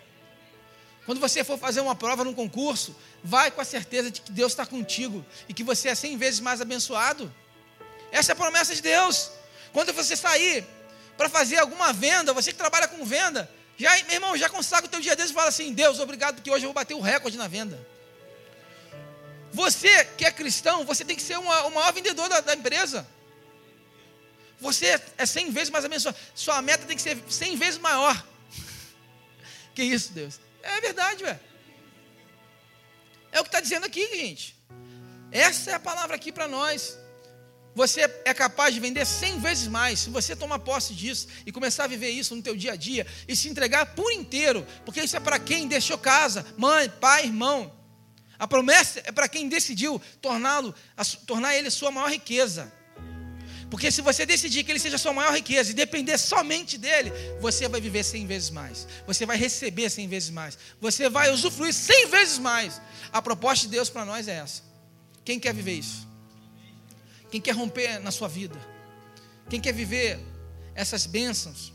Quando 1.06 1.20
você 1.20 1.44
for 1.44 1.58
fazer 1.58 1.82
uma 1.82 1.96
prova 1.96 2.24
num 2.24 2.34
concurso, 2.34 2.96
vai 3.24 3.52
com 3.52 3.60
a 3.60 3.66
certeza 3.66 4.10
de 4.10 4.22
que 4.22 4.32
Deus 4.32 4.54
está 4.54 4.66
contigo 4.66 5.26
e 5.50 5.54
que 5.54 5.64
você 5.64 5.90
é 5.90 5.96
cem 5.96 6.18
vezes 6.18 6.40
mais 6.40 6.62
abençoado. 6.62 7.34
Essa 8.12 8.32
é 8.32 8.34
a 8.34 8.36
promessa 8.36 8.74
de 8.74 8.82
Deus. 8.82 9.32
Quando 9.74 9.92
você 9.92 10.16
sair 10.16 10.66
para 11.18 11.28
fazer 11.28 11.58
alguma 11.58 11.92
venda, 11.92 12.32
você 12.34 12.52
que 12.52 12.58
trabalha 12.58 12.88
com 12.88 13.04
venda, 13.04 13.50
já, 13.78 13.92
meu 14.04 14.14
irmão, 14.14 14.38
já 14.38 14.48
consagra 14.48 14.86
o 14.86 14.90
teu 14.90 15.02
dia 15.02 15.16
desses 15.16 15.32
e 15.32 15.34
fala 15.34 15.50
assim: 15.50 15.74
Deus, 15.74 16.00
obrigado, 16.00 16.36
porque 16.36 16.50
hoje 16.50 16.64
eu 16.64 16.70
vou 16.70 16.74
bater 16.74 16.94
o 16.94 17.02
recorde 17.02 17.38
na 17.38 17.48
venda. 17.48 17.86
Você 19.52 20.06
que 20.18 20.26
é 20.26 20.32
cristão, 20.32 20.86
você 20.86 21.04
tem 21.04 21.16
que 21.16 21.22
ser 21.22 21.38
uma, 21.38 21.66
o 21.66 21.72
maior 21.74 21.92
vendedor 21.92 22.30
da, 22.30 22.40
da 22.40 22.56
empresa. 22.56 23.06
Você 24.60 25.02
é 25.18 25.26
cem 25.26 25.52
vezes 25.52 25.70
mais 25.70 25.84
abençoado. 25.84 26.18
Sua 26.34 26.62
meta 26.62 26.86
tem 26.86 26.96
que 26.96 27.02
ser 27.02 27.22
cem 27.30 27.58
vezes 27.58 27.80
maior. 27.80 28.26
Que 29.76 29.82
isso, 29.82 30.14
Deus? 30.14 30.40
É 30.64 30.82
verdade, 30.82 31.24
velho. 31.24 31.40
É 33.32 33.40
o 33.40 33.44
que 33.44 33.50
está 33.50 33.60
dizendo 33.60 33.86
aqui, 33.86 34.08
gente. 34.16 34.56
Essa 35.32 35.72
é 35.72 35.74
a 35.74 35.80
palavra 35.80 36.16
aqui 36.16 36.32
para 36.32 36.48
nós. 36.48 36.98
Você 37.76 38.02
é 38.24 38.34
capaz 38.34 38.74
de 38.74 38.80
vender 38.80 39.04
cem 39.06 39.40
vezes 39.40 39.68
mais 39.68 40.00
se 40.00 40.10
você 40.10 40.36
tomar 40.36 40.60
posse 40.60 40.94
disso 40.94 41.28
e 41.46 41.52
começar 41.52 41.86
a 41.86 41.88
viver 41.88 42.12
isso 42.12 42.36
no 42.36 42.42
teu 42.42 42.56
dia 42.56 42.74
a 42.74 42.76
dia 42.76 43.06
e 43.28 43.36
se 43.36 43.50
entregar 43.50 43.96
por 43.96 44.12
inteiro, 44.12 44.66
porque 44.86 45.02
isso 45.02 45.18
é 45.18 45.20
para 45.20 45.40
quem 45.40 45.68
deixou 45.68 45.98
casa, 45.98 46.46
mãe, 46.56 46.88
pai, 46.88 47.26
irmão. 47.26 47.76
A 48.38 48.48
promessa 48.48 49.02
é 49.04 49.12
para 49.12 49.28
quem 49.28 49.50
decidiu 49.50 50.00
torná-lo, 50.22 50.74
tornar 51.26 51.56
ele 51.56 51.72
sua 51.72 51.90
maior 51.90 52.12
riqueza. 52.12 52.72
Porque 53.74 53.90
se 53.90 54.04
você 54.04 54.24
decidir 54.24 54.64
que 54.64 54.72
ele 54.72 54.78
seja 54.78 54.98
a 54.98 55.00
sua 55.00 55.14
maior 55.14 55.34
riqueza 55.34 55.72
e 55.72 55.74
depender 55.74 56.16
somente 56.20 56.78
dele, 56.78 57.12
você 57.42 57.68
vai 57.68 57.82
viver 57.82 58.04
cem 58.04 58.28
vezes 58.28 58.52
mais. 58.52 58.88
Você 59.08 59.26
vai 59.26 59.36
receber 59.36 59.90
cem 59.90 60.08
vezes 60.08 60.30
mais. 60.30 60.56
Você 60.80 61.10
vai 61.10 61.32
usufruir 61.32 61.74
cem 61.74 62.08
vezes 62.08 62.38
mais. 62.38 62.80
A 63.12 63.20
proposta 63.20 63.66
de 63.66 63.72
Deus 63.72 63.90
para 63.90 64.06
nós 64.06 64.28
é 64.28 64.34
essa. 64.34 64.62
Quem 65.26 65.40
quer 65.40 65.56
viver 65.56 65.74
isso? 65.74 66.08
Quem 67.32 67.42
quer 67.42 67.56
romper 67.56 67.98
na 67.98 68.12
sua 68.12 68.28
vida? 68.28 68.62
Quem 69.50 69.60
quer 69.60 69.74
viver 69.74 70.20
essas 70.76 71.08
bênçãos? 71.08 71.74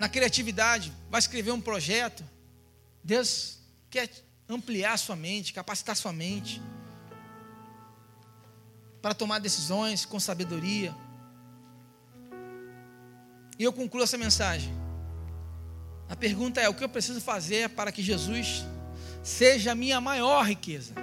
Na 0.00 0.08
criatividade, 0.08 0.90
vai 1.10 1.18
escrever 1.18 1.50
um 1.50 1.60
projeto. 1.60 2.24
Deus 3.04 3.58
quer 3.90 4.08
ampliar 4.48 4.96
sua 4.96 5.16
mente, 5.16 5.52
capacitar 5.52 5.94
sua 5.94 6.14
mente 6.14 6.62
para 9.00 9.14
tomar 9.14 9.38
decisões 9.38 10.04
com 10.04 10.18
sabedoria. 10.18 10.94
E 13.58 13.64
eu 13.64 13.72
concluo 13.72 14.04
essa 14.04 14.18
mensagem. 14.18 14.72
A 16.08 16.16
pergunta 16.16 16.60
é: 16.60 16.68
o 16.68 16.74
que 16.74 16.84
eu 16.84 16.88
preciso 16.88 17.20
fazer 17.20 17.68
para 17.70 17.92
que 17.92 18.02
Jesus 18.02 18.64
seja 19.22 19.72
a 19.72 19.74
minha 19.74 20.00
maior 20.00 20.44
riqueza? 20.46 20.94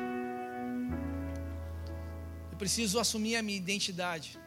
Eu 2.52 2.58
preciso 2.58 3.00
assumir 3.00 3.36
a 3.36 3.42
minha 3.42 3.58
identidade 3.58 4.40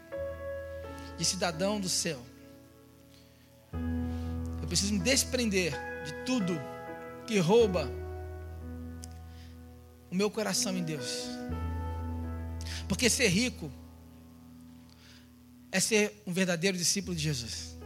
de 1.17 1.25
cidadão 1.25 1.79
do 1.81 1.89
céu. 1.89 2.21
Eu 4.63 4.67
preciso 4.67 4.95
me 4.95 5.01
desprender 5.01 5.73
de 6.05 6.13
tudo 6.25 6.59
que 7.27 7.39
rouba 7.39 7.91
o 10.11 10.15
meu 10.15 10.31
coração 10.31 10.77
em 10.77 10.83
Deus. 10.83 11.29
Porque 12.89 13.11
ser 13.11 13.29
rico 13.29 13.71
é 15.71 15.79
ser 15.79 16.23
um 16.27 16.33
verdadeiro 16.33 16.77
discípulo 16.77 17.15
de 17.15 17.23
Jesus. 17.23 17.77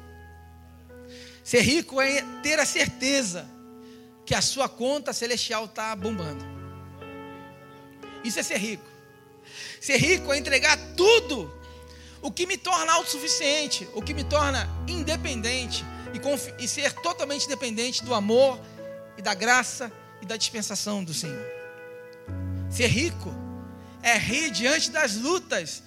Ser 1.42 1.60
rico 1.60 2.00
é 2.00 2.22
ter 2.42 2.58
a 2.60 2.64
certeza 2.64 3.48
que 4.24 4.34
a 4.34 4.40
sua 4.40 4.68
conta 4.68 5.12
celestial 5.12 5.64
está 5.64 5.94
bombando. 5.96 6.44
Isso 8.22 8.38
é 8.38 8.42
ser 8.42 8.58
rico. 8.58 8.84
Ser 9.80 9.96
rico 9.96 10.32
é 10.32 10.38
entregar 10.38 10.78
tudo 10.96 11.52
O 12.22 12.30
que 12.30 12.46
me 12.46 12.56
torna 12.56 12.92
autossuficiente, 12.92 13.88
o 13.94 14.00
que 14.00 14.14
me 14.14 14.22
torna 14.22 14.68
independente 14.86 15.84
e, 16.14 16.62
e 16.64 16.68
ser 16.68 16.92
totalmente 16.92 17.48
dependente 17.48 18.04
do 18.04 18.14
amor 18.14 18.60
e 19.18 19.22
da 19.22 19.34
graça 19.34 19.90
e 20.20 20.26
da 20.26 20.36
dispensação 20.36 21.02
do 21.02 21.12
Senhor. 21.12 21.44
Ser 22.70 22.86
rico 22.86 23.41
é 24.02 24.16
rir 24.18 24.50
diante 24.50 24.90
das 24.90 25.16
lutas 25.16 25.82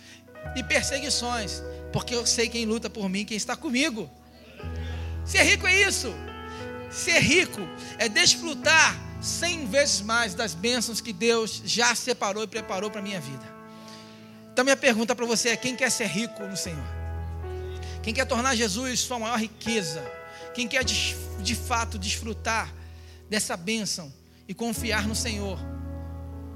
e 0.56 0.64
perseguições, 0.64 1.62
porque 1.92 2.16
eu 2.16 2.26
sei 2.26 2.48
quem 2.48 2.66
luta 2.66 2.90
por 2.90 3.10
mim, 3.10 3.26
quem 3.26 3.38
está 3.38 3.56
comigo. 3.56 4.10
Ser 5.26 5.44
rico 5.44 5.66
é 5.68 5.82
isso. 5.82 6.14
Ser 6.90 7.20
rico 7.20 7.62
é 7.98 8.08
desfrutar 8.08 8.96
cem 9.22 9.66
vezes 9.66 10.02
mais 10.02 10.34
das 10.34 10.54
bênçãos 10.54 11.02
que 11.02 11.12
Deus 11.12 11.62
já 11.66 11.96
separou 11.96 12.44
e 12.44 12.48
preparou 12.48 12.90
para 12.92 13.00
a 13.00 13.04
minha 13.04 13.20
vida. 13.20 13.56
Então, 14.54 14.64
minha 14.64 14.78
pergunta 14.78 15.16
para 15.16 15.26
você 15.26 15.50
é: 15.50 15.58
quem 15.58 15.76
quer 15.76 15.92
ser 15.92 16.08
rico 16.08 16.44
no 16.44 16.56
Senhor? 16.56 16.96
Quem 18.02 18.14
quer 18.14 18.26
tornar 18.26 18.56
Jesus 18.56 19.00
sua 19.00 19.20
maior 19.20 19.40
riqueza? 19.40 20.02
Quem 20.54 20.68
quer 20.68 20.84
de, 20.84 21.56
fato 21.56 21.98
desfrutar 21.98 22.74
dessa 23.30 23.58
bênção 23.58 24.14
e 24.48 24.54
confiar 24.54 25.08
no 25.08 25.16
Senhor 25.16 25.60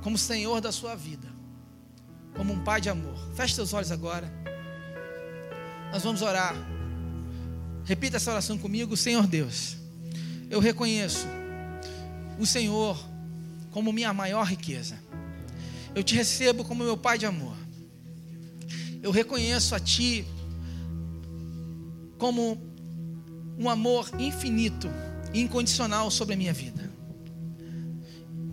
como 0.02 0.18
Senhor 0.18 0.62
da 0.62 0.72
sua 0.72 0.96
vida, 0.96 1.28
como 2.36 2.54
um 2.54 2.64
Pai 2.64 2.80
de 2.80 2.90
amor? 2.90 3.18
Feche 3.36 3.56
seus 3.56 3.74
olhos 3.74 3.92
agora. 3.92 4.32
Nós 5.92 6.04
vamos 6.04 6.22
orar. 6.22 6.56
Repita 7.86 8.18
essa 8.18 8.32
oração 8.32 8.58
comigo, 8.58 8.96
Senhor 8.96 9.26
Deus. 9.26 9.78
Eu 10.50 10.60
reconheço 10.60 11.28
o 12.40 12.46
Senhor 12.46 12.98
como 13.72 13.92
minha 13.92 14.14
maior 14.14 14.46
riqueza. 14.46 14.98
Eu 15.94 16.04
te 16.04 16.16
recebo 16.16 16.64
como 16.64 16.84
meu 16.84 16.98
Pai 16.98 17.18
de 17.18 17.26
amor. 17.26 17.56
Eu 19.02 19.12
reconheço 19.12 19.74
a 19.76 19.80
Ti 19.80 20.26
como 22.18 22.62
um 23.58 23.70
amor 23.70 24.10
infinito 24.20 24.90
e 25.34 25.42
incondicional 25.42 26.12
sobre 26.12 26.34
a 26.34 26.38
minha 26.38 26.54
vida. 26.54 26.90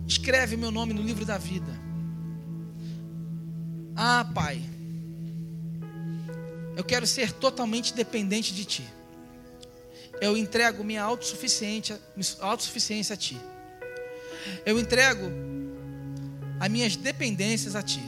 Escreve 0.07 0.55
meu 0.55 0.71
nome 0.71 0.93
no 0.93 1.01
livro 1.01 1.25
da 1.25 1.37
vida. 1.37 1.76
Ah, 3.99 4.23
Pai, 4.31 4.61
eu 6.75 6.83
quero 6.83 7.07
ser 7.07 7.31
totalmente 7.31 7.95
dependente 7.95 8.53
de 8.53 8.63
Ti. 8.63 8.87
Eu 10.21 10.37
entrego 10.37 10.83
minha 10.83 11.01
autossuficiência, 11.01 11.99
autossuficiência 12.39 13.15
a 13.15 13.17
Ti. 13.17 13.41
Eu 14.63 14.79
entrego 14.79 15.25
as 16.59 16.69
minhas 16.69 16.95
dependências 16.95 17.75
a 17.75 17.81
Ti. 17.81 18.03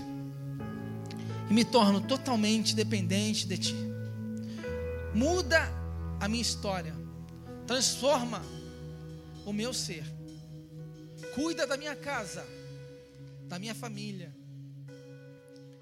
E 1.50 1.54
me 1.54 1.66
torno 1.66 2.02
totalmente 2.02 2.76
dependente 2.76 3.48
de 3.48 3.58
Ti. 3.58 3.76
Muda 5.16 5.68
a 6.20 6.28
minha 6.28 6.44
história. 6.44 6.94
Transforma 7.66 8.46
o 9.44 9.52
meu 9.52 9.74
ser. 9.74 10.04
Cuida 11.34 11.66
da 11.66 11.76
minha 11.76 11.96
casa, 11.96 12.46
da 13.48 13.58
minha 13.58 13.74
família. 13.74 14.39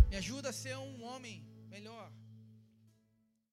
Me 0.09 0.17
ajuda 0.17 0.49
a 0.49 0.53
ser 0.53 0.77
um 0.77 1.03
homem. 1.03 1.46